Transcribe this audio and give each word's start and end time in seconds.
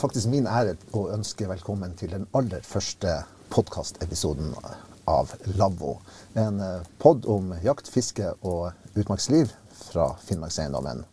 faktisk 0.00 0.30
min 0.32 0.46
ære 0.48 0.78
å 0.96 1.08
ønske 1.12 1.48
velkommen 1.50 1.92
til 1.98 2.14
den 2.14 2.22
aller 2.36 2.62
første 2.64 3.18
podkastepisoden 3.52 4.54
av 5.10 5.34
Lavvo. 5.58 5.98
En 6.38 6.60
eh, 6.64 6.86
pod 7.02 7.26
om 7.28 7.50
jakt, 7.64 7.90
fiske 7.92 8.30
og 8.40 8.70
utmarksliv 8.94 9.52
fra 9.82 10.12
Finnmarkseiendommen. 10.24 11.04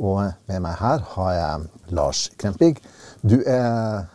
Og 0.00 0.22
med 0.48 0.64
meg 0.64 0.78
her 0.80 1.04
har 1.12 1.34
jeg 1.36 1.92
Lars 1.94 2.24
Krempig. 2.40 2.80
Du 3.20 3.36
er 3.40 4.08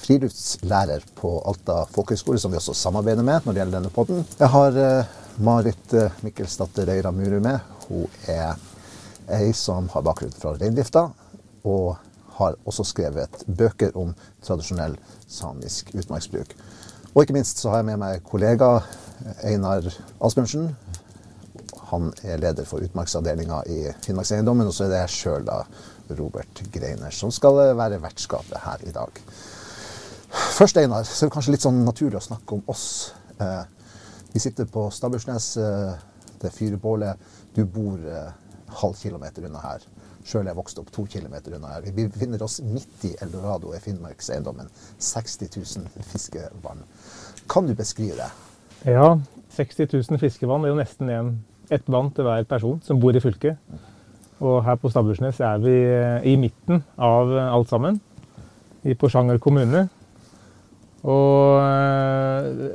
friluftslærer 0.00 1.04
på 1.18 1.34
Alta 1.50 1.82
folkehøgskole, 1.92 2.40
som 2.40 2.54
vi 2.54 2.60
også 2.60 2.76
samarbeider 2.76 3.26
med 3.26 3.44
når 3.44 3.52
det 3.52 3.64
gjelder 3.64 3.78
denne 3.80 3.94
podden. 3.98 4.24
Jeg 4.38 4.52
har 4.54 4.80
eh, 4.86 5.14
Marit 5.42 5.98
eh, 5.98 6.22
Mikkelsdatter 6.22 6.86
Røyra 6.92 7.12
Muru 7.12 7.40
med. 7.42 7.76
Hun 7.90 8.06
er 8.30 8.54
ei 9.36 9.50
som 9.58 9.90
har 9.90 10.06
bakgrunn 10.06 10.34
fra 10.38 10.54
reindrifta, 10.54 11.08
og 11.66 12.05
har 12.38 12.56
også 12.68 12.84
skrevet 12.84 13.44
bøker 13.46 13.96
om 13.96 14.14
tradisjonell 14.44 14.96
samisk 15.28 15.94
utmarksbruk. 15.94 16.52
Og 17.14 17.22
ikke 17.22 17.36
minst 17.38 17.62
så 17.62 17.72
har 17.72 17.80
jeg 17.80 17.88
med 17.90 18.02
meg 18.02 18.24
kollega 18.28 18.80
Einar 19.46 19.86
Asbjørnsen. 20.20 20.68
Han 21.90 22.10
er 22.26 22.40
leder 22.42 22.66
for 22.68 22.84
utmarksavdelinga 22.84 23.62
i 23.72 23.78
Finnmarkseiendommen. 24.04 24.68
Og 24.68 24.74
så 24.76 24.84
er 24.84 24.92
det 24.92 25.02
jeg 25.04 25.14
sjøl, 25.14 25.52
Robert 26.18 26.60
Greiner, 26.74 27.10
som 27.10 27.32
skal 27.34 27.56
være 27.78 28.02
vertskapet 28.02 28.60
her 28.62 28.84
i 28.86 28.92
dag. 28.94 29.22
Først, 30.58 30.76
Einar, 30.76 31.06
så 31.08 31.24
er 31.24 31.30
det 31.30 31.34
kanskje 31.34 31.54
litt 31.54 31.64
sånn 31.64 31.80
naturlig 31.86 32.20
å 32.20 32.26
snakke 32.26 32.58
om 32.58 32.68
oss. 32.70 33.14
Eh, 33.40 33.64
vi 34.34 34.42
sitter 34.42 34.68
på 34.68 34.88
Stabbursnes, 34.92 35.56
eh, 35.56 35.94
det 36.42 36.52
fyrbålet. 36.52 37.16
Du 37.56 37.64
bor 37.64 37.96
eh, 37.96 38.28
halv 38.80 38.96
kilometer 39.00 39.46
unna 39.48 39.62
her. 39.62 39.86
Sjøl 40.26 40.42
er 40.42 40.50
jeg 40.50 40.58
vokst 40.58 40.78
opp 40.82 40.90
to 40.94 41.04
kilometer 41.10 41.54
unna 41.54 41.74
her. 41.76 41.86
Vi 41.86 42.06
befinner 42.08 42.42
oss 42.42 42.58
midt 42.64 43.04
i 43.06 43.12
Eldorado 43.22 43.72
i 43.74 43.80
Finnmarkseiendommen. 43.82 44.70
60 44.98 45.50
000 45.56 46.06
fiskevann. 46.12 46.82
Kan 47.50 47.68
du 47.68 47.74
beskrive 47.78 48.18
det? 48.18 48.30
Ja, 48.90 49.12
60 49.56 49.92
000 50.10 50.20
fiskevann 50.20 50.64
er 50.64 50.74
jo 50.74 50.80
nesten 50.80 51.10
en, 51.10 51.36
ett 51.70 51.86
vann 51.90 52.10
til 52.14 52.26
hver 52.26 52.46
person 52.48 52.80
som 52.84 53.00
bor 53.02 53.16
i 53.16 53.22
fylket. 53.22 53.56
Og 54.42 54.60
her 54.66 54.76
på 54.76 54.90
Stabbursnes 54.92 55.38
er 55.40 55.62
vi 55.62 55.76
i 56.32 56.34
midten 56.36 56.82
av 56.98 57.32
alt 57.46 57.70
sammen. 57.70 58.00
I 58.84 58.94
Porsanger 58.94 59.38
kommune. 59.42 59.86
Og 61.06 61.62
øh, 61.62 62.70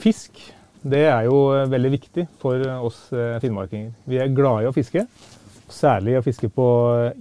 fisk, 0.00 0.40
det 0.82 1.02
er 1.10 1.26
jo 1.26 1.42
veldig 1.68 1.90
viktig 1.92 2.26
for 2.40 2.62
oss 2.80 3.02
finnmarkinger. 3.42 3.90
Vi 4.08 4.20
er 4.20 4.32
glade 4.32 4.64
i 4.64 4.70
å 4.70 4.74
fiske. 4.76 5.04
Særlig 5.70 6.16
å 6.18 6.24
fiske 6.24 6.48
på 6.52 6.68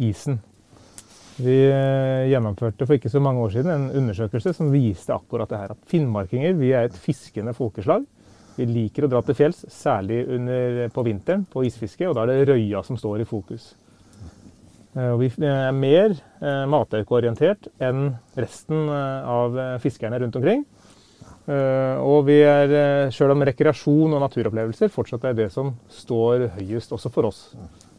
isen. 0.02 0.40
Vi 1.40 1.56
eh, 1.72 2.28
gjennomførte 2.28 2.84
for 2.84 2.98
ikke 2.98 3.12
så 3.12 3.22
mange 3.24 3.40
år 3.46 3.54
siden 3.54 3.72
en 3.72 3.92
undersøkelse 4.02 4.52
som 4.58 4.72
viste 4.74 5.16
akkurat 5.16 5.48
det 5.52 5.60
her. 5.62 5.76
At 5.76 5.92
finnmarkinger 5.92 6.58
vi 6.60 6.74
er 6.76 6.90
et 6.90 6.98
fiskende 7.00 7.54
folkeslag. 7.56 8.04
Vi 8.58 8.68
liker 8.68 9.08
å 9.08 9.12
dra 9.12 9.22
til 9.24 9.38
fjells, 9.38 9.62
særlig 9.72 10.26
under, 10.36 10.82
på 10.92 11.06
vinteren 11.08 11.46
på 11.48 11.64
isfiske. 11.70 12.10
Og 12.10 12.18
da 12.18 12.26
er 12.26 12.34
det 12.34 12.50
røya 12.50 12.84
som 12.84 13.00
står 13.00 13.24
i 13.24 13.30
fokus. 13.30 13.70
Eh, 14.98 15.14
vi 15.22 15.32
er 15.48 15.72
mer 15.78 16.12
eh, 16.18 16.66
mataukeorientert 16.68 17.72
enn 17.88 18.10
resten 18.36 18.92
av 18.92 19.56
fiskerne 19.86 20.20
rundt 20.20 20.36
omkring. 20.42 20.68
Og 21.50 22.28
vi 22.28 22.36
er, 22.46 23.10
sjøl 23.16 23.34
om 23.34 23.42
rekreasjon 23.48 24.14
og 24.14 24.22
naturopplevelser 24.22 24.92
fortsatt 24.94 25.24
er 25.32 25.38
det 25.38 25.48
som 25.54 25.72
står 25.90 26.50
høyest 26.60 26.94
også 26.94 27.10
for 27.14 27.32
oss 27.32 27.40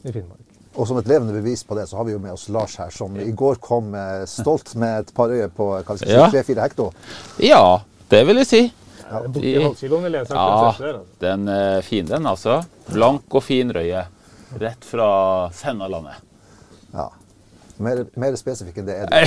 i 0.05 0.13
Finnmark. 0.13 0.47
Og 0.79 0.87
som 0.87 1.01
et 1.01 1.09
levende 1.11 1.35
bevis 1.35 1.65
på 1.67 1.75
det, 1.75 1.89
så 1.91 1.99
har 1.99 2.07
vi 2.07 2.15
jo 2.15 2.21
med 2.23 2.37
oss 2.37 2.47
Lars 2.55 2.77
her, 2.79 2.93
som 2.95 3.17
i 3.19 3.33
går 3.35 3.59
kom 3.59 3.91
stolt 4.31 4.77
med 4.79 5.01
et 5.03 5.11
par 5.17 5.35
øyer 5.35 5.51
på 5.51 5.67
tre-fire 5.89 6.61
ja. 6.61 6.63
hekto. 6.63 6.93
Ja, 7.43 7.65
det 8.13 8.23
vil 8.29 8.39
jeg 8.45 8.51
si. 8.53 8.63
Ja, 9.11 9.21
de, 9.27 9.51
ja, 9.51 10.93
den 11.19 11.49
er 11.51 11.83
fin, 11.83 12.07
den 12.07 12.27
altså. 12.31 12.61
Blank 12.93 13.35
og 13.35 13.43
fin 13.43 13.73
røye. 13.75 14.05
Rett 14.59 14.87
fra 14.87 15.09
Sennalandet. 15.55 16.23
Ja. 16.95 17.09
Mer, 17.81 18.05
mer 18.21 18.37
spesifikk 18.39 18.83
enn 18.83 18.89
det 18.91 18.97
er 19.01 19.11
det 19.11 19.21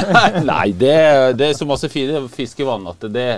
Nei, 0.50 0.72
det, 0.74 0.94
det, 1.38 1.46
er 1.46 1.54
så 1.54 1.68
masse 1.68 1.88
fine 1.92 2.24
fiskevann 2.32 2.88
at 2.90 3.04
det, 3.06 3.12
det, 3.14 3.28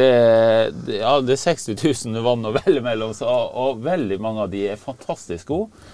ja, 0.00 1.14
det 1.20 1.34
er 1.34 1.40
60 1.42 1.76
000 2.08 2.24
vann 2.24 2.48
å 2.48 2.54
velge 2.54 2.80
mellom, 2.84 3.12
og, 3.12 3.58
og 3.64 3.82
veldig 3.84 4.18
mange 4.22 4.46
av 4.46 4.52
de 4.52 4.64
er 4.72 4.80
fantastisk 4.80 5.52
gode. 5.52 5.84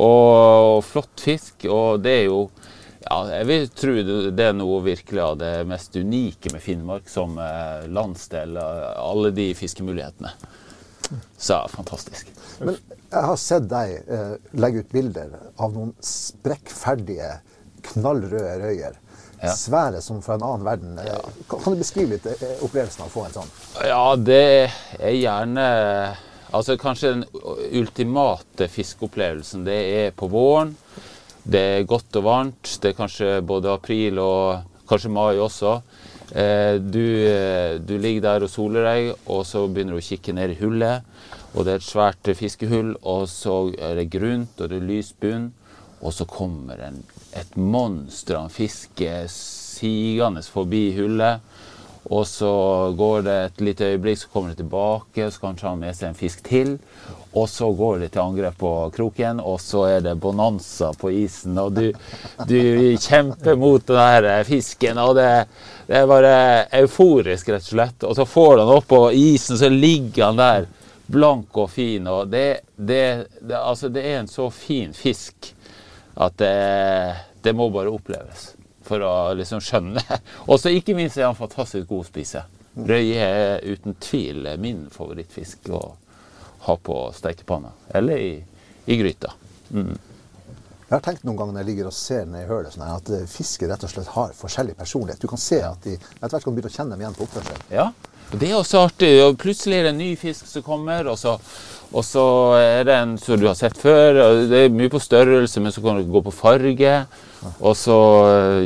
Og 0.00 0.80
flott 0.86 1.20
fisk. 1.20 1.66
Og 1.68 2.00
det 2.04 2.14
er 2.22 2.24
jo 2.30 2.46
ja, 3.02 3.18
jeg 3.28 3.46
vil 3.48 3.68
tro 3.74 3.94
det 4.32 4.44
er 4.46 4.54
noe 4.56 4.78
virkelig 4.84 5.22
av 5.24 5.38
det 5.40 5.52
mest 5.68 5.96
unike 5.98 6.52
med 6.54 6.62
Finnmark 6.62 7.10
som 7.10 7.34
eh, 7.42 7.84
landsdel. 7.90 8.56
Alle 8.56 9.32
de 9.34 9.50
fiskemulighetene. 9.58 10.32
Så 11.36 11.58
fantastisk. 11.68 12.30
Men 12.62 12.78
jeg 13.12 13.24
har 13.26 13.40
sett 13.40 13.66
deg 13.68 13.96
eh, 14.06 14.34
legge 14.56 14.84
ut 14.84 14.94
bilder 14.94 15.34
av 15.60 15.74
noen 15.74 15.92
sprekkferdige, 16.06 17.34
knallrøde 17.90 18.54
røyer. 18.62 19.01
Ja. 19.42 19.52
Svære 19.58 20.00
som 20.04 20.20
fra 20.22 20.36
en 20.38 20.44
annen 20.46 20.66
verden. 20.66 20.98
Ja. 21.02 21.18
Kan 21.50 21.74
du 21.74 21.80
beskrive 21.80 22.14
litt 22.14 22.26
eh, 22.30 22.58
opplevelsen 22.62 23.02
av 23.02 23.08
å 23.08 23.14
få 23.14 23.24
en 23.26 23.34
sånn? 23.40 23.54
Ja, 23.82 24.04
det 24.16 24.44
er 25.00 25.16
gjerne 25.16 25.64
Altså 26.52 26.76
Kanskje 26.76 27.14
den 27.14 27.22
ultimate 27.80 28.66
fiskeopplevelsen 28.68 29.62
det 29.64 29.78
er 29.96 30.10
på 30.12 30.28
våren. 30.28 30.74
Det 31.42 31.62
er 31.78 31.86
godt 31.88 32.18
og 32.20 32.26
varmt. 32.26 32.74
Det 32.82 32.90
er 32.92 32.98
kanskje 32.98 33.30
både 33.40 33.72
april 33.72 34.20
og 34.20 34.84
kanskje 34.90 35.12
mai 35.16 35.40
også. 35.40 35.78
Eh, 36.32 36.76
du, 36.80 37.06
eh, 37.28 37.78
du, 37.80 37.96
ligger 37.98 38.22
der 38.24 38.44
og 38.44 38.52
soler 38.52 38.86
deg, 38.86 39.08
og 39.28 39.42
så 39.48 39.66
begynner 39.68 39.96
du 39.96 40.02
å 40.02 40.06
kikke 40.06 40.36
ned 40.36 40.54
i 40.54 40.60
hullet. 40.60 41.08
Og 41.52 41.66
det 41.66 41.74
er 41.74 41.80
et 41.80 41.88
svært 41.88 42.30
fiskehull, 42.36 42.94
og 43.02 43.26
så 43.28 43.56
er 43.76 43.98
det 44.00 44.12
grunt, 44.12 44.54
og 44.60 44.70
det 44.72 44.78
er 44.78 44.86
lys 44.88 45.12
bunn. 45.20 45.50
Og 46.02 46.14
så 46.16 46.26
kommer 46.26 46.80
en, 46.82 47.02
et 47.32 47.56
monster 47.56 48.36
av 48.38 48.48
en 48.48 48.52
fisk 48.52 49.02
sigende 49.32 50.42
forbi 50.42 50.90
hullet. 50.96 51.40
Og 52.10 52.26
så 52.26 52.52
går 52.98 53.22
det 53.22 53.34
et 53.44 53.60
lite 53.62 53.88
øyeblikk, 53.92 54.18
så 54.18 54.28
kommer 54.32 54.50
det 54.50 54.58
tilbake, 54.58 55.30
så 55.30 55.40
kanskje 55.40 55.68
han 55.68 55.78
med 55.78 55.94
seg 55.96 56.10
en 56.10 56.18
fisk 56.18 56.42
til. 56.48 56.74
Og 57.32 57.46
så 57.48 57.70
går 57.72 58.02
det 58.02 58.08
til 58.12 58.24
angrep 58.24 58.58
på 58.58 58.72
kroken, 58.96 59.40
og 59.40 59.60
så 59.62 59.84
er 59.88 60.02
det 60.04 60.16
bonanza 60.20 60.90
på 60.98 61.12
isen. 61.22 61.56
Og 61.62 61.72
du, 61.78 61.86
du 62.48 62.58
kjemper 63.00 63.56
mot 63.56 63.86
den 63.86 64.26
der 64.26 64.44
fisken, 64.44 64.98
og 64.98 65.14
det, 65.16 65.30
det, 65.86 66.02
er 66.02 66.10
bare 66.10 66.34
euforisk, 66.82 67.54
rett 67.54 67.70
og 67.70 67.70
slett. 67.70 68.06
Og 68.10 68.18
så 68.18 68.26
får 68.28 68.64
han 68.64 68.74
opp 68.76 68.90
på 68.90 69.02
isen, 69.16 69.60
så 69.62 69.70
ligger 69.70 70.26
han 70.26 70.42
der 70.42 70.68
blank 71.06 71.56
og 71.56 71.70
fin. 71.70 72.10
Og 72.10 72.28
det, 72.34 72.66
det 72.76 73.04
altså, 73.62 73.88
det 73.88 74.04
er 74.10 74.20
en 74.20 74.30
så 74.30 74.50
fin 74.50 74.92
fisk 74.96 75.54
at 76.14 76.36
det, 76.40 77.16
det 77.42 77.54
må 77.56 77.70
bare 77.72 77.92
oppleves 77.92 78.52
for 78.86 79.02
å 79.06 79.14
liksom 79.38 79.62
skjønne. 79.64 80.02
Og 80.50 80.58
så 80.60 80.72
ikke 80.74 80.96
minst 80.98 81.18
er 81.20 81.28
han 81.28 81.38
fantastisk 81.38 81.88
god 81.90 82.04
å 82.04 82.08
spise. 82.08 82.44
Røye 82.72 83.26
er 83.26 83.66
uten 83.68 83.98
tvil 84.00 84.48
min 84.60 84.86
favorittfisk 84.92 85.68
å 85.76 85.82
ha 86.66 86.76
på 86.76 87.02
stekepanna. 87.16 87.72
Eller 87.94 88.22
i, 88.22 88.32
i 88.86 88.96
gryta. 88.96 89.32
Mm. 89.70 89.92
Jeg 90.92 90.98
har 90.98 91.04
tenkt 91.04 91.22
noen 91.24 91.38
ganger 91.38 91.56
når 91.56 91.62
jeg 91.62 91.68
ligger 91.70 91.88
og 91.88 91.94
ser 91.96 92.26
ned 92.28 92.44
i 92.44 92.48
hølet, 92.50 92.74
sånn 92.74 92.84
at 92.84 93.06
eh, 93.16 93.28
fisker 93.30 93.70
rett 93.72 93.84
og 93.86 93.92
slett 93.92 94.10
har 94.12 94.34
forskjellig 94.36 94.74
personlighet. 94.76 95.22
Du 95.22 95.30
kan 95.30 95.40
se 95.40 95.62
at 95.64 95.80
de 95.86 95.94
etter 95.96 96.34
hvert 96.34 96.44
kan 96.44 96.56
begynne 96.56 96.68
å 96.68 96.74
kjenne 96.74 96.92
dem 96.92 97.04
igjen 97.04 97.16
på 97.16 97.24
oppførsel. 97.24 97.62
Ja, 97.72 97.86
og 98.28 98.34
det 98.40 98.50
er 98.50 98.58
også 98.58 98.82
artig. 98.86 99.12
og 99.24 99.38
Plutselig 99.40 99.78
er 99.78 99.88
det 99.88 99.92
en 99.94 100.02
ny 100.02 100.10
fisk 100.20 100.48
som 100.48 100.64
kommer, 100.66 101.08
og 101.08 101.16
så, 101.20 101.38
og 101.92 102.04
så 102.06 102.24
er 102.56 102.86
det 102.88 102.94
en 102.96 103.12
som 103.20 103.40
du 103.40 103.46
har 103.48 103.56
sett 103.58 103.76
før. 103.78 104.20
og 104.24 104.48
Det 104.50 104.64
er 104.64 104.74
mye 104.74 104.92
på 104.92 105.00
størrelse, 105.02 105.60
men 105.60 105.74
så 105.74 105.84
kan 105.84 106.00
det 106.00 106.08
gå 106.10 106.22
på 106.24 106.34
farge. 106.34 106.94
Og, 107.58 107.74
så, 107.76 107.96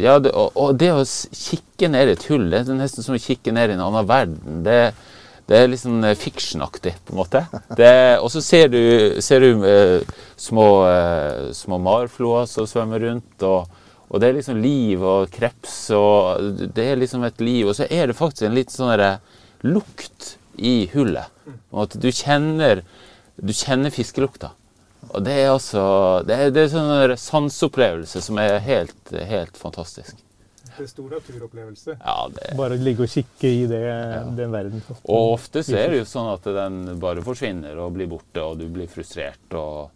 ja, 0.02 0.18
det, 0.20 0.32
og, 0.36 0.52
og, 0.54 0.76
det 0.78 0.92
å 0.92 1.02
kikke 1.02 1.90
ned 1.90 2.10
i 2.10 2.16
et 2.16 2.26
hull, 2.30 2.48
det 2.52 2.62
er 2.62 2.76
nesten 2.76 3.04
som 3.04 3.16
å 3.16 3.20
kikke 3.20 3.54
ned 3.56 3.72
i 3.72 3.76
en 3.76 3.84
annen 3.86 4.08
verden. 4.08 4.60
Det, 4.66 4.80
det 5.46 5.58
er 5.58 5.70
litt 5.70 5.82
sånn 5.82 6.04
eh, 6.04 6.16
fictionaktig, 6.18 6.96
på 7.06 7.14
en 7.14 7.20
måte. 7.20 7.42
Og 8.20 8.28
så 8.34 8.42
ser 8.44 8.70
du, 8.72 8.80
ser 9.22 9.44
du 9.44 9.64
uh, 9.64 10.22
små, 10.40 10.68
uh, 10.86 11.48
små 11.56 11.78
marfloer 11.82 12.48
som 12.50 12.66
svømmer 12.68 13.04
rundt. 13.06 13.46
Og, 13.46 13.70
og, 14.08 14.18
det 14.22 14.28
er 14.28 14.38
liksom 14.40 14.60
liv 14.62 15.02
og 15.06 15.30
kreps, 15.34 15.78
og 15.96 16.66
det 16.74 16.90
er 16.92 17.00
liksom 17.00 17.26
et 17.26 17.40
liv. 17.42 17.64
Og 17.70 17.78
så 17.78 17.88
er 17.88 18.10
det 18.10 18.18
faktisk 18.18 18.48
en 18.48 18.58
litt 18.58 18.74
sånn 18.74 18.92
lukt 19.66 20.34
i 20.58 20.84
hullet. 20.92 21.32
At 21.76 21.94
du 22.02 22.10
kjenner, 22.10 22.82
du 23.36 23.52
kjenner 23.52 23.92
fiskelukta. 23.94 24.52
Og 25.12 25.22
det 25.22 25.34
er 25.38 25.50
altså 25.52 25.82
Det 26.26 26.34
er, 26.34 26.52
det 26.54 26.64
er 26.64 26.70
sånn 26.72 27.16
sanseopplevelse 27.20 28.22
som 28.24 28.40
er 28.42 28.58
helt, 28.64 29.12
helt 29.12 29.58
fantastisk. 29.60 30.16
Det 30.76 30.84
er 30.84 30.88
stor 30.90 31.12
naturopplevelse. 31.14 31.94
Ja, 32.02 32.16
det... 32.32 32.50
Bare 32.58 32.76
ligge 32.76 33.06
og 33.06 33.12
kikke 33.12 33.48
i 33.48 33.62
det, 33.70 33.80
ja. 33.80 34.24
den 34.36 34.52
verden. 34.52 34.82
Og 35.08 35.36
ofte 35.38 35.62
så 35.64 35.78
er 35.80 35.94
det 35.94 36.02
jo 36.02 36.08
sånn 36.08 36.28
at 36.34 36.48
den 36.52 36.98
bare 37.00 37.24
forsvinner 37.24 37.78
og 37.80 37.94
blir 37.96 38.10
borte, 38.10 38.42
og 38.42 38.58
du 38.60 38.66
blir 38.72 38.90
frustrert. 38.92 39.56
Og, 39.56 39.88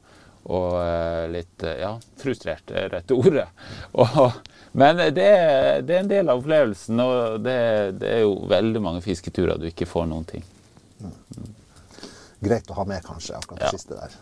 og 0.49 0.79
eh, 0.81 1.27
litt 1.35 1.67
ja, 1.83 1.93
frustrert, 2.23 2.73
er 2.73 2.89
rette 2.95 3.13
ordet. 3.13 3.45
Og, 4.01 4.41
men 4.73 4.97
det, 5.03 5.11
det, 5.19 5.95
er 5.97 5.99
en 5.99 6.09
del 6.09 6.31
av 6.31 6.41
opplevelsen, 6.41 7.01
og 7.03 7.41
det, 7.43 7.59
det, 7.99 8.13
er 8.15 8.21
jo 8.23 8.37
veldig 8.49 8.83
mange 8.85 9.03
fisketurer 9.03 9.59
du 9.59 9.67
ikke 9.69 9.89
får 9.91 10.07
noen 10.07 10.29
ting. 10.29 10.45
Greit 12.41 12.71
å 12.71 12.79
ha 12.79 12.85
med, 12.89 13.05
kanskje, 13.05 13.37
akkurat 13.37 13.61
det 13.61 13.69
ja. 13.69 13.73
siste 13.77 13.97
der. 13.99 14.15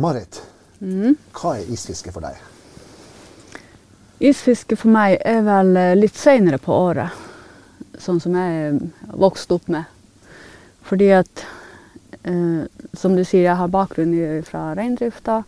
Marit, 0.00 0.42
mm. 0.80 1.16
hva 1.36 1.56
er 1.58 1.72
isfiske 1.72 2.12
for 2.12 2.24
deg? 2.24 2.40
Isfiske 4.24 4.78
for 4.80 4.92
meg 4.92 5.18
er 5.28 5.42
vel 5.44 5.76
eh, 5.76 5.92
litt 5.98 6.16
seinere 6.16 6.60
på 6.62 6.72
året. 6.72 7.12
Sånn 8.00 8.20
som 8.20 8.36
jeg 8.36 8.78
vokste 9.12 9.56
opp 9.58 9.68
med. 9.72 9.84
Fordi 10.86 11.10
at 11.16 11.44
eh, 12.22 12.64
Som 12.96 13.16
du 13.16 13.24
sier, 13.24 13.44
jeg 13.44 13.60
har 13.60 13.72
bakgrunn 13.72 14.14
fra 14.48 14.70
reindrifta. 14.76 15.42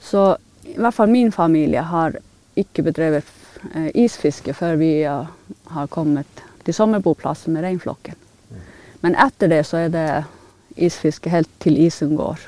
Så 0.00 0.28
i 0.64 0.78
hvert 0.78 0.96
fall 0.96 1.12
min 1.12 1.32
familie 1.32 1.84
har 1.84 2.16
ikke 2.56 2.86
bedrevet 2.86 3.28
eh, 3.74 3.90
isfiske 3.92 4.56
før 4.56 4.80
vi 4.80 4.92
har 5.04 5.92
kommet 5.92 6.44
til 6.64 6.74
sommerboplassen 6.74 7.52
med 7.52 7.66
reinflokken. 7.66 8.25
Men 9.06 9.14
etter 9.22 9.46
det 9.46 9.62
så 9.68 9.76
er 9.84 9.90
det 9.94 10.24
isfiske 10.82 11.30
helt 11.30 11.46
til 11.62 11.76
isen 11.78 12.16
går. 12.18 12.40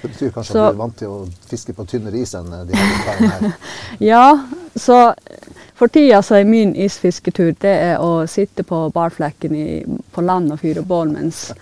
Det 0.00 0.08
betyr 0.14 0.32
kanskje 0.32 0.52
så, 0.54 0.64
at 0.64 0.72
du 0.72 0.76
er 0.78 0.80
vant 0.80 0.96
til 0.96 1.12
å 1.12 1.28
fiske 1.50 1.72
på 1.76 1.84
tynnere 1.92 2.16
is 2.24 2.32
enn 2.38 2.48
de 2.70 2.72
her? 3.20 3.52
ja, 4.00 4.48
så 4.72 5.12
for 5.78 5.88
tida 5.88 6.18
så 6.22 6.34
er 6.34 6.44
min 6.48 6.72
isfisketur 6.76 7.52
det 7.62 7.70
er 7.70 8.00
å 8.02 8.26
sitte 8.26 8.64
på 8.66 8.80
barflekken 8.94 9.54
i, 9.54 9.66
på 9.86 10.24
land 10.26 10.50
og 10.50 10.58
fyre 10.58 10.82
bål. 10.82 11.12
Mens 11.14 11.52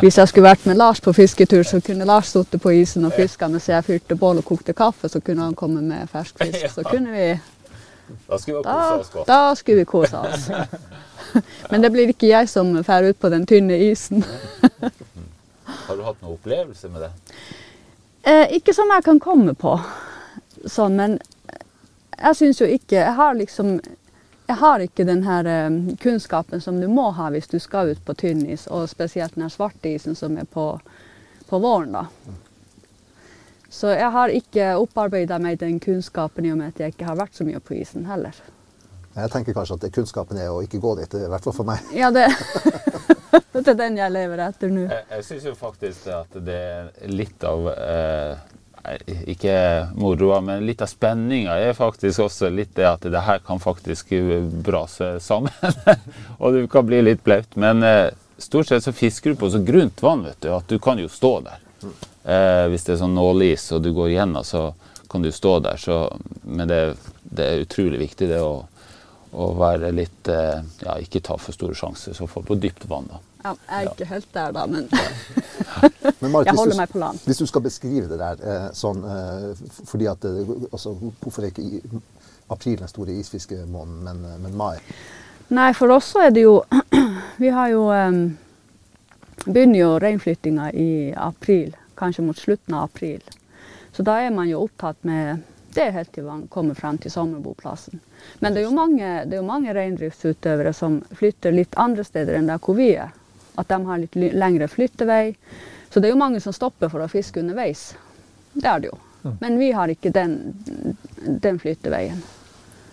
hvis 0.00 0.18
jeg 0.18 0.30
skulle 0.30 0.48
vært 0.48 0.66
med 0.66 0.80
Lars 0.80 0.98
på 1.04 1.14
fisketur, 1.14 1.62
så 1.66 1.78
kunne 1.84 2.08
Lars 2.08 2.32
sittet 2.32 2.62
på 2.62 2.72
isen 2.74 3.06
og 3.06 3.14
fiska 3.14 3.48
mens 3.48 3.68
jeg 3.70 3.86
fyrte 3.86 4.18
bål 4.18 4.42
og 4.42 4.48
kokte 4.50 4.74
kaffe. 4.74 5.08
Så 5.12 5.22
kunne 5.22 5.46
han 5.46 5.54
komme 5.54 5.84
med 5.86 6.10
fersk 6.10 6.42
fisk. 6.42 6.66
Så 6.76 6.86
kunne 6.88 7.14
vi 7.14 7.28
Da 8.26 8.38
skulle 8.38 8.58
vi 8.58 8.64
kose 8.66 8.98
oss 8.98 9.14
godt. 9.14 9.30
Da 9.30 9.54
skulle 9.54 9.84
vi 9.84 9.88
kose 9.92 10.18
oss. 10.18 10.50
Men 11.70 11.86
det 11.86 11.92
blir 11.94 12.10
ikke 12.10 12.26
jeg 12.26 12.50
som 12.50 12.74
drar 12.82 13.06
ut 13.06 13.20
på 13.22 13.30
den 13.30 13.46
tynne 13.46 13.78
isen. 13.86 14.24
Har 15.86 15.96
du 15.96 16.02
hatt 16.02 16.18
noen 16.22 16.34
opplevelse 16.34 16.90
med 16.90 17.06
det? 17.06 17.12
Eh, 18.26 18.56
ikke 18.58 18.74
som 18.74 18.90
jeg 18.90 19.06
kan 19.06 19.22
komme 19.22 19.54
på, 19.54 19.78
sånn, 20.66 20.98
men 20.98 21.14
jeg 22.20 22.36
syns 22.36 22.60
jo 22.60 22.66
ikke 22.68 22.96
Jeg 22.96 23.16
har 23.16 23.34
liksom 23.34 23.80
jeg 24.50 24.58
har 24.58 24.82
ikke 24.82 25.04
den 25.06 25.22
her 25.22 25.46
um, 25.66 25.96
kunnskapen 25.96 26.60
som 26.60 26.80
du 26.80 26.88
må 26.90 27.10
ha 27.14 27.28
hvis 27.30 27.46
du 27.46 27.60
skal 27.62 27.92
ut 27.92 28.00
på 28.04 28.14
tynn 28.18 28.40
is, 28.50 28.64
og 28.66 28.88
spesielt 28.90 29.36
den 29.38 29.50
svarte 29.50 29.92
isen 29.94 30.16
som 30.18 30.34
er 30.42 30.48
på, 30.50 30.64
på 31.46 31.58
våren. 31.62 31.92
da. 31.94 32.06
Så 33.70 33.92
jeg 33.94 34.10
har 34.10 34.34
ikke 34.34 34.72
opparbeida 34.82 35.38
meg 35.38 35.60
den 35.60 35.78
kunnskapen 35.78 36.48
i 36.48 36.50
og 36.50 36.58
med 36.58 36.74
at 36.74 36.82
jeg 36.82 36.96
ikke 36.96 37.06
har 37.06 37.20
vært 37.20 37.38
så 37.38 37.46
mye 37.46 37.62
på 37.62 37.78
isen 37.78 38.10
heller. 38.10 38.34
Jeg 39.14 39.30
tenker 39.30 39.54
kanskje 39.54 39.78
at 39.78 39.94
kunnskapen 39.94 40.42
er 40.42 40.50
å 40.50 40.58
ikke 40.66 40.82
gå 40.82 40.96
dit, 40.98 41.14
i 41.14 41.30
hvert 41.30 41.46
fall 41.46 41.54
for 41.54 41.70
meg. 41.70 41.86
Ja, 41.94 42.10
det, 42.10 42.26
det 43.54 43.62
er 43.62 43.78
den 43.78 44.02
jeg 44.02 44.16
lever 44.16 44.42
etter 44.48 44.74
nå. 44.74 44.88
Jeg, 44.90 45.06
jeg 45.14 45.28
syns 45.28 45.46
jo 45.46 45.54
faktisk 45.58 46.10
at 46.16 46.34
det 46.42 46.58
er 46.58 46.90
litt 47.14 47.46
av 47.46 47.70
eh, 47.76 48.34
ikke 49.28 49.54
moroa, 49.94 50.40
men 50.40 50.64
litt 50.66 50.82
av 50.82 50.88
spenninga 50.88 51.56
er 51.60 51.76
faktisk 51.76 52.24
også 52.26 52.48
litt 52.52 52.72
det 52.78 52.86
at 52.88 53.04
det 53.04 53.24
her 53.26 53.42
kan 53.44 53.60
faktisk 53.60 54.12
brase 54.64 55.18
sammen. 55.20 55.52
og 56.40 56.56
du 56.56 56.64
kan 56.70 56.86
bli 56.88 57.02
litt 57.04 57.24
blaut. 57.24 57.56
Men 57.60 57.84
eh, 57.86 58.08
stort 58.40 58.70
sett 58.70 58.84
så 58.84 58.92
fisker 58.96 59.34
du 59.34 59.40
på 59.40 59.50
så 59.52 59.60
grunt 59.64 60.02
vann 60.02 60.24
vet 60.24 60.40
du, 60.40 60.52
at 60.54 60.68
du 60.68 60.78
kan 60.82 60.98
jo 60.98 61.08
stå 61.12 61.34
der. 61.46 61.60
Eh, 62.24 62.66
hvis 62.72 62.86
det 62.86 62.96
er 62.96 63.02
sånn 63.02 63.16
nålis 63.16 63.70
og 63.76 63.84
du 63.84 63.92
går 63.96 64.14
igjennom, 64.14 64.44
så 64.44 64.70
kan 65.10 65.22
du 65.22 65.32
stå 65.32 65.58
der. 65.64 65.80
Så, 65.80 66.02
men 66.42 66.68
det, 66.68 66.82
det, 67.22 67.46
er 67.46 67.64
utrolig 67.64 68.00
viktig 68.00 68.30
det 68.32 68.40
å, 68.44 68.62
å 69.32 69.50
være 69.60 69.92
litt 69.96 70.30
eh, 70.32 70.60
Ja, 70.84 70.96
ikke 71.00 71.22
ta 71.24 71.36
for 71.40 71.56
store 71.56 71.76
sjanser. 71.76 72.16
Så 72.16 72.30
få 72.30 72.44
på 72.46 72.58
dypt 72.60 72.88
vann, 72.88 73.10
da. 73.12 73.20
Ja, 73.44 73.54
jeg 73.54 73.84
er 73.84 73.90
ikke 73.90 74.08
helt 74.10 74.28
der, 74.34 74.52
da, 74.52 74.66
men, 74.68 74.88
men 76.20 76.32
Mark, 76.32 76.46
jeg 76.46 76.56
holder 76.56 76.76
meg 76.76 76.90
på 76.92 77.00
land. 77.00 77.22
Hvis 77.24 77.40
du 77.40 77.46
skal 77.48 77.64
beskrive 77.64 78.08
det 78.10 78.18
der 78.20 78.42
eh, 78.44 78.66
sånn 78.76 79.00
eh, 79.06 79.62
fordi 79.88 80.08
at 80.10 80.26
altså, 80.28 80.92
Hvorfor 81.22 81.46
er 81.46 81.54
ikke 81.54 82.02
april 82.50 82.78
den 82.82 82.90
store 82.90 83.16
isfiskemåneden, 83.16 84.04
men, 84.04 84.22
eh, 84.28 84.38
men, 84.44 84.56
mai? 84.56 84.76
Nei, 85.48 85.72
for 85.74 85.96
oss 85.96 86.12
så 86.12 86.26
er 86.26 86.34
det 86.36 86.44
jo 86.44 86.60
Vi 87.42 87.52
har 87.54 87.70
jo 87.72 87.86
um, 87.88 88.24
Begynner 89.46 89.80
jo 89.80 89.92
reinflyttinga 90.02 90.66
i 90.76 90.90
april, 91.16 91.72
kanskje 91.96 92.26
mot 92.26 92.36
slutten 92.36 92.76
av 92.76 92.90
april. 92.90 93.22
Så 93.96 94.04
da 94.04 94.18
er 94.20 94.34
man 94.36 94.50
jo 94.50 94.66
opptatt 94.66 95.00
med 95.08 95.40
det 95.72 95.86
helt 95.94 96.12
til 96.12 96.26
man 96.26 96.42
kommer 96.52 96.76
frem 96.76 96.98
til 97.00 97.12
sommerboplassen. 97.14 98.02
Men 98.44 98.52
det 98.52 98.60
er 98.60 98.66
jo 98.66 98.74
mange, 98.76 99.40
mange 99.46 99.72
reindriftsutøvere 99.74 100.74
som 100.76 100.98
flytter 101.16 101.56
litt 101.56 101.78
andre 101.80 102.04
steder 102.04 102.36
enn 102.36 102.50
der 102.50 102.60
hvor 102.60 102.76
vi 102.76 102.90
er. 103.00 103.14
At 103.60 103.68
de 103.68 103.78
har 103.86 104.00
litt 104.00 104.16
lengre 104.16 104.68
flyttevei. 104.70 105.34
Så 105.90 106.00
det 106.00 106.08
er 106.08 106.14
jo 106.14 106.22
mange 106.22 106.40
som 106.40 106.54
stopper 106.54 106.90
for 106.92 107.02
å 107.02 107.10
fiske 107.10 107.42
underveis. 107.42 107.90
Det 108.52 108.66
er 108.66 108.82
det 108.82 108.90
jo. 108.92 108.98
Mm. 109.22 109.36
Men 109.40 109.58
vi 109.58 109.72
har 109.76 109.92
ikke 109.92 110.12
den, 110.14 110.36
den 111.42 111.58
flytteveien. 111.60 112.22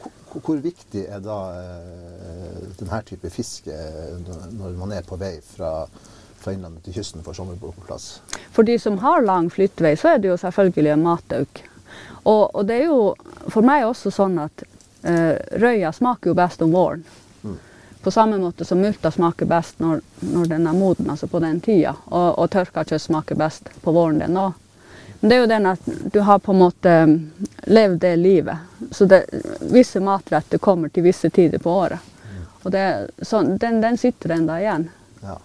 Hvor, 0.01 0.41
hvor 0.43 0.61
viktig 0.61 1.05
er 1.07 1.21
da 1.23 1.37
eh, 1.61 2.63
denne 2.79 3.01
type 3.07 3.31
fiske 3.31 3.77
når 4.57 4.75
man 4.79 4.91
er 4.97 5.05
på 5.07 5.17
vei 5.21 5.37
fra, 5.45 5.71
fra 6.41 6.53
innlandet 6.53 6.87
til 6.87 6.97
kysten 6.99 7.23
for 7.25 7.37
sommerboplass? 7.37 8.09
For 8.51 8.67
de 8.67 8.75
som 8.81 8.99
har 9.05 9.23
lang 9.25 9.51
flyttevei, 9.53 9.95
så 9.97 10.15
er 10.15 10.23
det 10.23 10.33
jo 10.33 10.39
selvfølgelig 10.41 10.95
en 10.95 11.05
matauk. 11.05 11.63
Og, 12.27 12.43
og, 12.55 12.65
det 12.67 12.81
er 12.81 12.89
jo 12.89 13.13
for 13.47 13.63
meg 13.63 13.85
også 13.87 14.11
sånn 14.11 14.35
at 14.43 14.65
uh, 15.07 15.37
røya 15.61 15.93
smaker 15.95 16.33
jo 16.33 16.35
best 16.37 16.65
om 16.65 16.73
våren. 16.75 17.05
På 18.03 18.11
samme 18.11 18.37
måte 18.37 18.65
som 18.65 18.79
multa 18.81 19.11
smaker 19.11 19.45
best 19.49 19.79
når, 19.83 20.01
når 20.19 20.45
den 20.53 20.67
er 20.67 20.73
moden, 20.77 21.09
altså 21.09 21.27
på 21.27 21.39
den 21.43 21.59
tida. 21.61 21.95
Og, 22.05 22.39
og 22.39 22.49
tørka 22.53 22.85
kjøtt 22.85 23.03
smaker 23.03 23.39
best 23.39 23.69
på 23.83 23.91
våren, 23.91 24.21
den 24.23 24.37
òg. 24.37 24.53
Men 25.19 25.29
det 25.29 25.35
er 25.35 25.41
jo 25.41 25.49
den 25.49 25.65
at 25.65 25.87
du 26.13 26.19
har 26.21 26.39
på 26.39 26.53
en 26.53 26.59
måte 26.61 26.93
um, 27.03 27.15
levd 27.65 27.99
det 28.03 28.15
livet. 28.21 28.57
Så 28.91 29.05
det, 29.09 29.23
visse 29.73 29.99
matretter 29.99 30.61
kommer 30.61 30.93
til 30.93 31.07
visse 31.07 31.29
tider 31.33 31.59
på 31.59 31.73
året. 31.73 32.13
Og 32.63 32.71
det, 32.71 33.09
så 33.21 33.41
den, 33.41 33.81
den, 33.81 33.97
sitter 33.97 34.35
enda 34.35 34.59
igjen. 34.61 34.89
Ja. 35.23 35.37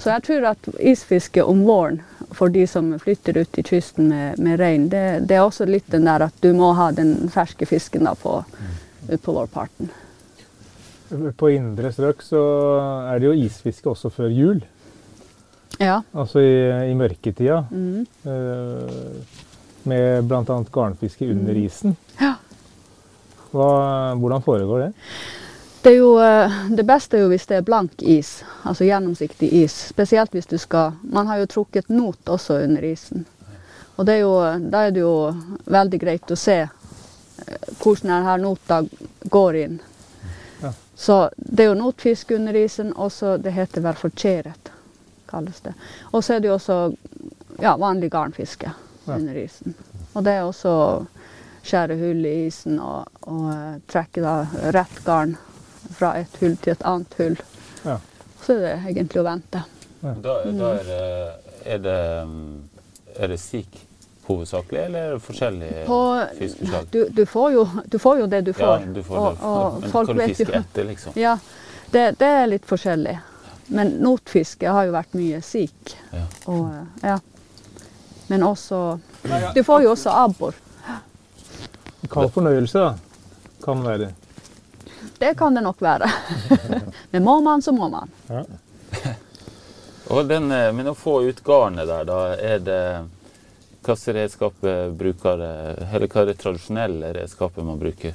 Så 0.00 0.10
jeg 0.10 0.22
tror 0.26 0.46
at 0.50 0.68
isfiske 0.80 1.44
om 1.44 1.62
våren 1.68 2.00
for 2.30 2.48
de 2.48 2.66
som 2.66 2.92
flytter 2.98 3.36
ut 3.38 3.52
til 3.52 3.66
kysten 3.66 4.08
med, 4.08 4.38
med 4.38 4.60
rein, 4.60 4.88
det, 4.88 5.26
det, 5.28 5.36
er 5.36 5.44
også 5.44 5.66
litt 5.68 5.90
den 5.92 6.06
der 6.08 6.24
at 6.24 6.36
du 6.40 6.52
må 6.56 6.72
ha 6.78 6.90
den 6.94 7.28
ferske 7.30 7.66
fisken 7.68 8.06
da 8.08 8.14
på, 8.18 8.38
ut 9.10 9.22
på 9.22 9.34
vårparten. 9.34 9.90
På 11.36 11.50
indre 11.50 11.90
strøk 11.92 12.22
så 12.22 12.42
er 13.10 13.20
det 13.20 13.30
jo 13.30 13.38
isfiske 13.46 13.90
også 13.90 14.12
før 14.14 14.30
jul. 14.34 14.60
Ja. 15.80 16.00
Altså 16.12 16.42
i, 16.44 16.54
i 16.90 16.94
mørketida. 16.98 17.62
Mm. 17.70 18.06
Uh, 18.26 19.46
med 19.82 20.24
bl.a. 20.24 20.64
garnfiske 20.72 21.24
under 21.30 21.54
mm. 21.54 21.64
isen. 21.64 21.96
Ja. 22.20 22.34
Hva, 23.50 23.70
hvordan 24.14 24.42
foregår 24.42 24.78
det? 24.78 24.92
Det, 25.82 25.94
jo, 25.96 26.18
eh, 26.20 26.58
det, 26.70 26.84
beste 26.84 27.16
er 27.16 27.24
jo 27.24 27.30
hvis 27.32 27.46
det 27.48 27.56
er 27.56 27.64
blank 27.64 28.02
is, 28.04 28.42
altså 28.68 28.84
gjennomsiktig 28.84 29.48
is. 29.62 29.74
Spesielt 29.88 30.34
hvis 30.36 30.46
du 30.46 30.58
skal 30.60 30.92
Man 31.02 31.26
har 31.26 31.40
jo 31.40 31.46
trukket 31.48 31.88
not 31.88 32.28
også 32.28 32.60
under 32.66 32.84
isen. 32.84 33.24
Og 33.96 34.08
er 34.08 34.20
jo, 34.20 34.34
da 34.70 34.84
er 34.86 34.92
det 34.92 35.00
jo 35.00 35.14
veldig 35.64 36.00
greit 36.00 36.30
å 36.30 36.36
se 36.36 36.58
eh, 36.60 36.68
hvordan 37.80 38.12
denne 38.12 38.36
nota 38.44 38.82
går 39.24 39.56
inn. 39.64 39.80
Så 41.00 41.30
det 41.36 41.62
er 41.62 41.70
jo 41.70 41.74
notfisk 41.78 42.30
under 42.36 42.56
isen, 42.56 42.92
og 42.92 43.12
så 43.12 43.36
det 43.40 43.54
heter 43.56 43.80
vel 43.80 43.96
fortjeret, 43.96 44.68
kalles 45.30 45.62
det. 45.64 45.72
Og 46.10 46.24
så 46.24 46.34
er 46.34 46.42
det 46.44 46.50
jo 46.50 46.58
også 46.58 46.76
ja, 47.62 47.72
vanlig 47.80 48.10
garnfiske 48.12 48.72
ja. 49.06 49.14
under 49.14 49.38
isen. 49.40 49.74
Og 50.12 50.26
det 50.26 50.34
er 50.36 50.44
også 50.44 50.74
skjære 51.64 51.96
hull 52.02 52.20
i 52.28 52.34
isen 52.50 52.76
og, 52.84 53.08
og 53.32 53.48
uh, 53.48 53.78
trekke 53.88 54.20
da 54.20 54.34
rett 54.76 55.00
garn 55.06 55.36
fra 55.88 56.12
et 56.20 56.36
hull 56.42 56.60
til 56.60 56.76
et 56.76 56.84
annet 56.92 57.16
hull. 57.22 57.40
Ja. 57.86 57.96
Så 58.44 58.58
er 58.58 58.62
det 58.66 58.76
egentlig 58.92 59.24
å 59.24 59.28
vente. 59.30 59.64
Ja. 60.02 60.16
Da, 60.20 60.38
da 60.44 60.74
er, 60.74 60.90
det, 60.90 61.02
er, 61.64 61.84
det, 61.88 62.00
er 63.16 63.32
det 63.32 63.40
sik 63.40 63.86
hovedsakelig, 64.30 64.80
eller 64.88 65.14
er 65.14 65.18
forskjellige 65.22 65.86
På, 65.86 65.98
fiskeslag? 66.38 66.86
Du, 66.90 67.00
du, 67.16 67.24
får 67.26 67.52
jo, 67.52 67.64
du, 67.84 67.98
får 67.98 68.20
jo, 68.22 68.28
det 68.32 68.40
du 68.46 68.52
får. 68.52 68.84
Ja, 68.86 68.94
du 68.94 69.02
får 69.02 69.18
og, 69.18 69.34
det. 69.34 69.50
Og 69.50 70.06
Men 70.06 70.16
du 70.16 70.22
fiske 70.22 70.46
jo, 70.48 70.60
etter, 70.60 70.88
liksom? 70.88 71.18
Ja, 71.20 71.36
det, 71.90 72.04
det, 72.22 72.30
er 72.42 72.46
litt 72.50 72.66
forskjellig. 72.66 73.18
Men 73.70 73.92
notfiske 74.02 74.70
har 74.70 74.88
jo 74.88 74.94
vært 74.94 75.14
mye 75.18 75.42
sik. 75.46 75.94
Ja. 76.14 76.24
Og, 76.50 76.70
ja. 77.02 77.18
Men 78.30 78.42
også 78.46 78.98
Du 79.54 79.62
får 79.66 79.82
jo 79.82 79.94
også 79.94 80.10
abbor. 80.14 80.58
Hva 82.10 82.26
fornøyelse, 82.32 82.78
da. 82.78 82.94
Kan 83.60 83.82
være. 83.84 84.12
det 85.18 85.34
kan 85.38 85.54
det 85.54 85.62
nok 85.62 85.82
være. 85.82 86.08
Men 87.10 87.24
må 87.24 87.40
man, 87.40 87.62
så 87.62 87.72
må 87.72 87.88
man. 87.92 88.10
Ja. 88.28 88.44
Og 90.10 90.26
den, 90.26 90.50
eh, 90.50 90.72
men 90.72 90.88
å 90.90 90.94
få 90.98 91.20
ut 91.22 91.42
garnet 91.46 91.86
der, 91.86 92.06
da 92.08 92.18
er 92.34 92.62
det 92.66 92.82
Hvilke 93.82 94.12
redskap 94.12 94.54
bruker 94.98 95.40
eller 95.40 96.06
hva 96.06 96.22
er 96.22 96.26
det 96.32 96.38
tradisjonelle 96.42 97.12
redskapet 97.16 97.64
man 97.64 97.78
bruker 97.80 98.14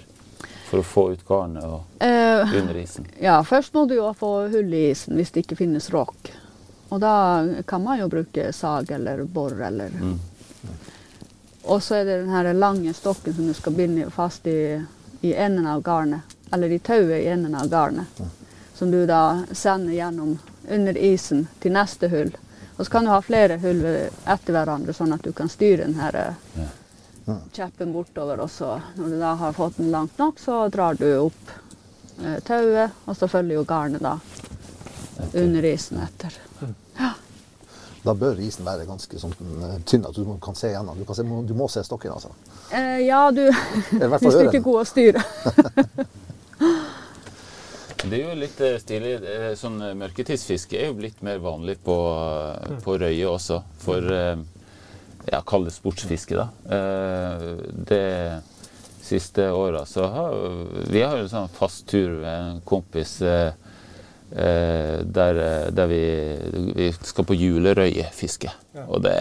for 0.70 0.82
å 0.82 0.86
få 0.86 1.04
ut 1.14 1.24
garnet 1.28 1.64
og 1.66 2.04
Eh, 2.04 2.54
under 2.60 2.78
isen? 2.78 3.06
ja, 3.22 3.40
først 3.44 3.74
må 3.74 3.88
du 3.88 3.96
jo 3.96 4.12
få 4.14 4.48
hull 4.54 4.74
i 4.74 4.90
isen 4.92 5.16
hvis 5.18 5.32
det 5.32 5.46
ikke 5.46 5.56
finnes 5.64 5.90
råk. 5.94 6.32
Og 6.94 7.00
da 7.02 7.14
kan 7.68 7.82
man 7.84 8.00
jo 8.00 8.08
bruke 8.08 8.52
sag 8.54 8.92
eller 8.92 9.24
bor 9.24 9.52
eller 9.62 9.90
Mm. 9.90 10.20
Og 11.66 11.82
så 11.82 11.96
er 11.96 12.06
det 12.06 12.20
den 12.22 12.30
her 12.30 12.54
lange 12.54 12.94
stokken 12.94 13.34
som 13.34 13.48
du 13.48 13.54
skal 13.58 13.74
binde 13.74 14.10
fast 14.14 14.46
i, 14.48 14.82
i 15.22 15.32
enden 15.34 15.66
av 15.68 15.82
garnet. 15.82 16.22
Eller 16.54 16.70
i 16.70 16.78
tauet 16.80 17.24
i 17.24 17.28
enden 17.28 17.56
av 17.56 17.70
garnet. 17.70 18.06
Som 18.76 18.92
du 18.92 19.06
da 19.10 19.42
sender 19.52 19.94
gjennom 19.94 20.36
under 20.70 20.98
isen 20.98 21.48
til 21.60 21.74
neste 21.74 22.10
hull. 22.10 22.30
Og 22.76 22.86
så 22.86 22.92
kan 22.92 23.06
du 23.06 23.12
ha 23.14 23.22
flere 23.24 23.58
hull 23.62 23.84
etter 23.86 24.56
hverandre, 24.56 24.94
sånn 24.94 25.16
at 25.16 25.24
du 25.24 25.32
kan 25.36 25.50
styre 25.52 25.86
den 25.86 25.96
her 26.00 26.18
eh, 26.20 26.74
kjeppen 27.56 27.94
bortover. 27.96 28.42
Og 28.44 28.52
så 28.52 28.76
når 28.96 29.14
du 29.14 29.20
da 29.22 29.36
har 29.40 29.56
fått 29.56 29.78
den 29.78 29.92
langt 29.94 30.18
nok, 30.20 30.40
så 30.40 30.66
drar 30.74 31.00
du 31.00 31.08
opp 31.18 31.54
eh, 32.24 32.40
tauet, 32.44 32.98
og 33.06 33.18
så 33.18 33.32
følger 33.32 33.62
jo 33.62 33.68
garnet 33.70 34.04
da 34.04 34.18
under 35.34 35.66
isen 35.72 36.04
etter. 36.04 36.36
Da 38.06 38.14
bør 38.14 38.38
isen 38.44 38.68
være 38.68 38.86
ganske 38.86 39.18
sånn 39.18 39.34
eh, 39.66 39.78
tynn 39.90 40.06
at 40.06 40.18
du 40.18 40.28
kan 40.44 40.58
se 40.58 40.70
gjennom. 40.70 41.00
Du, 41.00 41.08
kan 41.08 41.18
se, 41.18 41.24
du 41.26 41.56
må 41.58 41.70
se 41.72 41.82
stokken, 41.84 42.14
altså. 42.14 42.30
Eh, 42.70 43.02
ja, 43.08 43.24
du 43.34 43.48
Hvis 43.50 44.22
du 44.36 44.44
ikke 44.44 44.60
er 44.60 44.68
god 44.68 44.82
å 44.84 44.88
styre. 44.90 45.26
Det 48.10 48.18
er 48.20 48.24
jo 48.30 48.34
litt 48.38 48.60
eh, 48.62 48.76
stilig. 48.82 49.14
eh, 49.26 49.54
Sånn 49.58 49.80
eh, 49.82 49.96
mørketidsfiske 49.98 50.78
er 50.78 50.88
jo 50.92 50.98
blitt 51.00 51.22
mer 51.26 51.40
vanlig 51.44 51.78
på, 51.86 51.96
på 52.86 52.98
Røye 53.02 53.28
også. 53.32 53.58
For 53.82 54.02
ja, 55.26 55.40
kall 55.48 55.66
det 55.66 55.74
sportsfiske, 55.74 56.36
da. 56.38 56.46
Eh, 56.76 57.42
Det 57.90 58.04
siste 59.06 59.44
åra 59.54 59.84
så 59.86 60.08
har 60.10 60.32
vi 60.90 61.02
har 61.06 61.18
en 61.22 61.30
sånn 61.30 61.50
fast 61.54 61.84
tur 61.92 62.10
med 62.24 62.34
en 62.34 62.62
kompis 62.66 63.20
der, 63.22 63.54
der 65.78 65.88
vi, 65.92 66.00
vi 66.74 66.88
skal 67.06 67.26
på 67.30 67.36
julerøyefiske. 67.38 68.50
Og 68.88 69.04
det, 69.06 69.14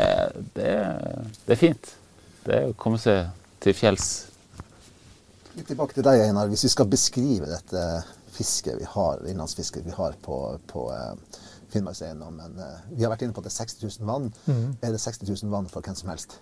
det, 0.57 0.71
det 1.45 1.53
er 1.53 1.61
fint. 1.61 1.91
Det 2.47 2.55
er 2.57 2.65
å 2.71 2.75
komme 2.81 2.97
seg 3.01 3.27
til 3.65 3.75
fjells. 3.77 4.09
Litt 5.55 5.69
tilbake 5.69 5.95
til 5.99 6.07
deg, 6.09 6.17
Einar. 6.31 6.49
Hvis 6.51 6.65
vi 6.65 6.73
skal 6.73 6.89
beskrive 6.91 7.47
dette 7.53 7.81
fisket 8.35 8.81
vi 8.81 8.89
har, 8.89 9.23
innlandsfisket 9.31 9.87
vi 9.87 9.95
har 9.95 10.15
på, 10.23 10.59
på 10.71 10.89
eh, 10.93 11.41
Finnmarkseiendommen. 11.73 12.59
Eh, 12.59 12.79
vi 12.97 13.05
har 13.05 13.13
vært 13.13 13.27
inne 13.27 13.35
på 13.37 13.43
at 13.43 13.49
det 13.49 13.55
er 13.55 13.61
60 13.63 13.87
000 14.01 14.11
vann. 14.11 14.31
Er 14.83 14.95
det 14.95 15.03
60 15.03 15.31
000 15.31 15.53
vann 15.55 15.71
for 15.71 15.85
hvem 15.85 15.99
som 15.99 16.13
helst? 16.13 16.39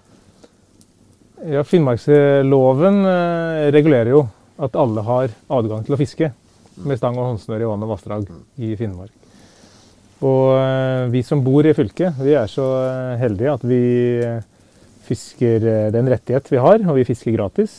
Ja, 1.43 1.65
Finnmarksloven 1.67 3.03
eh, 3.09 3.73
regulerer 3.75 4.13
jo 4.15 4.23
at 4.63 4.79
alle 4.79 5.05
har 5.07 5.35
adgang 5.51 5.83
til 5.87 5.97
å 5.97 6.01
fiske 6.01 6.31
med 6.83 7.01
stang 7.01 7.19
og 7.19 7.33
håndsnøre 7.33 7.65
i 7.67 7.69
vann 7.69 7.85
og 7.85 7.93
vassdrag 7.93 8.29
i 8.63 8.73
Finnmark. 8.79 9.13
Og 10.23 11.11
vi 11.11 11.19
som 11.27 11.41
bor 11.43 11.67
i 11.67 11.73
fylket, 11.75 12.15
vi 12.23 12.37
er 12.39 12.47
så 12.47 12.63
heldige 13.19 13.57
at 13.57 13.65
vi 13.67 13.81
fisker 15.03 15.91
den 15.91 16.11
rettighet 16.13 16.47
vi 16.53 16.61
har, 16.63 16.79
og 16.87 17.01
vi 17.01 17.07
fisker 17.09 17.35
gratis. 17.35 17.75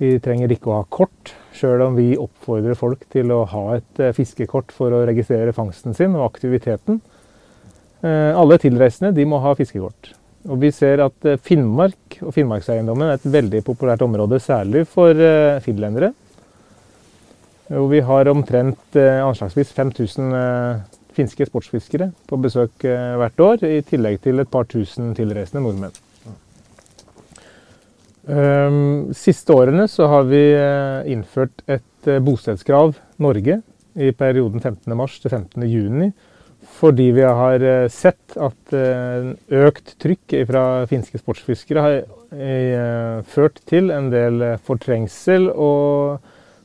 Vi 0.00 0.14
trenger 0.24 0.54
ikke 0.54 0.72
å 0.72 0.78
ha 0.78 0.86
kort, 0.88 1.34
sjøl 1.56 1.82
om 1.86 1.96
vi 1.98 2.14
oppfordrer 2.20 2.76
folk 2.78 3.06
til 3.12 3.32
å 3.34 3.42
ha 3.50 3.64
et 3.78 4.02
eh, 4.02 4.14
fiskekort 4.16 4.74
for 4.74 4.94
å 4.94 5.04
registrere 5.08 5.54
fangsten 5.56 5.96
sin 5.96 6.14
og 6.16 6.26
aktiviteten. 6.28 7.00
Eh, 8.04 8.32
Alle 8.36 8.58
tilreisende 8.62 9.14
de 9.16 9.26
må 9.28 9.40
ha 9.44 9.54
fiskekort. 9.58 10.12
Og 10.46 10.60
vi 10.62 10.70
ser 10.74 11.02
at 11.04 11.26
eh, 11.26 11.40
Finnmark 11.42 12.20
og 12.22 12.34
Finnmarkseiendommen 12.36 13.08
er 13.08 13.18
et 13.18 13.28
veldig 13.38 13.64
populært 13.66 14.04
område, 14.06 14.40
særlig 14.42 14.86
for 14.90 15.16
finlendere. 15.64 16.12
Og 17.74 17.88
vi 17.90 17.98
har 18.06 18.28
omtrent 18.30 18.94
anslagsvis 18.94 19.72
5000 19.74 20.36
eh, 20.38 20.84
finske 21.16 21.48
sportsfiskere 21.48 22.12
på 22.28 22.38
besøk 22.38 22.84
hvert 22.84 23.40
år, 23.40 23.64
i 23.64 23.80
tillegg 23.82 24.20
til 24.22 24.42
et 24.42 24.52
par 24.52 24.68
tusen 24.68 25.14
tilreisende 25.16 25.64
nordmenn. 25.64 26.05
Um, 28.26 29.12
siste 29.14 29.54
årene 29.54 29.84
så 29.86 30.08
har 30.10 30.24
vi 30.26 30.40
eh, 30.50 31.12
innført 31.14 31.60
et 31.70 32.08
eh, 32.10 32.18
bostedskrav 32.18 32.96
Norge 33.22 33.60
i 33.94 34.08
perioden 34.18 34.58
15. 34.58 34.96
mars 34.98 35.20
til 35.22 35.30
15. 35.30 35.62
juni, 35.70 36.08
fordi 36.80 37.06
vi 37.14 37.22
har 37.22 37.62
eh, 37.62 37.86
sett 37.86 38.34
at 38.34 38.74
økt 38.74 39.94
trykk 40.02 40.40
fra 40.50 40.64
finske 40.90 41.22
sportsfiskere 41.22 41.86
har 41.86 43.22
ført 43.30 43.62
til 43.70 43.92
en 43.94 44.10
del 44.10 44.42
fortrengsel 44.66 45.46
og 45.54 46.18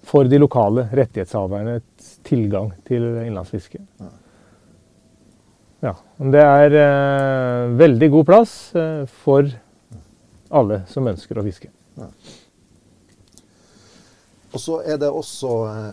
for 0.09 0.25
de 0.25 0.41
lokale 0.41 0.87
rettighetshavernes 0.89 2.15
tilgang 2.25 2.71
til 2.89 3.05
innlandsfiske. 3.21 3.83
Ja, 5.85 5.93
det 6.17 6.41
er 6.41 6.79
veldig 7.77 8.09
god 8.17 8.31
plass 8.33 8.55
for 9.21 9.53
alle 10.51 10.81
som 10.91 11.08
ønsker 11.08 11.39
å 11.39 11.46
fiske. 11.46 11.72
Og 14.51 14.60
så 14.60 14.81
er 14.84 14.98
det 15.00 15.10
også 15.10 15.51
eh, 15.72 15.91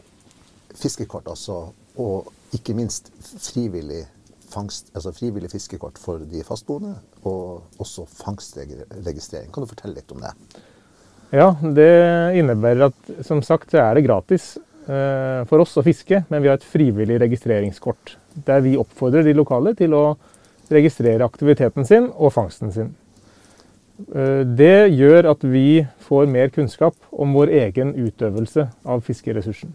fiskekort, 0.79 1.29
altså, 1.31 1.69
og 1.99 2.33
ikke 2.57 2.75
minst 2.75 3.11
frivillig, 3.45 4.05
fangst, 4.51 4.91
altså 4.97 5.13
frivillig 5.15 5.51
fiskekort 5.53 6.01
for 6.01 6.25
de 6.27 6.43
fastboende, 6.47 6.97
og 7.29 7.83
også 7.83 8.07
fangstregistrering. 8.19 9.53
Kan 9.55 9.65
du 9.65 9.71
fortelle 9.71 9.99
litt 9.99 10.15
om 10.15 10.25
det? 10.25 10.33
Ja, 11.35 11.53
det 11.61 11.91
innebærer 12.41 12.89
at 12.89 13.13
som 13.27 13.43
sagt 13.45 13.75
så 13.75 13.83
er 13.83 13.99
det 13.99 14.07
gratis 14.07 14.55
eh, 14.89 15.45
for 15.51 15.63
oss 15.63 15.77
å 15.79 15.85
fiske, 15.85 16.23
men 16.33 16.43
vi 16.43 16.51
har 16.51 16.59
et 16.59 16.67
frivillig 16.67 17.21
registreringskort. 17.21 18.17
Der 18.49 18.65
vi 18.65 18.79
oppfordrer 18.81 19.27
de 19.27 19.37
lokale 19.37 19.75
til 19.79 19.95
å 19.95 20.07
registrere 20.73 21.27
aktiviteten 21.27 21.87
sin 21.89 22.09
og 22.17 22.33
fangsten 22.35 22.73
sin. 22.73 22.97
Eh, 23.99 24.45
Det 24.47 24.95
gjør 24.95 25.33
at 25.33 25.45
vi 25.45 25.83
får 26.07 26.31
mer 26.31 26.53
kunnskap 26.55 26.95
om 27.11 27.35
vår 27.35 27.53
egen 27.65 27.95
utøvelse 27.97 28.69
av 28.87 29.03
fiskeressursen. 29.07 29.75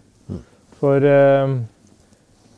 For 0.80 1.03
eh, 1.03 1.58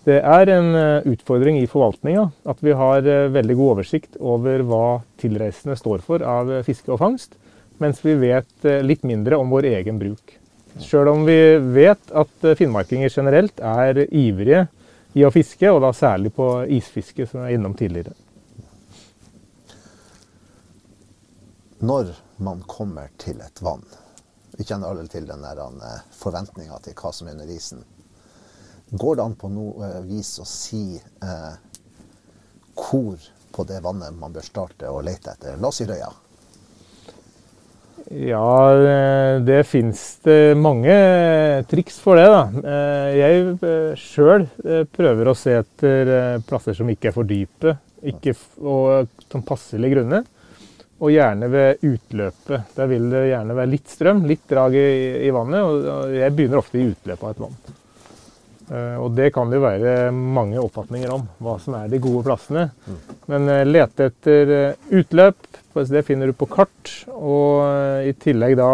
det 0.05 0.19
er 0.21 0.51
en 0.53 0.69
eh, 0.77 1.09
utfordring 1.15 1.57
i 1.61 1.69
forvaltninga 1.69 2.27
at 2.45 2.61
vi 2.61 2.75
har 2.77 3.01
veldig 3.33 3.57
god 3.57 3.73
oversikt 3.77 4.19
over 4.19 4.61
hva 4.65 4.85
tilreisende 5.21 5.77
står 5.79 6.05
for 6.05 6.25
av 6.25 6.53
fiske 6.67 6.93
og 6.93 7.01
fangst, 7.01 7.35
mens 7.81 7.99
vi 8.05 8.15
vet 8.15 8.69
litt 8.85 9.03
mindre 9.03 9.37
om 9.41 9.49
vår 9.51 9.67
egen 9.73 9.97
bruk. 9.99 10.37
Sjøl 10.79 11.09
om 11.11 11.25
vi 11.27 11.57
vet 11.75 12.11
at 12.11 12.47
finnmarkinger 12.59 13.11
generelt 13.11 13.59
er 13.59 14.05
ivrige 14.05 14.65
i 15.15 15.23
å 15.23 15.31
fiske, 15.31 15.67
og 15.71 15.81
da 15.83 15.91
særlig 15.95 16.31
på 16.35 16.47
isfiske, 16.77 17.27
som 17.27 17.41
jeg 17.41 17.55
er 17.55 17.59
innom 17.59 17.75
tidligere. 17.75 18.15
Når 21.79 22.13
man 22.37 22.61
kommer 22.67 23.09
til 23.19 23.41
et 23.43 23.61
vann, 23.61 23.83
vi 24.55 24.63
kjenner 24.63 24.93
alle 24.93 25.09
til 25.11 25.27
den 25.27 25.43
eh, 25.43 26.03
forventninga 26.15 26.79
til 26.83 26.95
hva 26.95 27.11
som 27.11 27.27
er 27.27 27.35
under 27.35 27.51
isen. 27.51 27.83
Går 28.91 29.15
det 29.15 29.23
an 29.23 29.33
på 29.35 29.49
noe 29.49 29.87
eh, 29.87 30.03
vis 30.05 30.37
å 30.39 30.45
si 30.47 30.95
eh, 30.95 31.55
hvor 32.75 33.17
på 33.55 33.65
det 33.67 33.81
vannet 33.83 34.15
man 34.19 34.35
bør 34.35 34.45
starte 34.45 34.91
å 34.91 35.01
lete 35.03 35.33
etter? 35.33 35.57
La 35.59 35.71
oss 35.71 35.81
si 35.81 35.87
Røya. 35.89 36.11
Ja, 38.05 38.51
eh, 38.77 39.41
det 39.43 39.63
fins 39.67 40.03
det 40.23 40.55
mange 40.59 40.95
triks 41.71 41.97
for 41.99 42.21
det, 42.21 42.27
da. 42.29 42.71
Jeg 43.15 43.97
sjøl 43.99 44.45
prøver 44.95 45.31
å 45.31 45.35
se 45.35 45.57
etter 45.63 46.13
plasser 46.47 46.77
som 46.77 46.91
ikke 46.93 47.09
er 47.09 47.17
for 47.17 47.27
dype, 47.27 47.75
ikke 48.05 48.35
og 48.61 49.11
som 49.27 49.43
passelig 49.43 49.95
grunne. 49.95 50.23
Og 51.05 51.11
gjerne 51.13 51.49
ved 51.53 51.83
utløpet. 51.85 52.71
Der 52.73 52.87
vil 52.89 53.09
det 53.11 53.25
gjerne 53.29 53.55
være 53.57 53.69
litt 53.75 53.91
strøm, 53.91 54.23
litt 54.25 54.45
drag 54.49 54.73
i, 54.79 54.85
i 55.27 55.31
vannet. 55.35 55.61
Og 55.61 56.13
jeg 56.17 56.33
begynner 56.33 56.61
ofte 56.63 56.79
i 56.81 56.87
utløpet 56.89 57.27
av 57.27 57.33
et 57.35 57.43
vann. 57.43 57.57
Eh, 58.73 58.95
Og 59.03 59.11
det 59.13 59.27
kan 59.35 59.51
det 59.53 59.61
være 59.61 59.91
mange 60.15 60.57
oppfatninger 60.57 61.11
om, 61.13 61.27
hva 61.45 61.59
som 61.61 61.75
er 61.77 61.91
de 61.91 61.99
gode 62.01 62.23
plassene. 62.25 62.63
Men 63.29 63.49
eh, 63.53 63.65
lete 63.69 64.09
etter 64.09 64.53
eh, 64.57 64.91
utløp, 64.97 65.45
det 65.91 66.05
finner 66.07 66.31
du 66.31 66.37
på 66.39 66.47
kart. 66.49 66.93
Og 67.13 68.07
i 68.07 68.13
tillegg 68.25 68.55
da 68.57 68.69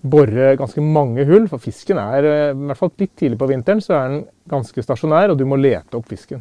bore 0.00 0.54
ganske 0.56 0.80
mange 0.80 1.26
hull, 1.28 1.44
for 1.50 1.60
fisken 1.60 1.98
er 2.00 2.24
i 2.24 2.36
hvert 2.54 2.78
fall 2.78 2.94
litt 3.02 3.12
tidlig 3.20 3.36
på 3.42 3.50
vinteren, 3.50 3.82
så 3.84 3.98
er 3.98 4.14
den 4.14 4.22
ganske 4.48 4.80
stasjonær, 4.86 5.34
og 5.34 5.36
du 5.36 5.44
må 5.44 5.58
lete 5.60 5.98
opp 5.98 6.08
fisken. 6.08 6.40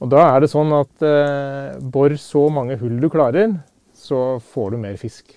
Og 0.00 0.08
da 0.08 0.22
er 0.30 0.40
det 0.40 0.48
sånn 0.48 0.70
at 0.72 1.04
eh, 1.04 1.74
bor 1.92 2.14
så 2.16 2.46
mange 2.48 2.78
hull 2.80 2.94
du 3.02 3.10
klarer, 3.12 3.58
så 4.00 4.20
får 4.52 4.70
du 4.74 4.80
mer 4.82 4.96
fisk. 5.00 5.36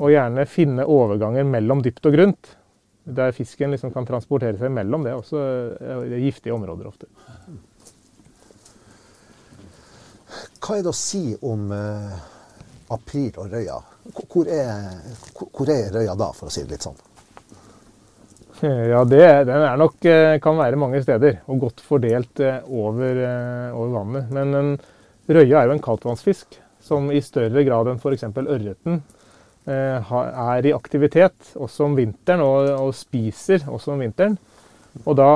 Og 0.00 0.12
gjerne 0.14 0.46
finne 0.48 0.86
overganger 0.88 1.44
mellom 1.44 1.82
dypt 1.84 2.06
og 2.08 2.14
grunt. 2.16 2.54
Der 3.10 3.32
fisken 3.36 3.72
liksom 3.74 3.90
kan 3.92 4.06
transportere 4.08 4.56
seg 4.60 4.70
mellom. 4.72 5.02
Det 5.04 5.10
er 5.12 5.18
også 5.18 5.42
eh, 5.80 6.16
giftige 6.22 6.54
områder 6.54 6.88
ofte. 6.88 7.08
Hva 10.60 10.76
er 10.78 10.84
det 10.86 10.92
å 10.92 10.96
si 10.96 11.22
om 11.46 11.70
eh, 11.74 12.18
april 12.94 13.32
og 13.42 13.50
Røya? 13.52 13.78
Hvor- 14.14 14.48
er, 14.48 15.00
hvor- 15.34 15.72
er 15.72 15.90
Røya 15.94 16.14
da, 16.18 16.30
for 16.36 16.48
å 16.48 16.54
si 16.54 16.62
det 16.64 16.76
litt 16.76 16.86
sånn? 16.86 16.98
Ja, 18.60 19.00
det, 19.08 19.22
den 19.48 19.62
er 19.64 19.76
nok, 19.80 19.96
eh, 20.04 20.36
kan 20.44 20.58
være 20.60 20.76
mange 20.76 21.00
steder, 21.02 21.38
og 21.48 21.62
godt 21.64 21.80
fordelt 21.80 22.40
eh, 22.44 22.58
over, 22.68 23.20
over 23.72 23.94
vannet. 23.94 24.32
Men 24.36 24.54
en 24.58 24.72
røya 25.30 25.62
er 25.62 25.70
jo 25.70 25.76
en 25.78 25.84
kaldtvannsfisk 25.84 26.58
som 26.84 27.10
i 27.12 27.22
større 27.24 27.64
grad 27.66 27.90
enn 27.90 28.00
f.eks. 28.00 28.26
ørreten 28.40 29.00
eh, 29.68 30.12
er 30.12 30.68
i 30.68 30.76
aktivitet 30.76 31.52
også 31.56 31.88
om 31.88 31.98
vinteren, 31.98 32.44
og, 32.44 32.70
og 32.88 32.94
spiser 32.96 33.66
også 33.68 33.94
om 33.94 34.04
vinteren. 34.06 34.38
Og 35.06 35.14
da, 35.14 35.26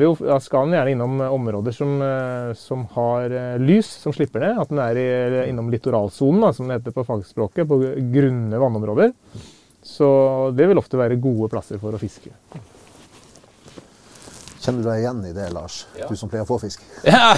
jo, 0.00 0.14
da 0.16 0.38
skal 0.40 0.64
den 0.64 0.78
gjerne 0.78 0.94
innom 0.94 1.20
områder 1.26 1.74
som, 1.76 1.98
eh, 2.02 2.52
som 2.56 2.86
har 2.94 3.28
eh, 3.28 3.60
lys, 3.60 3.90
som 4.06 4.14
slipper 4.16 4.44
ned. 4.46 4.60
At 4.62 4.72
den 4.72 4.80
er 4.82 5.00
i, 5.00 5.08
innom 5.50 5.68
litoralsonen, 5.72 6.46
da, 6.46 6.52
som 6.56 6.70
det 6.70 6.80
heter 6.80 6.96
på 6.96 7.04
fagspråket, 7.08 7.68
på 7.68 7.80
grunne 8.14 8.62
vannområder. 8.62 9.12
Så 9.84 10.08
det 10.56 10.68
vil 10.68 10.80
ofte 10.80 11.00
være 11.00 11.20
gode 11.20 11.50
plasser 11.52 11.80
for 11.82 11.96
å 11.96 12.00
fiske. 12.00 12.32
Kjenner 14.60 14.84
du 14.84 14.88
deg 14.90 15.00
igjen 15.00 15.20
i 15.24 15.32
det, 15.32 15.46
Lars? 15.54 15.86
Ja. 15.96 16.06
Du 16.10 16.16
som 16.20 16.28
pleier 16.28 16.44
å 16.44 16.48
få 16.50 16.58
fisk? 16.60 16.82
Ja, 17.08 17.30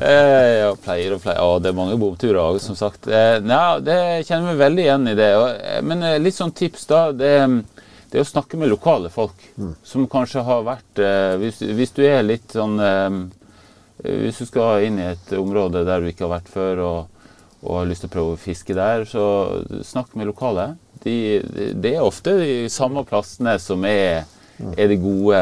eh, 0.00 0.48
jeg 0.58 0.80
pleier 0.84 1.14
og 1.16 1.22
pleier. 1.24 1.40
Å, 1.40 1.54
det 1.64 1.70
er 1.72 1.76
mange 1.78 1.96
bomturer 2.00 2.40
òg, 2.42 2.58
som 2.60 2.76
sagt. 2.76 3.08
Ja, 3.08 3.78
det 3.80 3.96
kjenner 4.28 4.50
meg 4.50 4.60
veldig 4.60 4.84
igjen 4.84 5.08
i 5.12 5.14
det. 5.16 5.30
Eh, 5.32 5.78
Men 5.86 6.04
eh, 6.04 6.18
litt 6.20 6.36
sånn 6.36 6.52
tips, 6.56 6.84
da. 6.90 7.06
Det, 7.16 7.32
det 8.12 8.20
er 8.20 8.26
å 8.26 8.28
snakke 8.28 8.60
med 8.60 8.68
lokale 8.68 9.08
folk. 9.12 9.46
Som 9.88 10.04
kanskje 10.12 10.44
har 10.44 10.66
vært 10.68 11.00
eh, 11.00 11.38
hvis, 11.40 11.62
hvis 11.72 11.94
du 11.96 12.02
er 12.04 12.20
litt 12.26 12.52
sånn 12.52 12.76
eh, 12.84 13.16
Hvis 14.04 14.42
du 14.42 14.46
skal 14.50 14.84
inn 14.88 14.98
i 15.00 15.08
et 15.14 15.32
område 15.38 15.84
der 15.88 16.02
du 16.04 16.10
ikke 16.10 16.26
har 16.26 16.34
vært 16.36 16.52
før, 16.52 16.84
og, 16.84 17.26
og 17.62 17.76
har 17.78 17.88
lyst 17.88 18.04
til 18.04 18.10
å 18.10 18.14
prøve 18.18 18.36
å 18.36 18.40
fiske 18.44 18.76
der, 18.76 19.04
så 19.08 19.24
snakk 19.86 20.12
med 20.18 20.28
lokale. 20.28 20.72
De, 21.02 21.16
de, 21.48 21.68
det 21.80 21.96
er 21.96 22.04
ofte 22.04 22.34
de 22.42 22.52
samme 22.70 23.04
plassene 23.08 23.56
som 23.62 23.84
er, 23.88 24.24
er 24.76 24.88
det 24.90 25.00
gode 25.02 25.38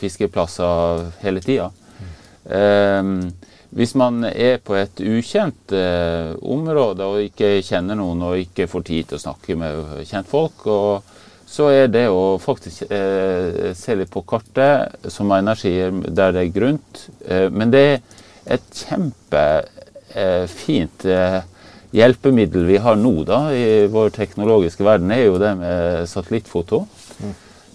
fiskeplasser 0.00 1.10
hele 1.22 1.40
tida. 1.44 1.68
Ehm, 2.50 3.32
hvis 3.72 3.94
man 3.96 4.24
er 4.28 4.58
på 4.64 4.74
et 4.76 5.00
ukjent 5.00 5.72
eh, 5.76 6.34
område 6.42 7.04
og 7.08 7.22
ikke 7.24 7.62
kjenner 7.64 7.94
noen 7.96 8.22
og 8.26 8.38
ikke 8.42 8.66
får 8.68 8.82
tid 8.88 9.04
til 9.08 9.16
å 9.16 9.22
snakke 9.22 9.56
med 9.56 10.06
kjentfolk, 10.08 10.66
så 11.52 11.64
er 11.72 11.86
det 11.92 12.08
å 12.08 12.38
faktisk 12.40 12.82
eh, 12.88 13.72
se 13.76 13.94
litt 13.96 14.10
på 14.12 14.22
kartet, 14.28 14.88
som 15.12 15.32
Einar 15.32 15.56
sier, 15.60 15.90
der 16.08 16.32
det 16.34 16.42
er 16.42 16.56
grunt. 16.56 17.08
Eh, 17.28 17.48
men 17.52 17.70
det 17.72 17.84
er 17.86 17.98
et 18.56 18.68
kjempefint 18.84 20.98
hjelpemiddel 21.92 22.64
vi 22.66 22.78
har 22.80 22.96
nå 22.96 23.24
da, 23.28 23.52
i 23.54 23.86
vår 23.92 24.10
teknologiske 24.16 24.84
verden, 24.84 25.10
er 25.12 25.24
jo 25.26 25.38
det 25.40 25.54
med 25.60 26.08
satellittfoto. 26.10 26.86
Eh, 27.20 27.32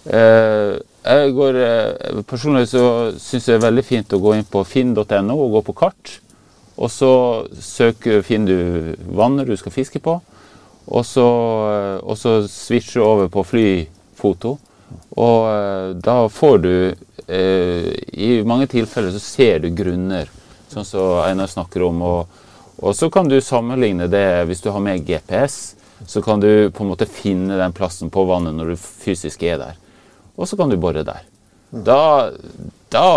jeg 0.08 1.32
går, 1.36 1.58
eh, 1.64 2.22
personlig 2.28 2.68
så 2.70 3.12
syns 3.20 3.48
jeg 3.48 3.58
det 3.58 3.60
er 3.60 3.66
veldig 3.66 3.84
fint 3.84 4.12
å 4.12 4.20
gå 4.22 4.34
inn 4.36 4.48
på 4.48 4.64
finn.no 4.64 5.36
og 5.36 5.58
gå 5.58 5.62
på 5.68 5.76
kart. 5.84 6.18
Og 6.78 6.90
så 6.90 7.12
søker, 7.60 8.22
finner 8.22 8.46
du 8.48 9.06
vannet 9.18 9.48
du 9.48 9.56
skal 9.58 9.74
fiske 9.74 10.00
på. 10.02 10.20
Og 10.88 11.04
så, 11.06 11.26
eh, 11.72 11.96
og 12.04 12.18
så 12.18 12.40
switcher 12.48 13.00
du 13.00 13.06
over 13.06 13.28
på 13.28 13.44
flyfoto. 13.44 14.56
Og 15.16 15.48
eh, 15.50 15.94
da 16.00 16.28
får 16.32 16.58
du 16.64 16.74
eh, 17.26 17.88
I 18.12 18.30
mange 18.48 18.68
tilfeller 18.70 19.12
så 19.12 19.20
ser 19.20 19.58
du 19.60 19.68
grunner, 19.76 20.30
sånn 20.72 20.86
som 20.86 21.18
Einar 21.26 21.50
snakker 21.50 21.84
om. 21.88 22.00
Og, 22.02 22.46
og 22.78 22.96
så 22.96 23.10
kan 23.12 23.28
du 23.28 23.40
sammenligne 23.44 24.08
det 24.08 24.46
hvis 24.48 24.64
du 24.64 24.70
har 24.72 24.84
med 24.84 25.04
GPS. 25.04 25.74
Så 26.06 26.22
kan 26.22 26.40
du 26.40 26.70
på 26.70 26.84
en 26.84 26.92
måte 26.92 27.10
finne 27.10 27.58
den 27.58 27.74
plassen 27.74 28.10
på 28.14 28.24
vannet 28.28 28.54
når 28.54 28.72
du 28.72 28.80
fysisk 28.80 29.42
er 29.42 29.58
der. 29.60 29.76
Og 30.38 30.48
så 30.48 30.58
kan 30.58 30.70
du 30.70 30.78
bore 30.80 31.02
der. 31.06 31.26
Da, 31.70 32.30
da 32.94 33.08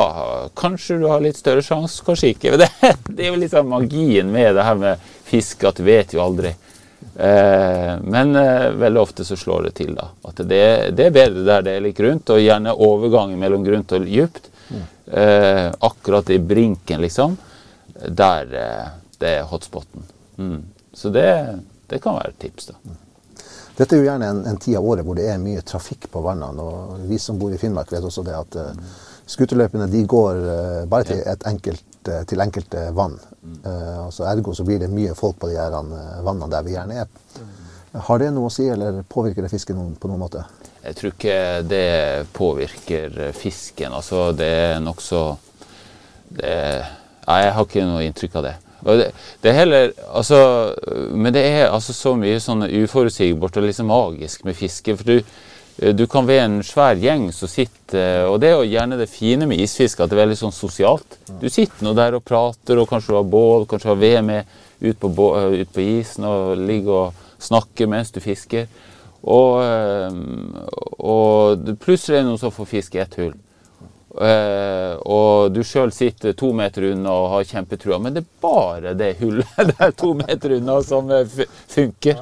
kanskje 0.58 0.98
du 1.00 1.08
har 1.08 1.22
litt 1.24 1.40
større 1.40 1.64
sjanse, 1.64 2.02
kanskje 2.06 2.34
ikke. 2.34 2.58
Det, 2.60 2.70
det 3.16 3.28
er 3.28 3.32
jo 3.32 3.50
av 3.62 3.70
magien 3.70 4.32
med 4.34 4.56
det 4.58 4.68
her 4.68 4.80
med 4.80 5.10
fisk, 5.30 5.64
at 5.70 5.80
du 5.80 5.86
vet 5.88 6.16
jo 6.18 6.24
aldri. 6.24 6.52
Eh, 7.16 7.94
men 8.02 8.36
eh, 8.36 8.70
veldig 8.82 9.02
ofte 9.02 9.26
så 9.28 9.38
slår 9.40 9.70
det 9.70 9.76
til, 9.80 9.94
da. 9.98 10.10
At 10.28 10.42
det, 10.50 10.64
det 10.98 11.08
er 11.08 11.16
bedre 11.16 11.46
der 11.48 11.68
det 11.68 11.78
er 11.78 11.86
litt 11.86 12.00
grunt, 12.00 12.34
og 12.34 12.42
gjerne 12.42 12.76
overgangen 12.76 13.40
mellom 13.40 13.64
grunt 13.68 13.94
og 13.96 14.10
djupt. 14.10 14.50
Eh, 15.12 15.68
akkurat 15.80 16.30
i 16.30 16.40
brinken, 16.40 17.02
liksom. 17.04 17.38
Der 18.08 18.54
eh, 18.56 18.90
det 19.22 19.38
er 19.38 19.48
hotspoten. 19.50 20.04
Mm. 20.38 20.62
Så 20.94 21.10
det, 21.10 21.60
det 21.88 22.02
kan 22.02 22.18
være 22.18 22.34
et 22.34 22.40
tips, 22.48 22.72
da. 22.72 22.98
Dette 23.78 23.96
er 23.96 24.02
jo 24.02 24.08
gjerne 24.08 24.28
en, 24.28 24.42
en 24.52 24.60
tid 24.60 24.78
av 24.78 24.86
året 24.86 25.06
hvor 25.08 25.18
det 25.18 25.30
er 25.32 25.42
mye 25.42 25.64
trafikk 25.66 26.10
på 26.12 26.22
vannene. 26.26 26.64
og 26.64 27.06
Vi 27.10 27.20
som 27.22 27.40
bor 27.40 27.54
i 27.54 27.60
Finnmark 27.62 27.92
vet 27.94 28.06
også 28.06 28.24
det 28.28 28.36
at 28.36 28.58
uh, 28.60 28.98
skuterløypene 29.32 29.88
de 29.92 30.04
går 30.10 30.42
uh, 30.44 30.82
bare 30.92 31.08
til, 31.08 31.22
enkelt, 31.50 31.86
uh, 32.10 32.22
til 32.28 32.44
enkelte 32.44 32.90
vann. 32.98 33.18
Uh, 33.66 34.08
altså 34.08 34.28
Ergo 34.30 34.54
så 34.58 34.66
blir 34.68 34.82
det 34.84 34.92
mye 34.92 35.16
folk 35.18 35.40
på 35.42 35.50
de 35.50 35.58
her 35.58 35.74
eh, 35.74 36.18
vannene 36.26 36.52
der 36.52 36.66
vi 36.68 36.76
gjerne 36.76 37.04
er. 37.04 37.14
Har 38.08 38.22
det 38.22 38.30
noe 38.32 38.48
å 38.48 38.54
si, 38.54 38.68
eller 38.72 39.02
påvirker 39.04 39.44
det 39.44 39.52
fisken 39.52 39.80
noen, 39.80 39.96
på 40.00 40.08
noen 40.12 40.22
måte? 40.22 40.44
Jeg 40.82 40.98
tror 40.98 41.12
ikke 41.12 41.40
det 41.68 41.88
påvirker 42.36 43.18
fisken. 43.36 43.96
Altså, 43.98 44.30
det 44.36 44.52
er 44.70 44.84
nokså 44.84 45.24
jeg 46.32 47.52
har 47.54 47.66
ikke 47.66 47.84
noe 47.86 48.06
inntrykk 48.06 48.38
av 48.40 48.46
det. 48.48 48.54
Det, 48.82 49.12
det 49.44 49.52
er 49.52 49.58
heller 49.60 49.92
altså, 50.10 50.42
Men 51.14 51.34
det 51.34 51.44
er 51.46 51.70
altså 51.70 51.94
så 51.94 52.16
mye 52.18 52.40
sånn 52.42 52.66
uforutsigbart 52.66 53.60
og 53.62 53.68
liksom 53.68 53.92
magisk 53.92 54.46
med 54.48 54.58
fiske. 54.58 54.96
For 54.98 55.08
du, 55.08 55.34
du 55.98 56.06
kan 56.10 56.28
være 56.28 56.48
en 56.48 56.60
svær 56.66 57.00
gjeng 57.00 57.30
som 57.36 57.50
sitter 57.52 58.28
Og 58.30 58.40
det 58.42 58.50
er 58.50 58.58
jo 58.58 58.70
gjerne 58.72 59.00
det 59.00 59.10
fine 59.12 59.48
med 59.50 59.62
isfiske, 59.62 60.04
at 60.04 60.12
det 60.12 60.18
er 60.18 60.24
veldig 60.24 60.40
sånn 60.40 60.56
sosialt. 60.56 61.20
Du 61.42 61.50
sitter 61.50 61.86
nå 61.86 61.96
der 61.98 62.18
og 62.18 62.26
prater, 62.26 62.82
og 62.82 62.90
kanskje 62.90 63.14
du 63.14 63.20
har 63.20 63.34
bål, 63.38 63.68
kanskje 63.70 63.90
du 63.90 63.94
har 63.94 64.04
ved 64.04 64.22
med 64.28 64.58
ut 64.82 64.98
på, 64.98 65.12
ut 65.62 65.74
på 65.74 65.84
isen 66.00 66.26
og 66.26 66.58
ligger 66.58 66.96
og 67.06 67.28
snakker 67.42 67.90
mens 67.90 68.14
du 68.14 68.22
fisker. 68.24 68.66
Og, 69.22 69.62
eh, 69.62 70.10
og 70.98 71.72
plutselig 71.82 72.18
er 72.18 72.24
det 72.24 72.30
noen 72.32 72.42
som 72.42 72.54
får 72.54 72.70
fiske 72.70 73.02
ett 73.02 73.18
hull. 73.22 73.36
Eh, 74.20 74.94
og 75.08 75.54
du 75.56 75.62
sjøl 75.64 75.92
sitter 75.96 76.36
to 76.36 76.52
meter 76.56 76.90
unna 76.90 77.14
og 77.16 77.30
har 77.36 77.48
kjempetrua, 77.48 78.00
men 78.04 78.18
det 78.18 78.26
er 78.26 78.32
bare 78.44 78.96
det 79.00 79.14
hullet 79.22 79.60
der 79.78 79.94
to 79.96 80.14
meter 80.20 80.58
unna 80.58 80.80
som 80.84 81.12
eh, 81.16 81.44
funker. 81.72 82.20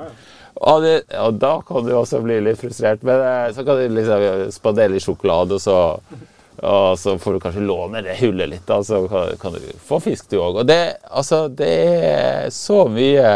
Og, 0.60 0.84
det, 0.84 0.96
og 1.18 1.40
da 1.40 1.54
kan 1.66 1.86
du 1.88 1.94
også 1.96 2.20
bli 2.22 2.42
litt 2.44 2.60
frustrert, 2.62 3.06
men 3.08 3.24
eh, 3.24 3.48
så 3.56 3.66
kan 3.66 3.80
du 3.80 3.96
liksom 3.96 4.52
spandere 4.54 4.94
litt 4.94 5.06
sjokolade, 5.06 5.58
og 5.58 5.64
så, 5.64 5.80
og 6.60 7.00
så 7.00 7.16
får 7.18 7.38
du 7.38 7.42
kanskje 7.48 7.66
låne 7.66 8.04
det 8.06 8.20
hullet 8.22 8.54
litt, 8.54 8.68
da, 8.70 8.82
så 8.86 9.02
kan, 9.10 9.34
kan 9.42 9.58
du 9.58 9.66
få 9.90 10.02
fisk 10.04 10.30
du 10.30 10.38
òg. 10.44 10.62
Og 10.62 10.70
det, 10.70 10.82
altså, 11.10 11.48
det 11.48 11.74
er 12.12 12.54
så 12.54 12.84
mye 12.92 13.32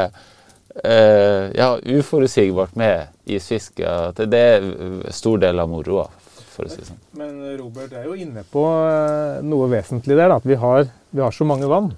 uh, 0.83 1.45
ja, 1.55 1.69
uforutsigbart 1.79 2.75
med 2.77 3.07
isfiske 3.23 3.87
at 3.87 4.19
det 4.27 4.43
er 4.57 4.67
stor 5.15 5.39
del 5.41 5.63
av 5.63 5.71
moroa, 5.71 6.09
for 6.53 6.67
å 6.67 6.71
si 6.71 6.79
det 6.81 6.87
sånn. 6.87 7.01
Men 7.19 7.35
Robert 7.59 7.93
er 7.97 8.07
jo 8.07 8.15
inne 8.19 8.45
på 8.47 8.63
eh, 8.69 9.41
noe 9.45 9.67
vesentlig 9.71 10.17
der. 10.17 10.31
da, 10.31 10.39
At 10.39 10.47
vi 10.47 10.57
har, 10.59 10.87
vi 11.11 11.23
har 11.23 11.35
så 11.35 11.47
mange 11.49 11.69
vann. 11.69 11.91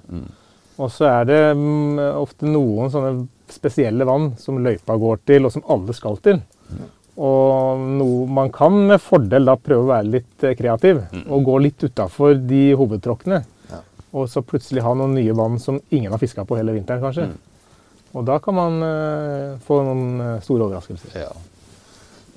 Og 0.75 0.91
så 0.91 1.07
er 1.07 1.29
det 1.29 1.39
mm, 1.55 2.01
ofte 2.19 2.49
noen 2.49 2.91
sånne 2.91 3.13
spesielle 3.51 4.07
vann 4.07 4.33
som 4.41 4.59
løypa 4.63 4.97
går 4.99 5.21
til, 5.29 5.47
og 5.47 5.53
som 5.53 5.65
alle 5.71 5.95
skal 5.95 6.19
til. 6.25 6.41
Og 7.15 7.83
noe, 7.95 8.27
man 8.27 8.51
kan 8.51 8.75
med 8.89 8.99
fordel 8.99 9.47
da 9.47 9.55
prøve 9.55 9.85
å 9.85 9.91
være 9.93 10.11
litt 10.17 10.33
kreativ 10.41 10.55
kreativ 10.59 11.29
og 11.31 11.45
gå 11.47 11.59
litt 11.63 11.85
utafor 11.87 12.35
de 12.43 12.63
hovedtråkkene. 12.75 13.39
Ja. 13.71 13.81
Og 14.15 14.27
så 14.31 14.43
plutselig 14.43 14.83
ha 14.83 14.91
noen 14.97 15.15
nye 15.15 15.35
vann 15.37 15.59
som 15.63 15.79
ingen 15.95 16.11
har 16.11 16.19
fiska 16.19 16.43
på 16.47 16.57
hele 16.59 16.75
vinteren, 16.75 17.03
kanskje. 17.03 17.29
Og 18.15 18.23
da 18.27 18.39
kan 18.43 18.55
man 18.55 18.83
uh, 18.83 19.55
få 19.63 19.81
noen 19.83 20.21
eh, 20.23 20.41
store 20.43 20.69
overraskelser. 20.69 21.15
Ja. 21.19 21.33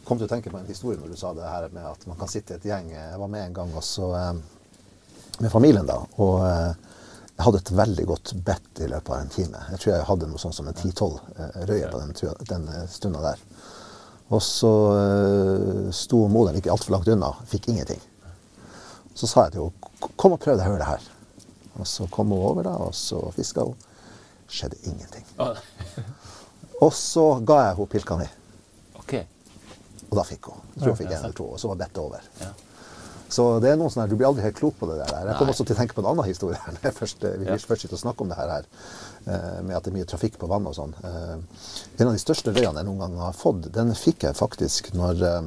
Kom 0.08 0.18
til 0.20 0.28
å 0.28 0.30
tenke 0.30 0.50
på 0.52 0.58
en 0.58 0.68
historie 0.68 0.98
når 1.00 1.12
du 1.12 1.20
sa 1.20 1.34
det 1.36 1.46
her 1.46 1.68
med 1.74 1.84
at 1.84 2.06
man 2.08 2.18
kan 2.18 2.30
sitte 2.32 2.56
i 2.56 2.58
et 2.58 2.68
gjeng. 2.70 2.92
Jeg 2.94 3.20
var 3.20 3.32
med 3.32 3.44
en 3.44 3.56
gang 3.60 3.74
også 3.76 4.12
eh, 4.16 4.36
med 5.38 5.52
familien 5.52 5.86
da, 5.86 6.00
og 6.18 6.44
eh, 6.48 6.70
jeg 7.38 7.46
hadde 7.46 7.58
et 7.62 7.72
veldig 7.78 8.04
godt 8.10 8.30
bett 8.46 8.80
i 8.82 8.88
løpet 8.90 9.12
av 9.14 9.20
en 9.22 9.28
time. 9.30 9.58
Jeg 9.70 9.82
tror 9.82 9.92
jeg 9.92 10.06
hadde 10.08 10.28
noe 10.30 10.40
sånn 10.42 10.54
som 10.56 10.66
en 10.66 10.74
10-12 10.74 11.68
røye 11.70 11.90
på 11.92 12.00
den, 12.02 12.14
den 12.50 12.64
eh, 12.72 12.86
stunda 12.90 13.22
der. 13.22 13.44
Og 14.34 14.42
så 14.42 14.72
eh, 14.96 15.92
sto 15.94 16.24
moderen 16.28 16.58
ikke 16.58 16.72
altfor 16.74 16.96
langt 16.96 17.10
unna, 17.12 17.30
fikk 17.48 17.70
ingenting. 17.70 18.02
Så 19.14 19.30
sa 19.30 19.46
jeg 19.46 19.54
til 19.54 19.68
henne 19.68 20.10
kom 20.18 20.34
og 20.34 20.42
prøv 20.42 20.58
deg, 20.58 20.66
hør 20.66 20.82
det 20.82 20.90
her. 20.90 21.06
Og 21.78 21.86
så 21.86 22.08
kom 22.10 22.34
hun 22.34 22.42
over 22.42 22.66
da, 22.66 22.74
og 22.82 22.90
så 22.96 23.22
fiska 23.36 23.64
hun. 23.68 23.86
Skjedde 24.48 24.80
ingenting. 24.88 25.24
Og 26.82 26.92
så 26.94 27.24
ga 27.46 27.62
jeg 27.68 27.78
henne 27.78 27.92
pilka 27.94 28.18
mi. 28.18 28.28
OK. 28.98 29.14
Og 30.10 30.16
da 30.16 30.22
fikk 30.24 30.46
hun. 30.52 30.60
Jeg 30.74 30.82
tror 30.82 30.94
hun 30.94 30.96
fikk 31.02 31.10
én 31.12 31.20
eller 31.24 31.36
to, 31.36 31.44
og 31.52 31.60
så 31.60 31.68
var 31.68 31.76
dette 31.82 32.00
over. 32.00 32.22
Ja. 32.40 32.52
Så 33.28 33.44
det 33.60 33.68
er 33.68 33.76
noen 33.76 33.90
sånne, 33.92 34.06
her- 34.06 34.08
Du 34.08 34.16
blir 34.16 34.26
aldri 34.30 34.40
helt 34.42 34.56
klok 34.56 34.78
på 34.80 34.86
det 34.88 34.94
der. 35.04 35.26
Jeg 35.28 35.36
kom 35.36 35.46
Nei. 35.46 35.52
også 35.52 35.66
til 35.66 35.76
å 35.76 35.78
tenke 35.78 35.92
på 35.94 36.00
en 36.00 36.06
annen 36.14 36.24
historie. 36.24 36.56
her. 36.64 36.72
når 36.78 36.82
jeg 36.88 36.94
først, 36.96 37.20
vi 37.38 37.44
Ja. 37.44 37.56
først 37.60 37.82
sitter 37.82 37.94
og 37.98 38.00
snakker 38.00 38.22
om 38.24 38.28
det 38.28 38.38
her, 38.38 38.64
eh, 39.26 39.60
med 39.62 39.76
at 39.76 39.82
det 39.84 39.92
er 39.92 39.96
mye 39.98 40.06
trafikk 40.08 40.38
på 40.38 40.48
vann 40.48 40.66
og 40.66 40.74
sånn. 40.74 40.94
Eh, 41.04 41.36
En 42.00 42.06
av 42.08 42.12
de 42.14 42.18
største 42.24 42.54
røyene 42.54 42.76
jeg 42.80 42.86
noen 42.86 42.98
gang 42.98 43.16
har 43.18 43.32
fått, 43.36 43.70
den 43.72 43.92
fikk 43.92 44.20
jeg 44.24 44.34
faktisk 44.34 44.94
når 44.94 45.22
eh, 45.22 45.42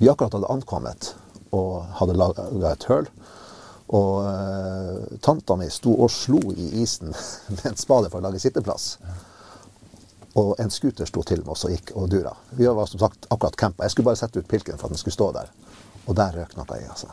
vi 0.00 0.08
akkurat 0.10 0.32
hadde 0.32 0.50
ankommet 0.50 1.14
og 1.52 1.84
hadde 2.00 2.16
laga 2.18 2.72
et 2.72 2.84
høl. 2.90 3.06
Og 3.94 4.24
eh, 4.26 5.18
tanta 5.22 5.54
mi 5.60 5.68
sto 5.70 5.92
og 6.02 6.10
slo 6.10 6.40
i 6.56 6.82
isen 6.82 7.12
med 7.54 7.64
en 7.66 7.76
spade 7.76 8.10
for 8.10 8.18
å 8.18 8.24
lage 8.26 8.40
sitteplass. 8.42 8.96
Og 10.40 10.54
en 10.58 10.70
scooter 10.70 11.06
sto 11.06 11.22
til 11.22 11.44
med 11.44 11.52
oss 11.54 11.64
og 11.68 11.70
gikk 11.70 11.92
og 11.94 12.08
dura. 12.10 12.32
Vi 12.58 12.66
var 12.66 12.88
som 12.90 12.98
sagt 13.04 13.28
akkurat 13.30 13.56
campa. 13.56 13.84
Jeg 13.86 13.94
skulle 13.94 14.08
bare 14.10 14.18
sette 14.18 14.40
ut 14.42 14.48
pilken 14.50 14.78
for 14.80 14.88
at 14.88 14.96
den 14.96 14.98
skulle 14.98 15.14
stå 15.14 15.28
der. 15.36 15.52
Og 16.06 16.16
der 16.18 16.34
røk 16.40 16.56
noe 16.58 16.78
i, 16.80 16.88
altså. 16.90 17.12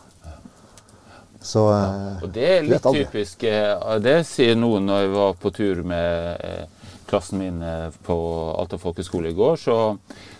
Så 1.42 1.62
ja. 1.70 1.86
Og 2.22 2.30
det 2.34 2.48
er 2.58 2.66
litt 2.66 2.84
typisk. 2.86 3.44
eh, 3.50 3.98
Det 4.02 4.20
sier 4.30 4.58
noen 4.58 4.86
når 4.90 5.00
jeg 5.06 5.14
var 5.16 5.38
på 5.42 5.52
tur 5.54 5.84
med 5.90 6.42
eh, 6.46 6.90
klassen 7.10 7.42
min 7.42 7.62
eh, 7.66 7.88
på 8.06 8.18
Alta 8.58 8.78
folkehøgskole 8.82 9.32
i 9.32 9.38
går. 9.38 9.58
Så, 9.58 9.78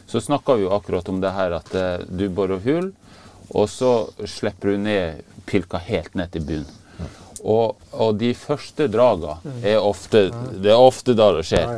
så 0.10 0.22
snakka 0.22 0.58
vi 0.60 0.68
jo 0.68 0.74
akkurat 0.76 1.10
om 1.10 1.22
det 1.24 1.32
her 1.38 1.58
at 1.58 1.74
eh, 1.78 2.04
du 2.06 2.28
borer 2.30 2.62
hull, 2.66 2.92
og 3.50 3.70
så 3.70 3.94
slipper 4.26 4.74
du 4.74 4.78
ned 4.90 5.22
pilka 5.50 5.82
helt 5.82 6.14
ned 6.18 6.34
til 6.34 6.46
bunnen. 6.50 6.78
Og, 7.42 7.78
og 7.98 8.16
de 8.22 8.32
første 8.38 8.86
draga 8.92 9.40
er 9.66 9.82
ofte 9.82 10.28
Det 10.62 10.70
er 10.70 10.78
ofte 10.78 11.16
da 11.18 11.32
det 11.38 11.46
skjer. 11.50 11.72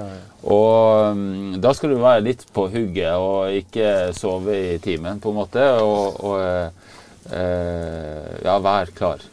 Og 0.43 1.15
mm, 1.15 1.59
da 1.63 1.71
skal 1.75 1.93
du 1.93 2.01
være 2.03 2.25
litt 2.25 2.43
på 2.51 2.67
hugget 2.71 3.15
og 3.15 3.53
ikke 3.55 4.11
sove 4.17 4.57
i 4.73 4.79
timen, 4.83 5.21
på 5.23 5.31
en 5.31 5.37
måte. 5.39 5.67
Og, 5.79 6.19
og 6.19 6.41
eh, 6.43 6.97
eh, 7.31 8.33
ja, 8.43 8.57
være 8.59 8.91
klar. 8.97 9.23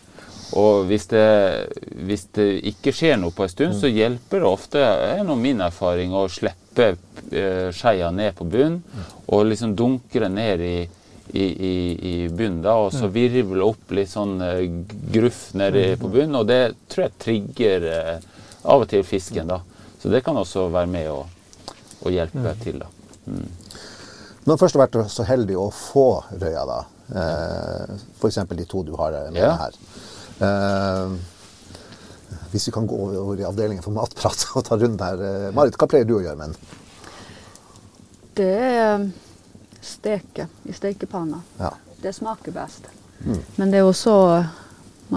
Og 0.59 0.87
hvis 0.89 1.07
det, 1.11 1.27
hvis 2.07 2.25
det 2.35 2.49
ikke 2.73 2.95
skjer 2.95 3.19
noe 3.21 3.35
på 3.35 3.47
en 3.47 3.53
stund, 3.53 3.77
så 3.79 3.91
hjelper 3.91 4.43
det 4.43 4.49
ofte, 4.49 4.81
er 4.83 5.23
nå 5.27 5.37
min 5.39 5.63
erfaring, 5.63 6.15
å 6.15 6.27
slippe 6.31 6.93
eh, 7.31 7.69
skeia 7.75 8.11
ned 8.15 8.35
på 8.39 8.47
bunnen 8.51 8.81
og 9.31 9.47
liksom 9.47 9.77
dunke 9.79 10.23
det 10.23 10.31
ned 10.35 10.65
i, 10.67 10.77
i, 11.33 11.45
i, 11.71 11.75
i 12.11 12.29
bunnen, 12.29 12.61
da, 12.65 12.75
og 12.85 12.93
så 12.95 13.09
virvler 13.13 13.63
opp 13.67 13.93
litt 13.95 14.11
sånn 14.11 14.37
eh, 14.43 14.63
gruff 15.15 15.51
nedi 15.59 15.85
på 16.01 16.11
bunnen. 16.11 16.39
Og 16.41 16.47
det 16.49 16.61
tror 16.91 17.07
jeg 17.07 17.19
trigger 17.23 17.87
eh, 17.91 18.29
av 18.65 18.83
og 18.85 18.89
til 18.91 19.05
fisken, 19.07 19.47
da. 19.51 19.61
Så 20.03 20.09
det 20.13 20.23
kan 20.27 20.37
også 20.41 20.69
være 20.73 20.89
med 20.91 21.11
å, 21.13 21.21
å 22.03 22.13
hjelpe 22.13 22.55
til, 22.65 22.81
da. 22.83 22.89
Når 23.31 24.57
du 24.57 24.61
først 24.63 24.77
har 24.79 24.87
vært 24.87 24.99
så 25.13 25.27
heldig 25.29 25.57
å 25.61 25.69
få 25.75 26.07
røya, 26.41 26.63
da, 26.69 26.79
eh, 27.13 27.95
f.eks. 28.19 28.41
de 28.57 28.67
to 28.71 28.83
du 28.89 28.95
har 28.99 29.19
med 29.31 29.43
Ja. 29.43 29.53
her 29.61 29.77
eh, 30.41 31.19
Hvis 32.51 32.67
vi 32.69 32.73
kan 32.75 32.87
gå 32.89 32.97
over, 32.97 33.39
i 33.39 33.45
avdelingen 33.47 33.85
for 33.85 33.95
matprat 33.95 34.47
og 34.57 34.65
ta 34.67 34.79
runden 34.81 35.03
her. 35.05 35.21
Eh, 35.29 35.49
Marit, 35.55 35.77
hva 35.79 35.87
pleier 35.91 36.09
du 36.09 36.17
å 36.19 36.23
gjøre 36.25 36.39
med 36.41 36.55
den? 36.55 36.79
Det 38.41 39.30
steke 39.81 40.49
i 40.65 40.73
stekepanna. 40.73 41.43
Ja. 41.59 41.75
Det 42.03 42.13
smaker 42.17 42.53
best. 42.53 42.89
Men 43.57 43.71
det 43.71 43.79
er 43.81 43.85
også 43.85 44.45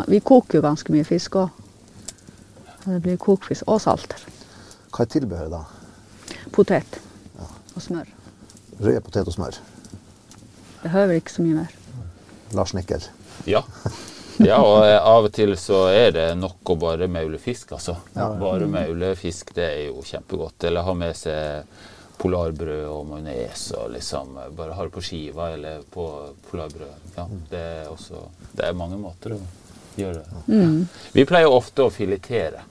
Vi 0.10 0.20
koker 0.20 0.58
jo 0.58 0.64
ganske 0.66 0.92
mye 0.92 1.06
fisk 1.06 1.36
òg. 1.38 1.50
Det 2.84 2.98
blir 3.04 3.20
kokfisk 3.22 3.68
og 3.70 3.78
salter. 3.80 4.20
Hva 4.92 5.06
er 5.06 5.12
tilbehøret 5.14 5.54
da? 5.54 5.62
Potet 6.52 6.98
og 7.76 7.82
smør. 7.82 8.10
Rød 8.82 9.00
potet 9.06 9.30
og 9.30 9.36
smør. 9.36 9.60
Behøver 10.82 11.22
ikke 11.22 11.32
så 11.32 11.46
mye 11.46 11.62
mer. 11.62 11.78
Lars 12.58 12.74
nikker. 12.74 13.06
Ja. 13.50 13.62
ja, 14.44 14.58
og 14.60 14.84
eh, 14.84 14.98
av 14.98 15.30
og 15.30 15.32
til 15.34 15.56
så 15.60 15.86
er 15.94 16.12
det 16.16 16.28
nok 16.38 16.74
å 16.74 16.78
bare 16.82 17.08
maule 17.08 17.40
fisk, 17.42 17.72
altså. 17.78 17.96
Bare 18.14 18.68
maule 18.70 19.14
fisk, 19.20 19.54
det 19.56 19.66
er 19.70 19.82
jo 19.88 20.04
kjempegodt. 20.06 20.68
Eller 20.68 20.86
ha 20.86 20.98
med 20.98 21.18
seg 21.18 21.70
polarbrød 22.18 22.86
og 22.88 23.06
majones 23.10 23.66
og 23.78 23.92
liksom 23.96 24.38
eh, 24.38 24.50
bare 24.56 24.78
har 24.78 24.90
det 24.90 24.96
på 24.96 25.04
skiva 25.04 25.52
eller 25.56 25.84
på 25.94 26.08
polarbrød. 26.50 27.12
Ja, 27.18 27.28
det 27.52 27.64
er 27.84 27.92
også 27.92 28.26
Det 28.54 28.68
er 28.68 28.78
mange 28.78 28.98
måter 29.02 29.36
å 29.38 29.40
gjøre 29.98 30.22
det. 30.22 30.44
Vi 31.14 31.26
pleier 31.30 31.50
ofte 31.52 31.88
å 31.88 31.94
filetere. 31.94 32.64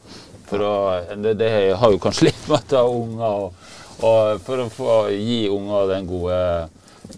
For 0.49 0.63
å, 0.63 0.75
det, 1.17 1.37
det 1.41 1.51
har 1.81 1.93
jo 1.95 2.01
kanskje 2.03 2.29
litt 2.29 2.47
med 2.49 2.59
at 2.59 2.75
jeg 2.75 2.83
har 2.83 2.93
unger 2.93 3.45
og, 3.47 3.69
og 4.05 4.43
for 4.45 4.63
å 4.63 4.69
få 4.73 4.97
gi 5.15 5.47
unger 5.51 5.89
den 5.95 6.09
gode 6.11 6.41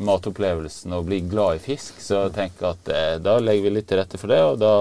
matopplevelsen 0.04 0.94
og 0.96 1.08
bli 1.08 1.20
glad 1.28 1.58
i 1.58 1.62
fisk, 1.62 1.98
så 2.02 2.28
tenker 2.34 2.66
jeg 2.66 2.76
at 2.78 2.92
eh, 2.94 3.16
da 3.22 3.38
legger 3.42 3.68
vi 3.68 3.74
litt 3.76 3.88
til 3.90 4.00
rette 4.00 4.20
for 4.20 4.32
det, 4.32 4.40
og 4.42 4.58
da 4.62 4.74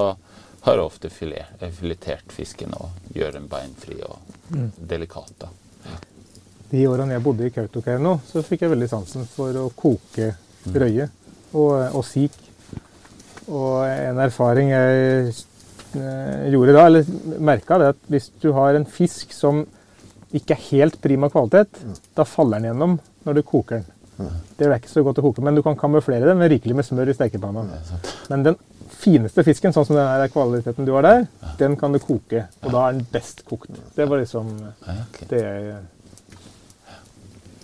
har 0.63 0.79
jeg 0.79 0.85
ofte 0.85 1.11
filet, 1.13 1.57
eh, 1.59 1.73
filetert 1.75 2.33
fisken 2.33 2.73
og 2.77 3.13
gjør 3.15 3.37
den 3.37 3.49
beinfri 3.51 3.99
og 4.07 4.21
delikat. 4.77 5.33
da. 5.43 5.51
De 6.73 6.87
årene 6.89 7.13
jeg 7.13 7.21
bodde 7.21 7.45
i 7.45 7.53
Kautokeino, 7.53 8.15
så 8.25 8.41
fikk 8.45 8.65
jeg 8.65 8.73
veldig 8.73 8.89
sansen 8.89 9.27
for 9.29 9.53
å 9.61 9.67
koke 9.77 10.31
røye 10.73 11.05
og, 11.53 11.73
og 11.93 12.03
sik. 12.07 12.33
Og 13.45 13.83
en 13.85 14.21
erfaring 14.23 14.71
jeg 14.71 15.29
eh, 15.29 16.49
gjorde 16.49 16.73
da, 16.73 16.85
eller 16.87 17.39
merka, 17.43 17.77
det 17.77 17.91
at 17.93 18.01
hvis 18.09 18.31
du 18.41 18.49
har 18.57 18.73
en 18.79 18.87
fisk 18.89 19.35
som 19.35 19.65
ikke 20.33 20.55
er 20.55 20.65
helt 20.71 20.97
prima 21.03 21.29
kvalitet, 21.29 21.77
da 22.17 22.25
faller 22.25 22.57
den 22.57 22.71
gjennom 22.71 22.97
når 23.27 23.37
du 23.37 23.43
koker 23.45 23.83
den. 23.83 23.89
Det 24.57 24.65
er 24.65 24.75
ikke 24.77 24.89
så 24.91 25.03
godt 25.05 25.19
å 25.21 25.27
koke, 25.27 25.43
men 25.45 25.57
du 25.57 25.61
kan 25.65 25.77
kamuflere 25.77 26.25
den 26.29 26.39
med 26.41 26.51
rikelig 26.53 26.77
med 26.77 26.85
smør 26.87 27.11
i 27.11 27.17
stekepanna. 27.17 27.65
Men 28.31 28.45
den 28.45 28.57
fineste 29.03 29.43
fisken, 29.45 29.73
sånn 29.75 29.85
som 29.85 29.97
den 29.97 30.07
her 30.07 30.29
kvaliteten 30.33 30.87
du 30.87 30.93
har 30.95 31.05
der, 31.05 31.25
den 31.59 31.75
kan 31.77 31.93
du 31.93 31.99
koke, 32.01 32.47
og 32.63 32.73
da 32.73 32.87
er 32.87 32.97
den 32.97 33.07
best 33.13 33.43
kokt. 33.49 33.73
Det 33.97 34.09
var 34.09 34.21
liksom 34.21 34.53
det 35.29 35.41
jeg 35.43 35.81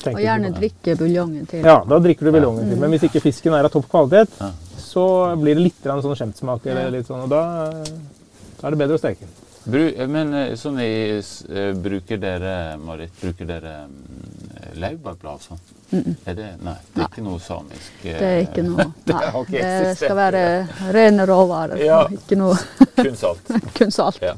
Og 0.07 0.21
gjerne 0.23 0.53
drikke 0.55 0.95
buljongen 0.99 1.45
til. 1.49 1.65
Ja, 1.65 1.79
da 1.87 1.99
drikker 1.99 2.29
du 2.29 2.31
buljongen 2.37 2.69
til. 2.69 2.79
Men 2.79 2.93
hvis 2.95 3.03
ikke 3.09 3.21
fisken 3.23 3.53
er 3.53 3.67
av 3.67 3.73
topp 3.73 3.89
kvalitet, 3.91 4.31
Ja. 4.39 4.51
så 4.79 5.35
blir 5.39 5.55
det 5.55 5.63
litt 5.63 5.83
sånn 5.83 6.15
skjemtsmak, 6.15 6.63
sånn, 6.63 7.23
og 7.25 7.29
da, 7.29 7.43
da 8.61 8.67
er 8.67 8.71
det 8.71 8.79
bedre 8.79 8.95
å 8.95 9.01
steke 9.01 9.19
den. 9.25 9.35
Men 10.09 10.33
eh, 10.33 10.53
sånn 10.55 10.79
i, 10.81 11.19
eh, 11.19 11.73
bruker 11.75 12.17
dere, 12.17 12.77
Marit, 12.81 13.11
bruker 13.21 13.45
dere 13.45 13.73
mm, 13.87 14.79
laurbærblad 14.79 15.47
og 15.51 15.59
-mm. 15.91 16.15
Er 16.25 16.33
det, 16.33 16.47
nei, 16.63 16.75
det 16.93 17.01
er 17.03 17.07
ikke 17.07 17.23
noe 17.23 17.39
samisk? 17.39 17.91
eh, 18.03 18.19
Det 18.19 18.29
er 18.29 18.41
ikke 18.41 18.63
noe 18.63 18.85
Det 19.05 19.13
Nei. 19.13 19.43
Det 19.61 19.97
skal 19.97 20.15
være 20.15 20.67
rene 20.91 21.25
råvarer. 21.25 21.77
Ja. 21.77 22.07
Ikke 22.07 22.35
noe 22.35 22.55
Kun 22.95 23.15
salt. 23.15 23.51
kun 23.77 23.91
salt. 23.91 24.21
Ja. 24.21 24.35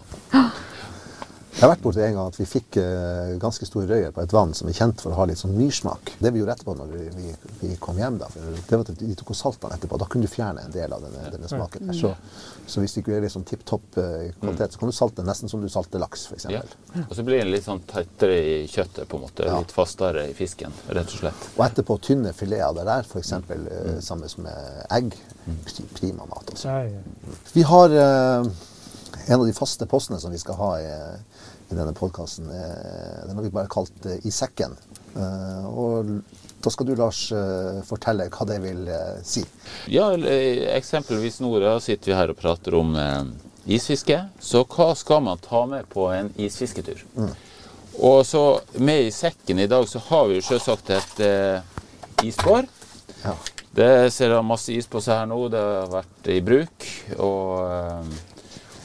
Jeg 1.52 1.66
har 1.66 1.74
vært 1.74 1.82
borti 1.84 2.00
en 2.02 2.16
gang 2.16 2.30
at 2.32 2.38
vi 2.40 2.46
fikk 2.48 2.78
eh, 2.80 3.34
ganske 3.42 3.68
store 3.68 3.90
røyer 3.90 4.14
på 4.16 4.24
et 4.24 4.34
vann 4.34 4.54
som 4.56 4.70
er 4.72 4.76
kjent 4.78 5.02
for 5.04 5.12
å 5.12 5.18
ha 5.20 5.26
litt 5.28 5.40
sånn 5.42 5.52
myrsmak. 5.58 6.14
Det 6.24 6.32
vi 6.32 6.40
gjorde 6.40 6.56
etterpå 6.56 6.76
når 6.80 6.94
vi, 7.18 7.26
vi, 7.60 7.72
kom 7.82 8.00
hjem, 8.00 8.18
da, 8.22 8.30
det 8.32 8.72
var 8.72 8.86
at 8.86 9.02
de 9.02 9.18
tok 9.20 9.34
og 9.34 9.38
salta 9.38 9.68
den 9.68 9.76
etterpå. 9.76 10.00
Da 10.00 10.08
kunne 10.10 10.30
du 10.30 10.32
fjerne 10.32 10.64
en 10.64 10.74
del 10.74 10.96
av 10.96 11.04
denne, 11.04 11.26
denne 11.36 11.52
smaken. 11.52 11.92
der. 11.92 12.00
Så, 12.00 12.14
så 12.72 12.82
hvis 12.82 12.96
det 12.96 13.04
ikke 13.04 13.18
er 13.18 13.26
litt 13.26 13.36
sånn 13.36 13.46
tipp 13.50 13.68
topp 13.68 14.00
eh, 14.00 14.32
kvalitet, 14.40 14.78
så 14.78 14.82
kan 14.82 14.94
du 14.94 14.96
salte 14.96 15.20
den 15.20 15.30
nesten 15.34 15.52
som 15.52 15.62
du 15.62 15.68
salter 15.70 16.02
laks, 16.02 16.26
f.eks. 16.32 16.48
Ja. 16.56 16.64
Og 17.04 17.14
så 17.20 17.28
blir 17.28 17.44
den 17.44 17.52
litt 17.52 17.68
sånn 17.68 17.84
tettere 17.92 18.40
i 18.40 18.58
kjøttet, 18.72 19.04
på 19.12 19.20
en 19.20 19.28
måte. 19.28 19.52
Litt 19.52 19.76
fastere 19.76 20.30
i 20.32 20.34
fisken, 20.38 20.74
rett 20.88 21.12
og 21.12 21.26
slett. 21.26 21.48
Og 21.58 21.68
etterpå 21.68 22.00
tynne 22.08 22.32
fileter 22.38 22.80
det 22.80 22.88
der, 22.88 23.12
f.eks. 23.12 23.36
Eh, 23.36 23.94
sammen 24.00 24.48
med 24.48 24.84
egg. 24.90 25.14
Prima 26.00 26.26
mat. 26.32 26.56
Altså. 26.56 26.80
Vi 27.52 27.68
har 27.68 28.02
eh, 28.02 28.52
en 29.28 29.40
av 29.40 29.46
de 29.46 29.54
faste 29.54 29.86
postene 29.90 30.20
som 30.20 30.32
vi 30.34 30.40
skal 30.42 30.58
ha 30.60 30.72
i, 30.82 30.94
i 31.72 31.76
denne 31.78 31.94
podkasten. 31.98 32.48
Den 32.48 33.36
har 33.36 33.44
vi 33.44 33.54
bare 33.54 33.72
kalt 33.72 34.06
eh, 34.06 34.20
I 34.28 34.32
sekken. 34.34 34.74
Eh, 35.16 35.68
og 35.68 36.10
da 36.62 36.72
skal 36.74 36.88
du, 36.88 36.96
Lars, 36.96 37.24
eh, 37.36 37.80
fortelle 37.88 38.28
hva 38.32 38.48
det 38.50 38.60
vil 38.64 38.84
eh, 38.92 39.22
si. 39.26 39.44
Ja, 39.92 40.12
eh, 40.16 40.66
eksempelvis 40.76 41.40
nå 41.44 41.54
sitter 41.82 42.12
vi 42.12 42.18
her 42.18 42.34
og 42.34 42.40
prater 42.42 42.78
om 42.78 42.96
eh, 42.96 43.24
isfiske. 43.78 44.20
Så 44.40 44.66
hva 44.66 44.92
skal 44.98 45.24
man 45.26 45.42
ta 45.42 45.66
med 45.70 45.90
på 45.92 46.10
en 46.14 46.34
isfisketur? 46.38 47.04
Og 48.02 48.22
så 48.26 48.44
med 48.80 49.08
i 49.08 49.12
sekken 49.14 49.60
i 49.60 49.70
dag 49.70 49.88
så 49.90 50.00
har 50.10 50.30
vi 50.30 50.40
jo 50.40 50.46
selvsagt 50.48 50.94
et 50.96 51.24
eh, 51.26 51.82
isbår. 52.24 52.70
Ja. 53.24 53.36
Det 53.72 54.12
ser 54.12 54.34
masse 54.44 54.74
is 54.76 54.88
på 54.92 55.00
seg 55.04 55.22
her 55.22 55.28
nå. 55.32 55.46
Det 55.52 55.60
har 55.62 55.92
vært 55.92 56.30
i 56.34 56.42
bruk. 56.44 56.88
Og, 57.18 57.52
eh, 57.68 58.31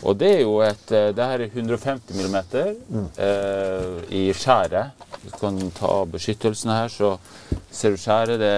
og 0.07 0.19
det 0.21 0.29
er 0.37 0.43
jo 0.45 0.61
et 0.63 0.93
eh, 0.95 1.09
Det 1.17 1.27
her 1.31 1.43
er 1.43 1.51
150 1.51 2.15
mm 2.15 2.37
eh, 2.39 3.87
i 4.15 4.23
skjæret. 4.37 5.07
Du 5.25 5.31
kan 5.41 5.59
ta 5.75 5.91
av 5.91 6.13
beskyttelsen 6.13 6.71
her, 6.71 6.93
så 6.93 7.17
ser 7.71 7.97
du 7.97 8.01
skjæret. 8.01 8.39
Det, 8.41 8.55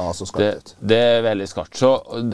Ja, 0.00 0.12
så 0.16 0.24
det, 0.38 0.74
det 0.80 0.96
er 0.96 1.22
veldig 1.22 1.46
skarpt. 1.48 1.76
Så, 1.76 1.90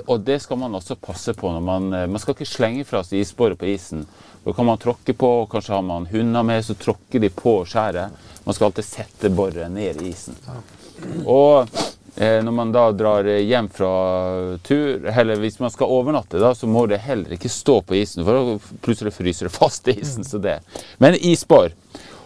og, 0.07 0.21
det 0.23 0.38
skal 0.42 0.61
man 0.61 0.75
også 0.79 0.95
passe 1.03 1.35
på. 1.35 1.51
når 1.51 1.61
Man 1.61 1.92
eh, 1.92 2.07
Man 2.07 2.23
skal 2.23 2.37
ikke 2.37 2.49
slenge 2.49 2.85
fra 2.87 3.03
seg 3.05 3.21
isbåret 3.25 3.59
på 3.59 3.69
isen. 3.73 4.07
Da 4.45 4.55
kan 4.55 4.69
man 4.69 4.79
tråkke 4.79 5.12
på, 5.12 5.33
og 5.42 5.51
kanskje 5.51 5.75
har 5.75 5.83
man 5.83 6.07
hunder 6.07 6.47
med, 6.47 6.62
så 6.64 6.77
tråkker 6.79 7.21
de 7.21 7.31
på 7.35 7.59
skjæret. 7.66 8.14
Man 8.47 8.55
skal 8.55 8.71
alltid 8.71 8.87
sette 8.87 9.31
boret 9.35 9.73
ned 9.75 10.03
i 10.03 10.12
isen. 10.12 10.38
Og 11.27 11.66
når 12.17 12.55
man 12.57 12.71
da 12.73 12.87
drar 12.97 13.27
hjem 13.29 13.67
fra 13.69 13.89
tur, 14.65 15.05
eller 15.05 15.37
hvis 15.43 15.59
man 15.61 15.73
skal 15.73 15.91
overnatte, 15.93 16.41
da, 16.41 16.55
så 16.57 16.65
må 16.65 16.87
det 16.89 17.03
heller 17.05 17.35
ikke 17.37 17.51
stå 17.53 17.83
på 17.85 17.99
isen, 17.99 18.25
for 18.25 18.39
da 18.39 18.77
plutselig 18.85 19.13
fryser 19.13 19.51
det 19.51 19.53
fast 19.53 19.91
i 19.93 19.99
isen. 20.01 20.25
så 20.25 20.41
det. 20.41 20.59
Men 20.97 21.19
isbor. 21.21 21.75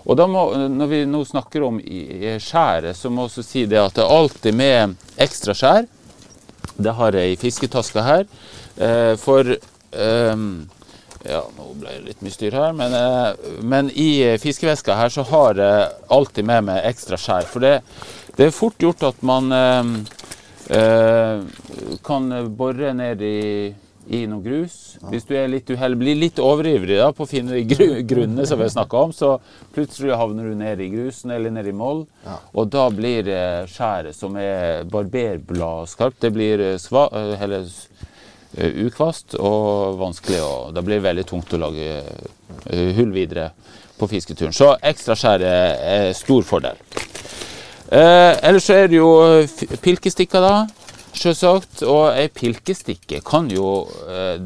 Og 0.07 0.17
da 0.17 0.27
må, 0.31 0.45
når 0.71 0.91
vi 0.91 1.01
nå 1.11 1.25
snakker 1.27 1.67
om 1.67 1.81
skjæret, 1.83 2.97
så 2.97 3.11
må 3.11 3.27
vi 3.27 3.33
også 3.33 3.45
si 3.47 3.67
det 3.69 3.81
at 3.83 3.99
det 3.99 4.07
er 4.07 4.15
alltid 4.21 4.57
med 4.57 4.95
ekstra 5.21 5.57
skjær. 5.59 5.89
Det 6.81 6.95
har 6.97 7.17
jeg 7.19 7.33
i 7.33 7.41
fisketaska 7.41 8.05
her. 8.07 8.29
Eh, 8.81 9.15
for 9.21 9.57
ehm, 9.93 10.53
Ja, 11.21 11.43
nå 11.53 11.67
ble 11.77 11.91
det 11.99 12.07
litt 12.07 12.23
mye 12.25 12.33
styr 12.33 12.55
her, 12.57 12.71
men, 12.73 12.95
eh, 12.97 13.51
men 13.61 13.91
i 13.93 14.23
eh, 14.25 14.39
fiskeveska 14.41 14.95
her 14.97 15.11
så 15.13 15.21
har 15.29 15.59
jeg 15.61 15.91
alltid 16.17 16.47
med 16.49 16.65
meg 16.71 16.87
ekstra 16.89 17.19
skjær. 17.21 17.45
For 17.45 17.61
det, 17.61 17.83
det 18.41 18.47
er 18.49 18.57
fort 18.57 18.81
gjort 18.81 19.03
at 19.05 19.19
man 19.27 19.53
ehm, 19.53 19.97
eh, 20.73 21.43
kan 22.07 22.31
bore 22.57 22.95
ned 22.97 23.21
i, 23.21 23.75
i 24.17 24.21
noe 24.31 24.41
grus. 24.41 24.77
Hvis 25.13 25.27
du 25.29 25.35
er 25.37 25.51
litt 25.53 25.69
uheldig, 25.69 25.99
blir 26.01 26.17
litt 26.17 26.41
overivrig 26.41 26.97
da, 27.03 27.11
på 27.13 27.27
å 27.27 27.29
finne 27.29 27.59
de 27.59 27.67
gru, 27.69 27.99
grunnene 28.09 28.47
som 28.49 28.57
vi 28.57 28.65
har 28.65 28.73
snakka 28.73 29.05
om, 29.05 29.13
så 29.13 29.35
plutselig 29.77 30.17
havner 30.17 30.49
du 30.49 30.57
ned 30.57 30.81
i 30.81 30.89
grusen 30.95 31.35
eller 31.37 31.53
ned 31.53 31.69
i 31.69 31.77
moll. 31.77 32.07
Ja. 32.25 32.39
Og 32.57 32.73
da 32.73 32.87
blir 32.95 33.29
eh, 33.29 33.69
skjæret 33.69 34.17
som 34.17 34.41
er 34.41 34.89
barberbladskarpt, 34.89 36.23
det 36.25 36.33
blir 36.33 36.65
eh, 36.65 36.79
sva, 36.81 37.11
eh, 37.13 37.45
eller 37.45 37.69
eh, 38.57 38.85
ukvast 38.87 39.37
og 39.37 40.01
vanskelig. 40.01 40.41
Og 40.41 40.73
da 40.73 40.87
blir 40.87 40.97
det 40.97 41.11
veldig 41.11 41.29
tungt 41.29 41.53
å 41.53 41.61
lage 41.61 41.93
eh, 41.93 42.89
hull 42.97 43.13
videre 43.13 43.51
på 44.01 44.09
fisketuren. 44.09 44.57
Så 44.57 44.79
ekstra 44.81 45.13
skjær 45.13 45.45
er 45.45 46.15
stor 46.17 46.49
fordel. 46.49 46.81
Eh, 47.91 48.37
ellers 48.47 48.69
så 48.69 48.77
er 48.79 48.91
det 48.91 49.01
jo 49.01 49.09
eh, 49.41 49.79
pilkestikker, 49.83 50.45
da. 50.45 50.67
Selvsagt. 51.21 51.81
Og 51.91 52.13
ei 52.15 52.29
pilkestikke 52.31 53.19
kan 53.27 53.49
jo 53.51 53.89
eh, 54.07 54.37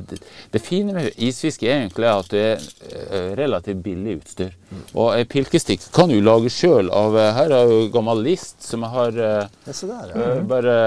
det, 0.51 0.63
fine 0.65 0.95
med 0.97 1.19
isfiske 1.21 1.69
er 1.69 1.83
egentlig 1.83 2.09
at 2.09 2.31
det 2.33 2.45
er 2.47 2.63
eh, 3.05 3.27
relativt 3.37 3.83
billig 3.85 4.17
utstyr. 4.23 4.55
Og 4.95 5.11
ei 5.13 5.27
pilkestikke 5.29 5.93
kan 5.95 6.09
du 6.09 6.17
lage 6.25 6.49
sjøl 6.51 6.89
av 6.89 7.19
Her 7.37 7.53
er 7.59 7.69
jo 7.69 7.83
gammel 7.95 8.25
list 8.25 8.65
som 8.65 8.87
jeg 8.87 8.95
har 8.95 9.21
Ja, 9.21 9.37
der, 9.67 10.15
ja. 10.15 10.31
bare, 10.55 10.79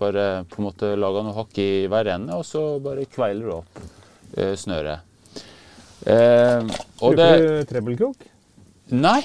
bare 0.00 0.26
på 0.48 0.62
en 0.62 0.68
måte 0.70 0.94
laga 0.96 1.26
noe 1.26 1.36
hakk 1.36 1.60
i 1.60 1.70
hver 1.92 2.08
ende, 2.16 2.40
og 2.40 2.48
så 2.48 2.64
bare 2.82 3.04
kveiler 3.12 3.50
du 3.50 3.56
opp 3.60 3.84
snøret. 4.56 5.04
Eh, 6.08 6.64
Bruker 7.02 7.36
du 7.44 7.68
trebbelkrok? 7.68 8.24
Nei. 8.96 9.20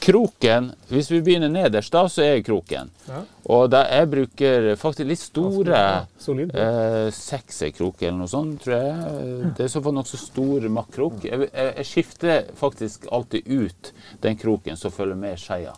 Kroken 0.00 0.68
Hvis 0.88 1.08
vi 1.10 1.18
begynner 1.24 1.50
nederst, 1.50 1.90
da, 1.92 2.04
så 2.08 2.22
er 2.22 2.44
kroken. 2.46 2.92
Ja. 3.08 3.22
Og 3.50 3.64
da 3.72 3.82
jeg 3.90 4.10
bruker 4.12 4.68
faktisk 4.78 5.08
litt 5.08 5.22
store 5.22 5.80
eh, 6.06 7.08
sekserkroker 7.14 8.08
eller 8.08 8.20
noe 8.20 8.30
sånt, 8.30 8.60
tror 8.62 8.76
jeg. 8.76 9.50
Det 9.58 9.66
er 9.66 9.72
så 9.72 9.82
nokså 9.82 10.20
stor 10.20 10.68
makkrok. 10.78 11.24
Jeg, 11.26 11.48
jeg, 11.48 11.74
jeg 11.80 11.90
skifter 11.90 12.48
faktisk 12.58 13.08
alltid 13.10 13.50
ut 13.50 13.92
den 14.22 14.38
kroken 14.38 14.78
som 14.78 14.94
følger 14.94 15.18
med 15.18 15.42
skeia. 15.42 15.74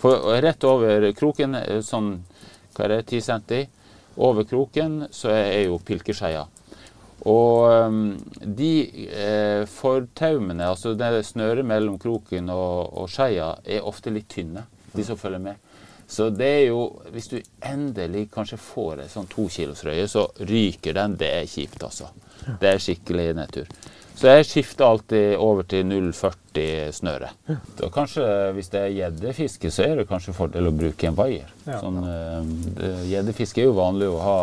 For 0.00 0.36
rett 0.44 0.64
over 0.68 1.10
kroken, 1.16 1.56
eh, 1.56 1.80
sånn 1.84 2.18
hva 2.76 2.86
er 2.86 2.98
det, 2.98 3.02
10 3.10 3.26
cm, 3.26 3.68
over 4.20 4.44
kroken 4.44 5.06
så 5.14 5.32
er 5.32 5.66
jo 5.66 5.78
pilkeskeia. 5.78 6.44
Og 7.28 7.88
um, 7.88 8.04
de 8.40 8.72
eh, 9.12 9.64
fortaumene, 9.68 10.70
altså 10.72 10.94
det 10.96 11.24
snøret 11.28 11.66
mellom 11.66 11.98
kroken 12.00 12.48
og, 12.54 12.94
og 12.96 13.10
skeia, 13.12 13.54
er 13.64 13.84
ofte 13.84 14.12
litt 14.14 14.30
tynne, 14.32 14.64
de 14.94 15.04
som 15.04 15.18
følger 15.20 15.42
med. 15.50 15.66
Så 16.10 16.26
det 16.34 16.46
er 16.46 16.64
jo 16.72 16.80
Hvis 17.14 17.28
du 17.30 17.36
endelig 17.62 18.24
kanskje 18.34 18.56
får 18.58 19.04
ei 19.04 19.10
sånn 19.12 19.28
to 19.30 19.46
kilos 19.52 19.84
så 20.10 20.26
ryker 20.40 20.96
den. 20.96 21.16
Det 21.16 21.28
er 21.30 21.46
kjipt, 21.46 21.82
altså. 21.86 22.10
Det 22.60 22.72
er 22.72 22.82
skikkelig 22.82 23.34
nedtur. 23.38 23.70
Så 24.20 24.28
jeg 24.28 24.44
skifter 24.44 24.84
alltid 24.84 25.36
over 25.40 25.62
til 25.64 25.86
0,40 25.86 26.90
snøre. 26.92 27.30
Da 27.78 27.88
kanskje, 27.88 28.52
Hvis 28.52 28.68
det 28.68 28.80
er 28.80 28.96
gjeddefiske, 28.96 29.70
så 29.70 29.82
er 29.86 29.94
det 29.96 30.08
kanskje 30.08 30.34
fordel 30.36 30.68
å 30.68 30.74
bruke 30.76 31.06
en 31.08 31.16
vaier. 31.16 31.48
Ja. 31.64 31.78
Sånn, 31.80 32.02
eh, 32.04 33.06
Gjeddefiske 33.14 33.62
er 33.62 33.70
jo 33.70 33.78
vanlig 33.78 34.10
å 34.10 34.18
ha 34.20 34.40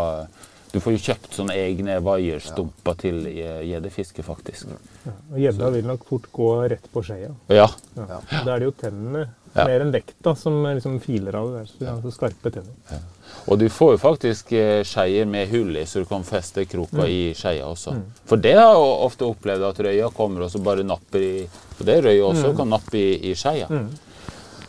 Du 0.73 0.79
får 0.83 0.97
jo 0.97 0.99
kjøpt 1.07 1.33
sånne 1.37 1.55
egne 1.55 1.99
vaierstumper 2.03 2.97
til 2.99 3.21
eh, 3.31 3.61
gjeddefiske, 3.69 4.23
faktisk. 4.25 4.67
Og 5.07 5.37
Gjedda 5.39 5.69
vil 5.71 5.85
nok 5.87 6.03
fort 6.09 6.25
gå 6.35 6.47
rett 6.73 6.89
på 6.91 7.03
skjea. 7.07 7.29
Ja. 7.49 7.69
Ja. 7.95 8.17
Da 8.43 8.55
er 8.55 8.59
det 8.59 8.67
jo 8.71 8.73
tennene, 8.83 9.27
Ja. 9.57 9.63
mer 9.65 9.81
enn 9.81 9.89
vekta, 9.95 10.35
som 10.37 10.59
liksom 10.67 10.99
filer 11.01 11.33
av 11.39 11.47
det. 11.53 11.59
der, 11.63 11.65
Så 11.65 11.79
de 11.79 11.85
har 11.87 12.01
så 12.03 12.11
skarpe 12.13 12.51
tenner. 12.53 12.99
Og 13.47 13.57
du 13.57 13.69
får 13.69 13.93
jo 13.95 13.97
faktisk 13.97 14.51
eh, 14.53 14.83
skeier 14.83 15.25
med 15.25 15.47
hull 15.49 15.71
i, 15.77 15.85
så 15.85 15.99
du 16.03 16.05
kan 16.05 16.21
feste 16.23 16.65
kroka 16.69 16.99
Mm. 16.99 17.07
i 17.09 17.33
skeia 17.33 17.63
også. 17.65 17.95
For 18.25 18.35
det 18.37 18.53
har 18.53 18.73
jeg 18.75 18.99
ofte 19.07 19.25
opplevd 19.25 19.63
at 19.69 19.79
røya 19.79 20.11
kommer 20.13 20.41
og 20.45 20.51
så 20.51 20.59
bare 20.61 20.83
napper 20.83 21.19
i 21.21 21.47
For 21.77 21.85
det 21.85 22.03
røya 22.03 22.23
også 22.27 22.55
kan 22.57 22.69
nappe 22.69 22.93
i, 22.97 23.31
i 23.31 23.33
skeia. 23.33 23.67
Mm. 23.69 23.89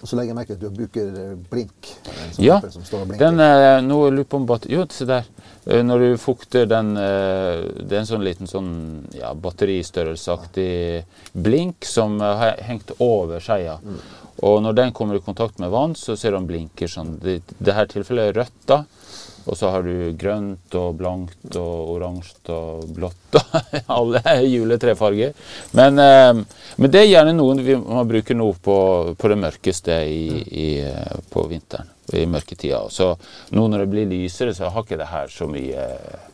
Og 0.01 0.07
så 0.09 0.15
legger 0.17 0.29
jeg 0.31 0.37
merke 0.37 0.47
til 0.47 0.55
at 0.55 0.61
du 0.61 0.71
bruker 0.71 1.07
eh, 1.19 1.35
blink. 1.51 1.89
Ja, 2.39 2.61
som 2.71 2.85
står 2.85 3.01
og. 3.03 3.19
Den 3.19 3.41
eh, 3.41 3.81
nå 3.83 3.99
lurer 4.11 4.19
jeg 4.23 4.29
på 4.29 4.37
om 4.37 4.47
bat- 4.47 4.69
Jo, 4.71 4.87
se 4.89 5.05
der. 5.05 5.25
Eh, 5.67 5.83
Når 5.85 5.99
du 5.99 6.19
fukter 6.19 6.67
den 6.67 6.97
eh, 6.97 7.67
Det 7.83 7.97
er 7.97 8.03
en 8.03 8.09
sånn 8.09 8.25
liten 8.27 8.51
sånn 8.51 8.71
ja, 9.17 9.33
batteristørrelseaktig 9.35 11.05
blink 11.33 11.89
som 11.89 12.21
eh, 12.21 12.37
har 12.43 12.63
hengt 12.69 12.95
over 12.99 13.43
skeia. 13.45 13.79
Og 14.47 14.61
når 14.63 14.77
den 14.79 14.93
kommer 14.95 15.19
i 15.19 15.25
kontakt 15.25 15.59
med 15.59 15.73
vann, 15.75 15.97
så 15.99 16.15
ser 16.17 16.31
du 16.31 16.39
den 16.39 16.47
blinker 16.47 16.91
sånn. 16.91 17.17
Det, 17.23 17.41
det 17.59 17.75
her 17.75 17.89
tilfellet 17.91 18.31
er 18.31 18.37
rødt, 18.39 18.61
da. 18.71 18.85
Og 19.49 19.57
så 19.59 19.73
har 19.73 19.83
du 19.83 20.13
grønt 20.21 20.77
og 20.79 20.95
blankt 21.01 21.57
og 21.59 21.91
oransje 21.97 22.53
og 22.55 22.85
blått 22.95 23.39
og 23.41 23.59
alle 23.97 24.23
juletrefarger. 24.45 25.33
Men, 25.73 25.99
men 26.77 26.93
det 26.93 27.01
er 27.03 27.09
gjerne 27.09 27.35
noen 27.35 27.65
vi, 27.65 27.75
man 27.81 28.07
bruker 28.07 28.37
nå 28.39 28.53
på, 28.63 28.79
på 29.19 29.33
det 29.33 29.41
mørkeste 29.43 30.03
i, 30.07 30.25
i, 30.53 30.69
på 31.33 31.49
vinteren. 31.51 31.98
I 32.17 32.25
mørketida. 32.31 32.85
Så 32.91 33.11
nå 33.53 33.67
når 33.69 33.85
det 33.85 33.91
blir 33.93 34.09
lysere, 34.09 34.55
så 34.57 34.71
har 34.73 34.87
ikke 34.87 35.01
det 35.01 35.11
her 35.11 35.29
så 35.33 35.49
mye 35.51 35.89
eh, 35.93 36.29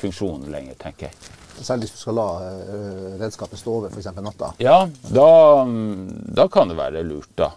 funksjon 0.00 0.48
lenger, 0.50 0.74
tenker 0.80 1.08
jeg. 1.10 1.36
Selv 1.60 1.84
hvis 1.84 1.92
du 1.92 1.98
skal 2.00 2.16
la 2.16 2.28
eh, 2.48 3.16
redskapet 3.20 3.60
stå 3.60 3.74
over 3.80 3.92
f.eks. 3.92 4.10
natta. 4.16 4.54
Ja, 4.58 4.88
da, 5.08 5.30
mm, 5.68 6.34
da 6.36 6.48
kan 6.48 6.72
det 6.72 6.78
være 6.78 7.04
lurt, 7.06 7.32
da. 7.38 7.52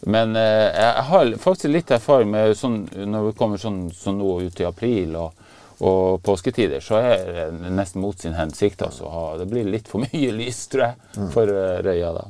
Men 0.00 0.36
eh, 0.36 0.70
jeg 0.74 1.06
har 1.10 1.32
faktisk 1.40 1.70
litt 1.72 1.90
erfaring 1.94 2.30
med 2.32 2.54
sånn, 2.58 2.84
når 3.10 3.30
vi 3.30 3.34
kommer 3.38 3.60
sånn, 3.60 3.88
sånn 3.94 4.20
nå 4.22 4.36
ut 4.46 4.62
i 4.62 4.68
april 4.68 5.16
og, 5.20 5.42
og 5.84 6.22
påsketider, 6.24 6.80
så 6.84 7.00
er 7.02 7.26
det 7.52 7.74
nesten 7.74 8.02
mot 8.04 8.18
sin 8.18 8.36
hensikt. 8.38 8.84
Altså. 8.86 9.10
Det 9.40 9.48
blir 9.50 9.68
litt 9.68 9.90
for 9.90 10.06
mye 10.06 10.32
lys, 10.34 10.64
tror 10.72 10.88
jeg, 10.88 11.28
for 11.34 11.50
eh, 11.50 11.78
røya 11.84 12.14
da. 12.16 12.26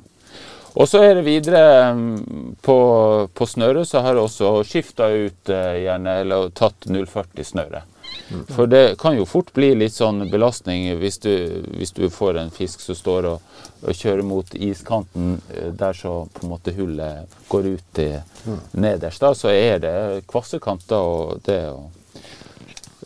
Og 0.75 0.89
så 0.91 1.05
er 1.07 1.15
det 1.15 1.27
videre 1.27 1.95
mm, 1.95 2.57
på, 2.63 2.79
på 3.35 3.47
snøret, 3.47 3.87
så 3.89 4.03
har 4.03 4.17
jeg 4.17 4.27
også 4.27 4.55
skifta 4.67 5.09
ut 5.13 5.51
eh, 5.53 5.85
gjerne, 5.85 6.21
eller 6.25 6.51
tatt 6.51 6.89
040-snøret. 6.91 7.91
For 8.49 8.67
det 8.67 8.97
kan 8.99 9.17
jo 9.17 9.27
fort 9.29 9.53
bli 9.55 9.73
litt 9.77 9.95
sånn 9.95 10.25
belastning 10.31 10.87
hvis 11.01 11.19
du, 11.23 11.33
hvis 11.77 11.93
du 11.95 12.07
får 12.13 12.39
en 12.41 12.53
fisk 12.55 12.81
som 12.81 12.97
står 12.97 13.27
og, 13.29 13.43
og 13.85 13.97
kjører 13.97 14.25
mot 14.27 14.55
iskanten 14.55 15.37
eh, 15.55 15.71
der 15.77 15.97
så 15.99 16.25
på 16.33 16.47
en 16.47 16.55
måte 16.55 16.75
hullet 16.77 17.37
går 17.49 17.69
ut 17.75 17.91
til 17.95 18.17
nederst. 18.73 19.23
Da, 19.23 19.35
så 19.39 19.53
er 19.55 19.83
det 19.85 19.97
kvasse 20.31 20.59
kanter 20.63 21.05
og 21.05 21.45
det. 21.47 21.61
Og 21.71 21.93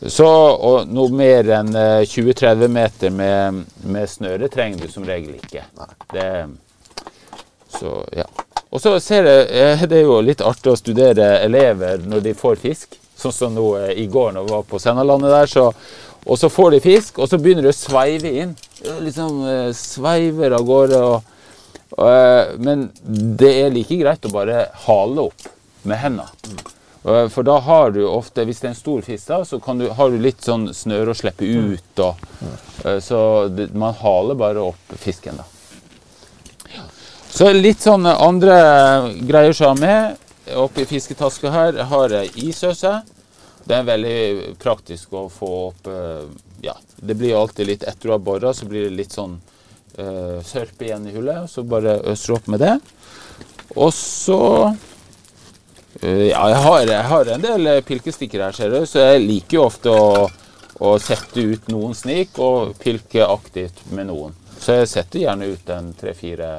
så, 0.07 0.29
og 0.29 0.89
noe 0.95 1.11
mer 1.13 1.53
enn 1.59 1.75
eh, 1.77 2.07
20-30 2.07 2.73
meter 2.73 3.13
med, 3.13 3.65
med 3.85 4.09
snøre 4.09 4.49
trenger 4.53 4.87
du 4.87 4.93
som 4.93 5.05
regel 5.05 5.37
ikke. 5.37 5.67
Det, 6.15 6.29
så, 7.79 8.05
ja. 8.17 8.27
Og 8.69 8.83
så 8.83 8.99
ser 9.01 9.29
jeg, 9.29 9.47
eh, 9.49 9.85
det 9.89 10.03
er 10.03 10.09
jo 10.09 10.21
litt 10.25 10.45
artig 10.45 10.75
å 10.75 10.79
studere 10.79 11.39
elever 11.41 12.03
når 12.05 12.27
de 12.27 12.35
får 12.37 12.61
fisk. 12.61 12.99
Sånn 13.19 13.35
som 13.35 13.57
nå 13.57 13.71
eh, 13.81 13.95
i 14.03 14.07
går 14.11 14.35
når 14.37 14.45
vi 14.45 14.55
var 14.57 14.69
på 14.69 14.81
Sennalandet 14.83 15.33
der. 15.33 15.51
Så, 15.51 15.67
og 16.29 16.41
så 16.41 16.51
får 16.53 16.77
de 16.77 16.85
fisk, 16.85 17.19
og 17.19 17.31
så 17.31 17.41
begynner 17.41 17.65
de 17.65 17.73
å 17.73 17.79
sveive 17.79 18.35
inn. 18.43 18.55
Liksom 19.05 19.43
eh, 19.49 19.71
sveiver 19.77 20.59
av 20.59 20.67
gårde. 20.69 21.01
Og, 21.01 21.37
og, 21.97 22.57
men 22.65 22.89
det 23.41 23.55
er 23.63 23.73
like 23.75 24.01
greit 24.03 24.29
å 24.29 24.35
bare 24.35 24.67
hale 24.85 25.31
opp 25.31 25.49
med 25.89 26.03
hendene. 26.03 26.67
For 27.33 27.47
da 27.47 27.55
har 27.65 27.95
du 27.95 28.03
ofte, 28.05 28.43
hvis 28.45 28.59
det 28.61 28.67
er 28.67 28.73
en 28.75 28.77
stor 28.77 29.05
fisk, 29.07 29.31
da, 29.31 29.39
så 29.47 29.57
du, 29.79 29.87
har 29.97 30.11
du 30.13 30.19
litt 30.21 30.43
sånn 30.45 30.67
snøre 30.77 31.15
å 31.15 31.17
slippe 31.17 31.47
ut. 31.47 32.03
Og, 32.05 32.27
så 33.01 33.21
det, 33.49 33.71
man 33.73 33.97
haler 34.03 34.37
bare 34.37 34.67
opp 34.75 34.99
fisken, 35.01 35.39
da. 35.41 35.47
Så 37.29 37.53
litt 37.53 37.83
sånne 37.85 38.15
andre 38.25 38.57
greier 39.29 39.53
som 39.53 39.77
er 39.77 39.85
med. 39.85 40.25
Oppi 40.57 40.87
fisketaska 40.89 41.53
her 41.53 41.79
har 41.91 42.15
jeg 42.15 42.33
isøse. 42.49 42.95
Det 43.69 43.77
er 43.77 43.85
veldig 43.85 44.55
praktisk 44.63 45.13
å 45.13 45.27
få 45.29 45.51
opp 45.69 45.91
eh, 45.93 46.25
Ja, 46.65 46.73
det 46.97 47.15
blir 47.21 47.37
alltid 47.37 47.69
litt 47.69 47.85
etter 47.85 48.09
du 48.09 48.15
har 48.15 48.23
bora, 48.25 48.55
så 48.55 48.67
blir 48.67 48.89
det 48.89 48.97
litt 48.97 49.13
sånn 49.15 49.37
uh, 49.99 50.41
sørpe 50.43 50.89
igjen 50.89 51.05
i 51.07 51.13
hullet. 51.15 51.47
Så 51.53 51.63
bare 51.69 52.01
øser 52.11 52.33
du 52.33 52.37
opp 52.39 52.49
med 52.51 52.65
det. 52.65 52.73
Og 53.77 53.93
så 53.95 54.41
uh, 54.73 56.25
Ja, 56.25 56.49
jeg 56.49 56.63
har, 56.65 56.81
jeg 56.89 57.05
har 57.13 57.31
en 57.35 57.45
del 57.45 57.71
pilkestikker 57.87 58.49
her, 58.49 58.57
ser 58.57 58.75
du, 58.75 58.81
så 58.89 59.05
jeg 59.05 59.23
liker 59.27 59.61
jo 59.61 59.69
ofte 59.69 59.93
å, 59.95 60.25
å 60.83 60.97
sette 61.03 61.45
ut 61.45 61.71
noen 61.71 61.95
snik 61.95 62.41
og 62.43 62.75
pilke 62.83 63.23
aktivt 63.29 63.85
med 63.93 64.11
noen. 64.11 64.35
Så 64.59 64.81
jeg 64.81 64.91
setter 64.91 65.27
gjerne 65.27 65.53
ut 65.53 65.71
en 65.71 65.93
tre-fire 65.95 66.51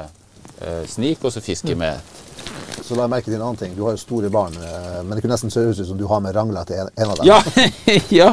snik, 0.88 1.24
og 1.24 1.32
så 1.34 1.42
fisker 1.42 1.76
med 1.76 2.00
med 2.00 2.86
Så 2.86 2.96
la 2.96 3.04
jeg 3.06 3.12
merke 3.12 3.26
til 3.30 3.36
en 3.36 3.42
annen 3.46 3.58
ting. 3.60 3.74
Du 3.76 3.84
har 3.86 3.92
jo 3.94 4.00
store 4.02 4.30
barn, 4.34 4.54
eh, 4.58 5.02
men 5.04 5.12
det 5.16 5.22
kunne 5.22 5.36
nesten 5.36 5.52
se 5.54 5.60
ut 5.60 5.78
som 5.88 5.98
du 5.98 6.06
har 6.08 6.22
med 6.24 6.34
rangler 6.36 6.66
til 6.66 6.80
en, 6.82 6.90
en 6.98 7.12
av 7.12 7.20
dem. 7.20 7.28
Ja, 7.28 7.42
ja, 8.22 8.30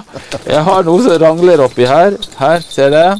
jeg 0.46 0.62
har 0.68 0.86
noe 0.86 1.02
som 1.04 1.18
rangler 1.20 1.60
oppi 1.66 1.84
her. 1.88 2.16
Her, 2.38 2.62
ser 2.64 2.90
dere. 2.94 3.18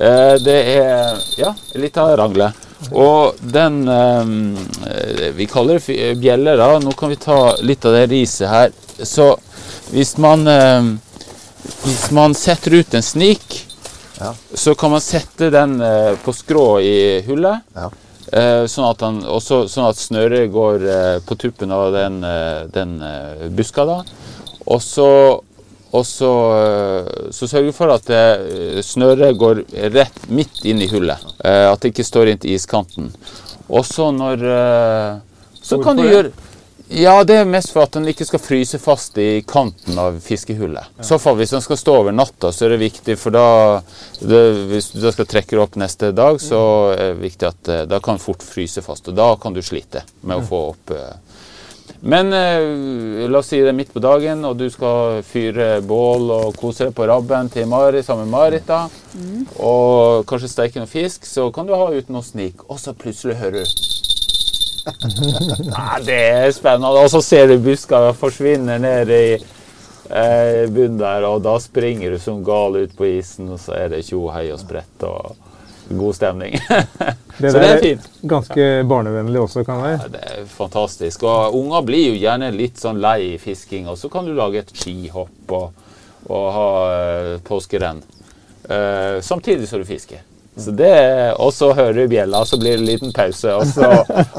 Eh, 0.00 0.34
Det 0.42 0.56
er 0.80 1.20
ja, 1.38 1.52
litt 1.78 1.96
av 2.00 2.16
rangle. 2.18 2.50
Og 2.96 3.36
den 3.44 3.82
eh, 3.92 5.30
Vi 5.36 5.46
kaller 5.46 5.78
det 5.78 6.14
bjeller, 6.20 6.56
da. 6.56 6.78
Nå 6.80 6.92
kan 6.96 7.12
vi 7.12 7.20
ta 7.20 7.38
litt 7.60 7.84
av 7.84 7.92
det 7.98 8.06
riset 8.10 8.48
her. 8.48 8.72
Så 9.04 9.34
hvis 9.92 10.16
man 10.18 10.46
eh, 10.48 10.90
Hvis 11.84 12.08
man 12.16 12.34
setter 12.34 12.80
ut 12.80 12.94
en 12.94 13.02
snik, 13.04 13.66
Ja. 14.20 14.34
så 14.54 14.74
kan 14.74 14.90
man 14.92 15.00
sette 15.00 15.46
den 15.52 15.78
eh, 15.80 16.14
på 16.24 16.32
skrå 16.36 16.80
i 16.84 17.20
hullet. 17.24 17.62
Ja. 17.76 17.86
Eh, 18.30 18.64
sånn, 18.70 18.86
at 18.86 19.00
han, 19.02 19.20
også, 19.26 19.64
sånn 19.70 19.88
at 19.88 19.98
snøret 19.98 20.52
går 20.54 20.84
eh, 20.86 21.14
på 21.26 21.34
tuppen 21.40 21.72
av 21.74 21.90
den, 21.94 22.20
eh, 22.22 22.66
den 22.70 22.98
buska. 23.56 23.86
da. 23.88 24.02
Og 24.70 24.82
så, 24.84 25.08
så, 26.06 26.30
så 27.34 27.48
sørger 27.50 27.72
du 27.72 27.74
for 27.74 27.90
at 27.90 28.06
snøret 28.86 29.38
går 29.40 29.64
rett 29.96 30.28
midt 30.30 30.60
inn 30.68 30.84
i 30.84 30.86
hullet. 30.92 31.24
At 31.42 31.82
det 31.82 31.90
ikke 31.90 32.06
står 32.06 32.30
inntil 32.30 32.54
iskanten. 32.54 33.08
Og 33.66 33.82
så 33.88 34.12
når 34.14 34.44
Så 35.64 35.80
kan 35.82 35.98
du 35.98 36.04
gjøre 36.06 36.30
ja, 36.92 37.24
det 37.24 37.36
er 37.38 37.44
mest 37.46 37.70
for 37.70 37.84
at 37.86 37.94
den 37.94 38.08
ikke 38.10 38.26
skal 38.26 38.40
fryse 38.42 38.78
fast 38.82 39.18
i 39.22 39.44
kanten 39.46 39.98
av 39.98 40.16
fiskehullet. 40.24 40.90
I 40.98 41.06
så 41.06 41.20
fall, 41.22 41.36
Hvis 41.38 41.54
den 41.54 41.62
skal 41.62 41.78
stå 41.78 41.94
over 42.00 42.12
natta, 42.12 42.50
så 42.52 42.66
er 42.66 42.74
det 42.74 42.80
viktig, 42.82 43.14
for 43.18 43.30
da 43.30 43.82
det, 44.18 44.40
Hvis 44.72 44.90
du 44.90 45.06
skal 45.12 45.26
trekke 45.26 45.54
det 45.54 45.62
opp 45.62 45.78
neste 45.78 46.10
dag, 46.10 46.40
så 46.42 46.60
er 46.96 47.12
det 47.14 47.22
viktig 47.22 47.46
at 47.46 47.68
eh, 47.68 47.84
da 47.86 48.00
kan 48.00 48.18
den 48.18 48.24
fort 48.24 48.42
fryse 48.42 48.82
fast. 48.82 49.06
Og 49.06 49.14
da 49.14 49.36
kan 49.38 49.54
du 49.54 49.62
slite 49.62 50.02
med 50.22 50.42
å 50.42 50.48
få 50.50 50.62
opp 50.72 50.90
eh. 50.96 51.14
Men 52.00 52.32
eh, 52.32 53.28
la 53.28 53.38
oss 53.38 53.52
si 53.52 53.60
det 53.60 53.70
er 53.70 53.76
midt 53.76 53.94
på 53.94 54.02
dagen, 54.02 54.42
og 54.48 54.58
du 54.58 54.66
skal 54.72 55.22
fyre 55.26 55.80
bål 55.86 56.30
og 56.40 56.58
kose 56.58 56.88
deg 56.88 56.96
på 56.96 57.06
rabben 57.06 57.52
til 57.54 57.70
Mari 57.70 58.02
sammen 58.02 58.26
med 58.26 58.34
Marit, 58.34 58.66
da, 58.66 58.86
og 59.60 60.26
kanskje 60.30 60.50
steike 60.50 60.80
noe 60.80 60.90
fisk, 60.90 61.28
så 61.28 61.50
kan 61.54 61.68
du 61.68 61.74
ha 61.76 61.90
uten 61.92 62.16
noe 62.16 62.24
snik, 62.24 62.64
og 62.70 62.80
så 62.80 62.96
plutselig 62.96 63.38
hører 63.42 63.60
du 63.60 63.89
Nei, 64.86 66.00
det 66.06 66.18
er 66.18 66.52
spennende. 66.56 66.92
Og 67.00 67.10
så 67.12 67.22
ser 67.24 67.50
du 67.50 67.58
buskene 67.64 68.14
forsvinner 68.16 68.80
ned 68.82 69.12
i 69.14 69.24
eh, 69.34 70.64
bunnen 70.70 70.98
der, 71.00 71.26
og 71.28 71.42
da 71.44 71.56
springer 71.62 72.14
du 72.14 72.18
som 72.22 72.42
gal 72.46 72.78
ut 72.80 72.96
på 72.96 73.08
isen, 73.18 73.50
og 73.54 73.60
så 73.62 73.76
er 73.78 73.94
det 73.94 74.04
tjo, 74.08 74.26
hei 74.34 74.48
og 74.54 74.60
sprett 74.62 75.06
og 75.08 75.36
god 75.90 76.14
stemning. 76.14 76.54
Det 77.38 77.50
så 77.52 77.58
det 77.58 77.68
er 77.68 77.82
fint. 77.82 78.08
Ganske 78.22 78.68
barnevennlig 78.86 79.42
også, 79.42 79.64
kan 79.66 79.80
det 79.80 79.88
være. 79.88 80.00
Ja, 80.04 80.14
det 80.14 80.24
er 80.36 80.48
fantastisk. 80.50 81.26
Og 81.26 81.58
unger 81.58 81.84
blir 81.86 82.12
jo 82.12 82.20
gjerne 82.20 82.52
litt 82.54 82.78
sånn 82.80 83.02
lei 83.02 83.36
fisking, 83.42 83.90
og 83.90 83.98
så 83.98 84.12
kan 84.12 84.28
du 84.28 84.34
lage 84.36 84.62
et 84.62 84.72
skihopp 84.76 85.54
og, 85.56 85.84
og 86.30 86.48
ha 86.54 86.70
uh, 86.86 87.36
påskerenn. 87.46 88.02
Eh, 88.70 89.20
samtidig 89.20 89.68
som 89.68 89.80
du 89.82 89.84
fisker. 89.84 90.22
Så 90.58 90.72
det, 90.76 90.90
og 91.40 91.52
så 91.54 91.70
hører 91.72 91.94
du 91.94 92.08
bjella, 92.10 92.40
så 92.44 92.58
blir 92.60 92.74
det 92.74 92.80
en 92.82 92.88
liten 92.88 93.12
pause, 93.16 93.52
og 93.54 93.66
så, 93.70 93.86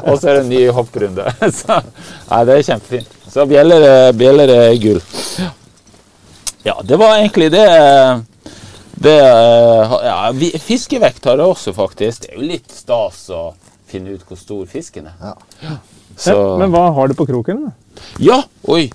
og 0.04 0.18
så 0.20 0.28
er 0.28 0.34
det 0.36 0.42
en 0.44 0.50
ny 0.52 0.60
hopprunde. 0.76 1.24
Så, 1.62 1.78
nei, 2.28 2.42
det 2.46 2.58
er 2.58 2.66
kjempefint. 2.68 3.16
Så 3.32 3.46
bjeller, 3.50 3.82
er- 3.88 4.12
bjeller 4.20 4.52
er 4.54 4.76
gull. 4.82 5.00
Ja, 6.62 6.76
det 6.84 6.98
var 7.00 7.16
egentlig 7.16 7.48
det. 7.50 7.64
det 9.02 9.16
eh, 9.18 9.96
ja, 10.06 10.18
fiskevekt 10.62 11.24
har 11.26 11.40
jeg 11.42 11.48
også, 11.56 11.72
faktisk. 11.74 12.22
Det 12.28 12.30
er 12.36 12.38
jo 12.38 12.46
litt 12.52 12.70
stas 12.76 13.24
å 13.34 13.42
finne 13.90 14.14
ut 14.14 14.22
hvor 14.28 14.38
stor 14.38 14.62
fisken 14.70 15.08
er. 15.10 15.16
Ja. 15.64 15.74
Så, 16.14 16.36
Men, 16.60 16.70
hva 16.70 16.90
har 16.94 17.08
du 17.10 17.16
på 17.18 17.26
kroken? 17.26 17.66
da? 17.66 17.72
ja, 18.22 18.38
oi. 18.70 18.90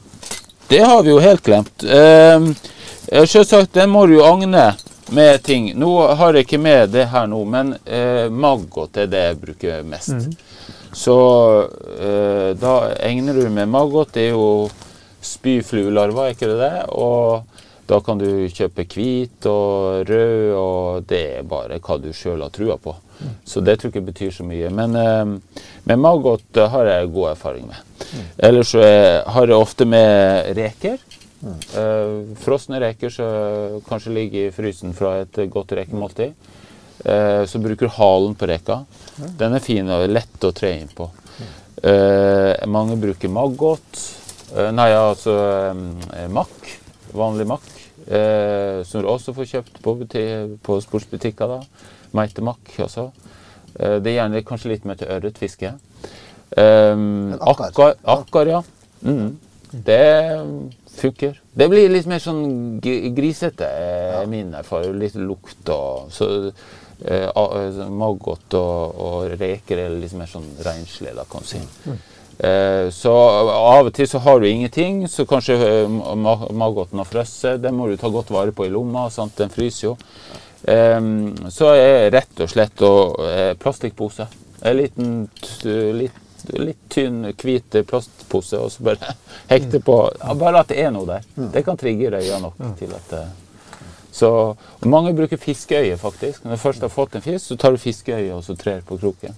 Det 0.69 0.80
har 0.84 1.03
vi 1.03 1.12
jo 1.12 1.19
helt 1.23 1.43
glemt. 1.43 1.84
Eh, 1.84 2.47
Selvsagt, 3.27 3.73
den 3.75 3.89
må 3.91 4.06
du 4.08 4.17
jo 4.17 4.23
agne 4.27 4.69
med 5.11 5.43
ting. 5.43 5.71
Nå 5.79 5.91
har 6.19 6.33
jeg 6.33 6.47
ikke 6.47 6.59
med 6.61 6.89
det 6.95 7.07
her 7.11 7.27
nå, 7.31 7.39
men 7.47 7.75
eh, 7.85 8.27
maggot 8.29 8.97
er 8.97 9.07
det 9.11 9.23
jeg 9.29 9.39
bruker 9.41 9.83
mest. 9.87 10.27
Så 10.97 11.17
eh, 11.99 12.51
da 12.59 12.73
egner 13.05 13.37
du 13.37 13.49
med 13.53 13.69
maggot. 13.71 14.11
Det 14.13 14.29
er 14.29 14.35
jo 14.35 14.69
spyfluelarver, 15.23 16.29
er 16.29 16.35
ikke 16.35 16.51
det 16.51 16.59
det? 16.61 16.85
Og 16.95 17.43
da 17.87 17.99
kan 18.03 18.19
du 18.19 18.47
kjøpe 18.51 18.83
hvit 18.91 19.47
og 19.47 20.07
rød, 20.09 20.53
og 20.59 21.05
det 21.07 21.23
er 21.39 21.47
bare 21.47 21.79
hva 21.79 21.99
du 22.03 22.09
sjøl 22.15 22.43
har 22.43 22.51
trua 22.55 22.75
på. 22.81 22.95
Så 23.47 23.63
det 23.65 23.79
tror 23.79 23.89
jeg 23.89 23.95
ikke 23.95 24.09
betyr 24.11 24.33
så 24.35 24.43
mye. 24.45 24.69
Men 24.69 24.95
eh, 24.95 25.61
med 25.89 26.01
maggot 26.03 26.57
eh, 26.57 26.69
har 26.73 26.91
jeg 26.91 27.13
god 27.15 27.31
erfaring 27.31 27.69
med. 27.71 27.79
Ellers 28.37 28.75
så 28.75 28.83
har 29.25 29.47
jeg 29.47 29.57
ofte 29.57 29.87
med 29.89 30.51
reker. 30.57 30.99
Eh, 31.43 32.36
frosne 32.41 32.80
reker 32.82 33.12
som 33.13 33.82
kanskje 33.86 34.13
ligger 34.13 34.47
i 34.47 34.54
frysen 34.56 34.95
fra 34.97 35.19
et 35.21 35.41
godt 35.54 35.76
rekemåltid. 35.78 36.34
Eh, 37.06 37.45
så 37.45 37.60
bruker 37.60 37.86
du 37.86 37.93
halen 37.93 38.36
på 38.36 38.47
reka. 38.50 38.86
Den 39.38 39.54
er 39.54 39.63
fin 39.63 39.89
og 39.89 40.08
lett 40.10 40.43
å 40.43 40.54
tre 40.56 40.73
inn 40.80 40.89
på. 40.97 41.10
Eh, 41.84 42.65
mange 42.65 42.97
bruker 42.97 43.30
maggot. 43.30 44.02
Eh, 44.56 44.71
nei, 44.73 44.89
altså 44.97 45.36
makk. 46.34 46.71
Vanlig 47.13 47.47
makk. 47.47 47.73
Som 48.88 49.04
du 49.04 49.08
også 49.12 49.34
får 49.36 49.50
kjøpt 49.52 49.80
på, 49.84 49.93
på 50.63 50.76
sportsbutikker. 50.84 51.47
da. 51.47 51.88
Meitemakk 52.15 52.71
også. 52.80 53.10
Det 53.78 54.10
er 54.10 54.15
gjerne 54.15 54.43
kanskje 54.47 54.71
litt 54.71 54.86
mer 54.88 54.95
til 54.95 55.12
ørretfiske. 55.12 55.73
Akkar, 56.56 57.97
akkar, 58.08 58.47
ja. 58.47 58.62
Mm. 59.04 59.36
Det 59.71 60.00
funker. 60.99 61.39
Det 61.57 61.67
blir 61.71 61.89
litt 61.89 62.07
mer 62.10 62.19
sånn 62.23 62.79
grisete, 62.81 63.65
er 63.65 64.27
min 64.29 64.53
erfaring. 64.57 64.97
Litt 65.01 65.15
lukt 65.15 65.69
og 65.73 66.12
så, 66.13 66.27
eh, 67.05 67.27
eh, 67.29 67.81
Maggot 67.89 68.53
og, 68.60 69.01
og 69.07 69.38
reker 69.39 69.77
er 69.86 69.95
litt 69.97 70.13
mer 70.17 70.29
sånn 70.31 70.47
renslig, 70.65 71.15
da, 71.17 71.25
kan 71.29 71.41
du 71.45 71.47
si. 71.47 71.62
Eh, 72.38 72.89
så 72.93 73.12
av 73.49 73.88
og 73.89 73.93
til 73.97 74.05
så 74.10 74.19
har 74.21 74.39
du 74.39 74.45
ingenting, 74.49 75.07
så 75.10 75.25
kanskje 75.25 75.55
eh, 75.57 75.88
maggoten 76.53 77.01
har 77.01 77.10
frosset. 77.10 77.62
Den 77.63 77.73
må 77.79 77.88
du 77.89 77.97
ta 77.97 78.10
godt 78.13 78.29
vare 78.33 78.53
på 78.53 78.67
i 78.67 78.73
lomma, 78.73 79.07
sant? 79.10 79.36
den 79.39 79.49
fryser 79.53 79.88
jo. 79.91 79.95
Eh, 80.67 80.99
så 81.53 81.71
er 81.77 82.12
rett 82.13 82.43
og 82.45 82.49
slett 82.53 82.83
å, 82.86 82.93
eh, 83.25 83.53
plastikkpose. 83.57 84.27
En 84.65 84.77
liten, 84.77 85.12
t- 85.38 86.12
litt, 86.55 86.79
tynn, 86.93 87.25
hvit 87.33 87.75
plastpose, 87.89 88.60
og 88.60 88.71
så 88.71 88.88
bare 88.88 89.15
hekte 89.51 89.81
på. 89.83 89.97
Bare 90.39 90.63
at 90.63 90.71
det 90.71 90.79
er 90.86 90.93
noe 90.95 91.07
der. 91.10 91.27
Det 91.53 91.65
kan 91.67 91.79
trigge 91.79 92.13
røya 92.13 92.39
nok 92.43 92.62
til 92.79 92.95
at 92.95 93.13
så 94.17 94.55
Mange 94.79 95.13
bruker 95.13 95.38
fiskeøye, 95.38 95.97
faktisk. 95.97 96.43
Når 96.43 96.55
du 96.55 96.57
først 96.57 96.81
har 96.81 96.89
fått 96.89 97.15
en 97.15 97.21
fisk, 97.21 97.43
så 97.45 97.57
tar 97.60 97.75
du 97.75 97.77
fiskeøye 97.77 98.33
og 98.33 98.41
så 98.45 98.55
trer 98.57 98.81
på 98.81 98.97
kroken. 98.97 99.36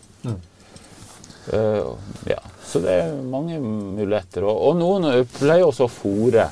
Uh, 1.54 1.96
ja, 2.30 2.38
Så 2.66 2.80
det 2.80 2.94
er 3.02 3.16
mange 3.26 3.58
muligheter. 3.60 4.46
Og, 4.46 4.62
og 4.70 4.78
noen 4.78 5.08
eh, 5.10 5.24
pleier 5.40 5.66
også 5.66 5.88
å 5.88 5.92
fòre 5.92 6.46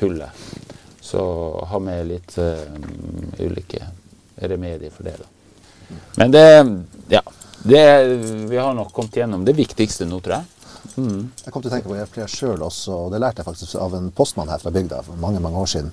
hullet. 0.00 0.44
Så 1.02 1.20
ha 1.68 1.80
med 1.82 2.06
litt 2.08 2.36
uh, 2.38 2.62
ulike 3.42 3.82
remedier 4.36 4.94
for 4.94 5.08
det. 5.08 5.16
da. 5.20 5.98
Men 6.16 6.32
det 6.32 6.46
Ja. 7.12 7.22
Det, 7.66 8.04
vi 8.50 8.56
har 8.56 8.74
nok 8.74 8.92
kommet 8.94 9.16
gjennom 9.16 9.44
det 9.44 9.56
viktigste 9.58 10.06
nå, 10.06 10.20
tror 10.22 10.38
jeg. 10.38 10.44
Jeg 10.96 11.52
kom 11.52 11.62
til 11.62 11.68
å 11.68 11.72
tenke 11.74 11.90
på 11.90 11.96
jeg 11.98 12.08
flere 12.12 12.30
sjøl 12.30 12.62
også, 12.62 12.94
og 12.94 13.08
det 13.12 13.18
lærte 13.20 13.42
jeg 13.42 13.48
faktisk 13.48 13.76
av 13.82 13.96
en 13.98 14.10
postmann 14.14 14.50
her 14.52 14.62
fra 14.62 14.70
bygda 14.72 15.00
for 15.04 15.18
mange 15.20 15.40
mange 15.42 15.58
år 15.60 15.70
siden. 15.72 15.90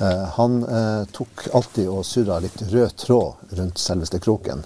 Eh, 0.00 0.22
han 0.38 0.62
eh, 0.64 1.02
tok 1.14 1.44
alltid 1.52 1.90
og 1.92 2.06
surra 2.08 2.38
litt 2.42 2.56
rød 2.72 2.96
tråd 3.04 3.58
rundt 3.58 3.82
selveste 3.82 4.22
kroken. 4.24 4.64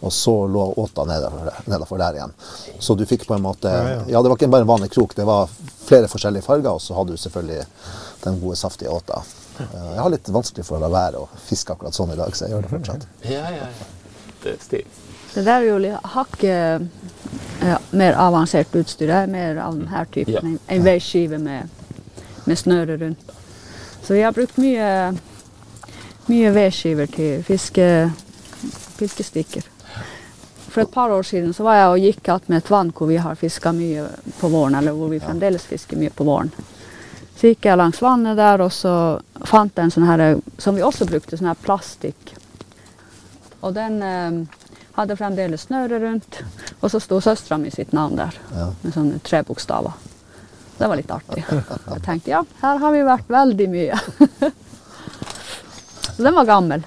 Og 0.00 0.12
så 0.12 0.34
lå 0.50 0.64
åta 0.82 1.04
nedover 1.06 2.00
der 2.00 2.16
igjen. 2.18 2.32
Så 2.82 2.96
du 2.98 3.04
fikk 3.06 3.28
på 3.28 3.36
en 3.36 3.44
måte 3.44 3.70
Ja, 3.70 3.84
ja. 3.92 4.00
Ja, 4.16 4.22
det 4.24 4.32
var 4.32 4.40
ikke 4.40 4.50
bare 4.56 4.66
en 4.66 4.72
vanlig 4.72 4.90
krok, 4.96 5.14
det 5.16 5.28
var 5.28 5.52
flere 5.84 6.08
forskjellige 6.10 6.48
farger, 6.48 6.72
og 6.72 6.82
så 6.82 6.96
hadde 6.96 7.14
du 7.14 7.20
selvfølgelig 7.20 7.62
den 8.24 8.40
gode, 8.40 8.56
saftige 8.58 8.92
åta. 8.92 9.22
Eh, 9.60 9.80
jeg 9.94 10.02
har 10.02 10.12
litt 10.16 10.32
vanskelig 10.40 10.66
for 10.66 10.80
å 10.80 10.84
la 10.86 10.90
være 10.92 11.22
å 11.22 11.30
fiske 11.46 11.76
akkurat 11.76 11.94
sånn 11.96 12.16
i 12.16 12.20
dag, 12.24 12.34
så 12.34 12.48
jeg 12.48 12.56
gjør 12.56 12.66
det 12.66 12.74
fortsatt. 12.78 13.08
Ja, 13.28 13.48
ja, 13.52 13.68
ja. 13.70 13.90
Det 14.42 14.56
er 14.56 14.62
stil. 14.64 15.03
Det 15.34 15.42
der 15.44 15.60
er 15.60 15.66
jo 15.66 15.98
hakket 16.14 16.82
ja, 17.64 17.78
mer 17.90 18.18
avansert 18.22 18.74
utstyr. 18.76 19.08
Det 19.10 19.16
er 19.24 19.30
mer 19.30 19.58
av 19.64 19.78
denne 19.78 20.04
typen. 20.12 20.34
Ja. 20.34 20.42
En, 20.44 20.58
en 20.68 20.84
veiskive 20.86 21.38
med, 21.42 21.70
med 22.44 22.58
snøre 22.58 22.98
rundt. 23.00 23.32
Så 24.04 24.14
vi 24.14 24.22
har 24.22 24.34
brukt 24.36 24.58
mye, 24.60 25.14
mye 26.28 26.50
vedskiver 26.54 27.08
til 27.10 27.42
fiske, 27.42 27.86
fiskestikker. 29.00 29.70
For 30.74 30.82
et 30.82 30.90
par 30.92 31.10
år 31.14 31.22
siden 31.22 31.54
så 31.54 31.64
var 31.64 31.78
jeg 31.78 31.90
og 31.90 32.04
gikk 32.04 32.28
att 32.28 32.48
med 32.48 32.58
et 32.58 32.70
vann 32.70 32.92
hvor 32.92 33.06
vi 33.06 33.16
har 33.16 33.34
fiska 33.34 33.72
mye 33.72 34.08
på 34.40 34.48
våren, 34.48 34.74
eller 34.74 34.92
hvor 34.92 35.08
vi 35.08 35.20
fremdeles 35.20 35.62
fisker 35.62 35.96
mye 35.96 36.10
på 36.10 36.24
våren. 36.24 36.50
Så 37.36 37.46
gikk 37.50 37.64
jeg 37.66 37.78
langs 37.78 38.02
vannet 38.02 38.36
der, 38.36 38.60
og 38.60 38.72
så 38.72 39.20
fant 39.46 39.72
jeg 39.76 39.84
en 39.84 39.94
sånn 39.94 40.06
her, 40.06 40.40
som 40.58 40.74
vi 40.74 40.82
også 40.82 41.06
brukte, 41.06 41.38
sånn 41.38 41.50
her 41.50 41.62
plastikk. 41.62 42.34
Og 43.62 43.74
den 43.74 44.02
eh, 44.02 44.42
hadde 44.96 45.16
fremdeles 45.18 45.66
snøre 45.66 45.98
rundt, 46.02 46.40
og 46.80 46.90
så 46.92 47.00
sto 47.02 47.18
søstera 47.20 47.58
mi 47.58 47.70
sitt 47.74 47.92
navn 47.92 48.16
der, 48.20 48.36
Ja. 48.54 48.68
med 48.82 48.94
sånne 48.94 49.20
tre 49.26 49.42
bokstaver. 49.42 49.92
Det 50.78 50.88
var 50.90 50.96
litt 50.98 51.10
artig. 51.10 51.44
Jeg 51.48 52.02
tenkte 52.02 52.30
ja, 52.30 52.42
her 52.62 52.78
har 52.82 52.92
vi 52.92 53.02
vært 53.06 53.28
veldig 53.30 53.68
mye. 53.70 53.98
Så 56.16 56.22
den 56.22 56.34
var 56.34 56.44
gammel. 56.46 56.82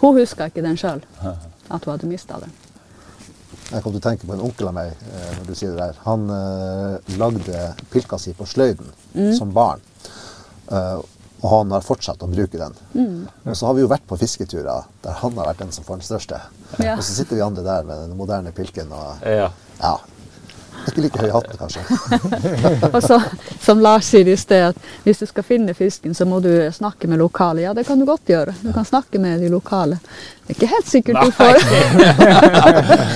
Hun 0.00 0.18
huska 0.18 0.46
ikke 0.50 0.62
den 0.64 0.76
sjøl, 0.80 1.00
at 1.24 1.84
hun 1.84 1.92
hadde 1.94 2.08
mista 2.08 2.38
den. 2.40 2.52
Jeg 3.70 3.82
kom 3.82 3.92
til 3.94 4.00
å 4.02 4.04
tenke 4.04 4.26
på 4.28 4.34
en 4.36 4.42
onkel 4.44 4.68
av 4.68 4.74
meg 4.76 4.90
eh, 4.92 5.30
når 5.38 5.46
du 5.48 5.54
sier 5.56 5.72
det 5.72 5.80
der. 5.80 5.96
Han 6.04 6.26
eh, 6.30 7.16
lagde 7.18 7.62
pilka 7.90 8.18
si 8.20 8.34
på 8.36 8.44
sløyden 8.46 8.90
som 9.38 9.52
barn. 9.56 9.80
Og 11.44 11.50
han 11.52 11.72
har 11.76 11.82
fortsatt 11.84 12.22
å 12.24 12.28
bruke 12.30 12.56
den. 12.56 12.72
Og 13.44 13.56
så 13.56 13.66
har 13.68 13.74
vi 13.76 13.82
jo 13.84 13.90
vært 13.90 14.06
på 14.08 14.16
fisketurer 14.16 14.86
der 15.04 15.18
han 15.20 15.36
har 15.36 15.50
vært 15.50 15.60
den 15.60 15.72
som 15.76 15.84
får 15.84 16.00
den 16.00 16.06
største. 16.08 16.38
Ja. 16.80 16.94
Og 16.96 17.04
så 17.04 17.18
sitter 17.18 17.36
vi 17.36 17.44
andre 17.44 17.64
der 17.66 17.84
med 17.84 18.00
den 18.06 18.16
moderne 18.16 18.52
pilken 18.56 18.92
og 18.96 19.20
Ja. 19.28 19.50
ja. 19.82 19.94
Ikke 20.88 21.00
like 21.04 21.18
høy 21.24 21.30
hatt, 21.32 21.50
kanskje. 21.58 21.80
Og 22.94 23.00
så, 23.02 23.18
som 23.64 23.80
Lars 23.84 24.08
sier 24.12 24.28
i 24.28 24.36
sted, 24.38 24.70
at 24.72 24.76
hvis 25.06 25.22
du 25.22 25.26
skal 25.30 25.46
finne 25.46 25.74
fisken, 25.74 26.14
så 26.14 26.26
må 26.28 26.40
du 26.44 26.50
snakke 26.74 27.08
med 27.10 27.18
lokale. 27.22 27.64
Ja, 27.64 27.72
det 27.76 27.86
kan 27.88 27.98
du 28.00 28.04
godt 28.08 28.28
gjøre. 28.28 28.52
Du 28.62 28.70
kan 28.76 28.84
snakke 28.88 29.18
med 29.22 29.40
de 29.40 29.48
lokale. 29.52 29.98
Det 30.44 30.52
er 30.52 30.58
ikke 30.58 30.68
helt 30.74 30.90
sikkert 30.92 31.22
du 31.24 31.30
får 31.32 31.54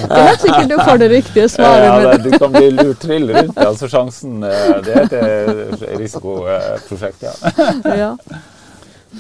Det 0.09 0.17
er 0.17 0.29
helt 0.31 0.45
sikkert 0.47 0.71
du 0.71 0.77
får 0.81 1.01
det 1.03 1.09
riktige 1.13 1.49
svaret. 1.53 1.85
Ja, 1.85 2.13
det- 2.17 2.25
du 2.25 2.39
kan 2.41 2.53
bli 2.55 2.71
lurt 2.73 3.03
trill 3.05 3.29
rundt. 3.37 3.59
Altså 3.61 3.89
sjansen 3.93 4.43
eh, 4.49 4.79
Det 4.87 4.95
er 4.97 5.05
et 5.05 5.19
eh, 5.19 5.99
risikoprosjekt, 6.01 7.23
ja. 7.29 7.35
ja. 8.05 8.15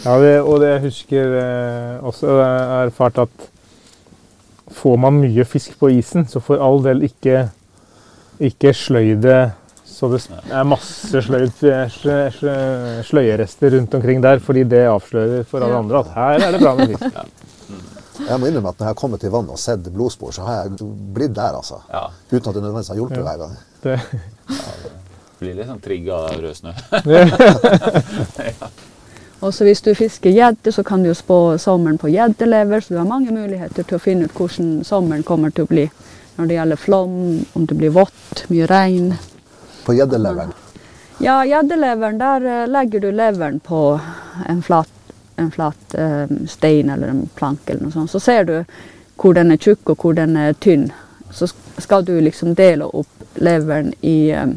Ja, 0.04 0.14
det, 0.20 0.32
og 0.44 0.58
det 0.60 0.68
jeg 0.74 0.82
husker 0.88 1.36
eh, 1.42 2.04
også 2.04 2.26
jeg 2.38 2.66
har 2.72 2.90
erfart 2.90 3.18
at 3.24 3.46
får 4.78 4.98
man 5.00 5.16
mye 5.22 5.44
fisk 5.48 5.78
på 5.80 5.88
isen, 5.96 6.26
så 6.28 6.40
for 6.44 6.60
all 6.62 6.82
del 6.84 7.00
ikke, 7.08 7.46
ikke 8.40 8.72
sløy 8.76 9.14
det 9.22 9.50
så 9.88 10.06
det 10.12 10.20
er 10.54 10.62
masse 10.68 11.20
sløyd, 11.26 11.50
slø- 11.58 12.28
slø- 12.30 13.02
sløyerester 13.08 13.72
rundt 13.74 13.94
omkring 13.98 14.20
der, 14.22 14.38
fordi 14.38 14.62
det 14.68 14.84
avslører 14.86 15.42
for 15.48 15.64
alle 15.64 15.74
andre 15.80 15.98
at 16.04 16.12
her 16.14 16.44
er 16.46 16.52
det 16.54 16.60
bra 16.62 16.74
med 16.78 16.92
fisk. 16.92 17.16
Jeg 18.28 18.38
må 18.38 18.46
innrømme 18.46 18.68
at 18.70 18.78
når 18.78 18.84
jeg 18.84 18.90
har 18.92 18.98
kommet 19.00 19.20
til 19.24 19.30
vannet 19.34 19.50
og 19.54 19.58
sett 19.58 19.88
blodspor, 19.94 20.30
så 20.34 20.42
har 20.46 20.60
jeg 20.68 20.86
blitt 21.14 21.34
der, 21.34 21.56
altså. 21.58 21.80
ja. 21.90 22.04
Uten 22.30 22.48
at 22.50 22.54
det 22.54 22.62
nødvendigvis 22.62 22.88
har 22.92 23.00
hjulpet 23.00 23.24
hver 23.26 23.38
gang. 23.42 23.56
Det, 23.82 23.98
Blir 25.38 25.54
litt 25.54 25.68
sånn 25.70 25.82
trigga 25.82 26.14
av 26.28 26.38
rød 26.42 26.54
snø. 26.58 26.72
Og 29.38 29.52
så 29.54 29.62
hvis 29.68 29.82
du 29.86 29.92
fisker 29.94 30.30
gjedde, 30.34 30.72
så 30.74 30.82
kan 30.86 31.02
du 31.02 31.12
jo 31.12 31.14
spå 31.14 31.36
sommeren 31.62 31.98
på 32.02 32.10
gjeddelever, 32.10 32.82
så 32.82 32.94
du 32.94 32.98
har 32.98 33.06
mange 33.06 33.30
muligheter 33.30 33.86
til 33.86 33.98
å 33.98 34.02
finne 34.02 34.26
ut 34.26 34.34
hvordan 34.34 34.80
sommeren 34.86 35.22
kommer 35.26 35.54
til 35.54 35.62
å 35.68 35.70
bli. 35.70 35.84
Når 36.38 36.46
det 36.46 36.54
gjelder 36.54 36.78
flom, 36.78 37.14
om 37.52 37.66
det 37.66 37.74
blir 37.74 37.90
vått, 37.90 38.44
mye 38.46 38.66
regn. 38.70 39.08
På 39.82 39.94
gjeddeleveren. 39.96 40.52
Ja, 41.18 41.40
gjeddeleveren, 41.44 42.18
der 42.18 42.44
eh, 42.46 42.66
legger 42.70 43.02
du 43.02 43.08
leveren 43.12 43.58
på 43.60 43.80
en 44.46 44.62
flat, 44.62 44.92
en 45.36 45.50
flat 45.50 45.94
eh, 45.98 46.30
stein 46.46 46.90
eller 46.94 47.10
en 47.10 47.24
plank 47.34 47.66
eller 47.66 47.88
noe 47.88 47.96
sånt. 47.96 48.12
Så 48.14 48.20
ser 48.22 48.46
du 48.46 48.54
hvor 49.18 49.34
den 49.34 49.50
er 49.50 49.58
tjukk 49.58 49.90
og 49.90 50.04
hvor 50.04 50.14
den 50.14 50.36
er 50.38 50.54
tynn. 50.54 50.92
Så 51.34 51.50
skal 51.82 52.06
du 52.06 52.14
liksom 52.22 52.54
dele 52.54 52.86
opp 52.86 53.42
leveren 53.42 53.90
i 54.00 54.30
eh, 54.30 54.54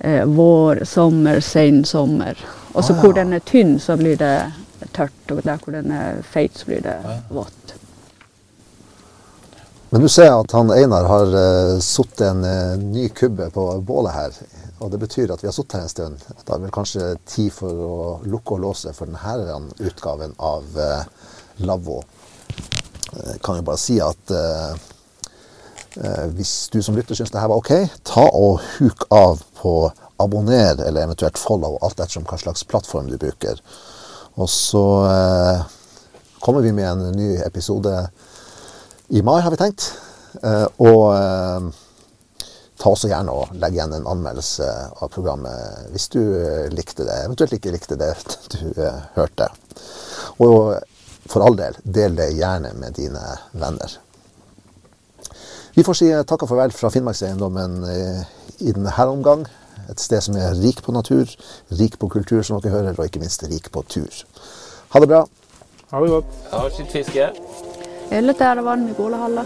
eh, 0.00 0.24
vår, 0.24 0.86
sommer, 0.88 1.40
sen 1.44 1.84
sommer. 1.84 2.40
Og 2.72 2.84
så 2.84 2.96
Ah, 2.96 3.02
hvor 3.04 3.12
den 3.12 3.36
er 3.36 3.44
tynn, 3.44 3.76
så 3.80 3.96
blir 4.00 4.16
det 4.16 4.52
tørt, 4.96 5.20
og 5.30 5.44
der 5.44 5.60
hvor 5.60 5.76
den 5.76 5.92
er 5.92 6.22
feit, 6.22 6.56
så 6.56 6.72
blir 6.72 6.80
det 6.80 6.96
vått. 7.28 7.57
Men 9.90 10.04
du 10.04 10.08
ser 10.12 10.34
at 10.34 10.52
han 10.52 10.72
Einar 10.74 11.08
har 11.08 11.32
uh, 11.32 11.78
satt 11.80 12.20
en 12.26 12.44
uh, 12.44 12.76
ny 12.76 13.08
kubbe 13.08 13.48
på 13.54 13.66
bålet 13.80 14.12
her. 14.12 14.36
Og 14.84 14.92
det 14.92 15.00
betyr 15.00 15.32
at 15.32 15.42
vi 15.42 15.48
har 15.48 15.56
sittet 15.56 15.78
her 15.78 15.86
en 15.86 15.92
stund. 15.92 16.26
Da 16.44 16.54
er 16.54 16.62
vel 16.66 16.74
kanskje 16.74 17.14
tid 17.26 17.50
for 17.56 17.80
å 17.86 17.96
lukke 18.28 18.58
og 18.58 18.66
låse 18.66 18.92
for 18.94 19.08
denne 19.08 19.88
utgaven 19.88 20.36
av 20.38 20.76
uh, 20.76 21.02
Lavvo. 21.64 22.02
Jeg 23.16 23.40
kan 23.44 23.58
jo 23.58 23.64
bare 23.64 23.80
si 23.80 23.96
at 24.04 24.32
eh, 24.34 24.74
eh, 26.02 26.26
hvis 26.36 26.68
du 26.72 26.80
som 26.84 26.96
lytter 26.96 27.16
syns 27.16 27.32
det 27.32 27.40
her 27.40 27.50
var 27.50 27.62
OK, 27.62 27.72
ta 28.06 28.26
og 28.36 28.60
huk 28.76 29.06
av 29.14 29.42
på 29.58 29.74
abonner 30.20 30.76
eller 30.84 31.06
eventuelt 31.06 31.40
follow, 31.40 31.78
alt 31.82 31.98
ettersom 31.98 32.26
hva 32.28 32.38
slags 32.40 32.66
plattform 32.68 33.08
du 33.08 33.16
bruker. 33.20 33.60
Og 34.38 34.50
så 34.52 34.84
eh, 35.08 35.62
kommer 36.44 36.66
vi 36.66 36.74
med 36.76 36.90
en 36.90 37.16
ny 37.16 37.36
episode 37.46 37.94
i 39.08 39.22
mai, 39.22 39.40
har 39.40 39.50
vi 39.50 39.56
tenkt. 39.56 39.92
Eh, 40.42 40.66
og 40.84 41.04
eh, 41.16 41.68
ta 42.78 42.90
også 42.92 43.10
gjerne 43.10 43.32
og 43.34 43.54
legg 43.58 43.76
igjen 43.78 43.94
en 43.96 44.08
anmeldelse 44.10 44.66
av 45.00 45.08
programmet 45.12 45.88
hvis 45.94 46.08
du 46.12 46.20
eh, 46.20 46.66
likte 46.74 47.06
det, 47.08 47.22
eventuelt 47.24 47.56
ikke 47.56 47.72
likte 47.74 47.98
det 47.98 48.12
du 48.54 48.60
eh, 48.76 49.00
hørte. 49.16 49.48
Og 50.44 50.76
for 51.28 51.44
all 51.44 51.56
del, 51.58 51.78
del 51.84 52.16
det 52.18 52.34
gjerne 52.36 52.74
med 52.76 52.96
dine 52.96 53.22
venner. 53.52 53.96
Vi 55.76 55.84
får 55.86 55.96
si 55.96 56.08
takk 56.26 56.44
og 56.44 56.50
farvel 56.50 56.72
fra 56.74 56.90
Finnmarkseiendommen 56.90 57.82
i 57.86 58.72
denne 58.72 59.04
omgang. 59.04 59.44
Et 59.92 60.00
sted 60.02 60.24
som 60.24 60.36
er 60.40 60.56
rik 60.58 60.80
på 60.82 60.92
natur, 60.96 61.30
rik 61.78 62.00
på 62.00 62.10
kultur, 62.10 62.42
som 62.42 62.58
dere 62.58 62.74
hører, 62.74 62.98
og 62.98 63.06
ikke 63.06 63.22
minst 63.22 63.44
rik 63.46 63.70
på 63.72 63.84
tur. 63.86 64.24
Ha 64.96 65.04
det 65.04 65.12
bra. 65.12 65.24
ha 65.92 66.02
det 66.02 66.10
godt. 66.16 66.38
Ja, 66.50 66.68
sitt 66.74 66.90
fiske. 66.92 67.30
Elletäällä 68.10 68.64
vaan 68.64 68.78
Mikulahalla. 68.78 69.44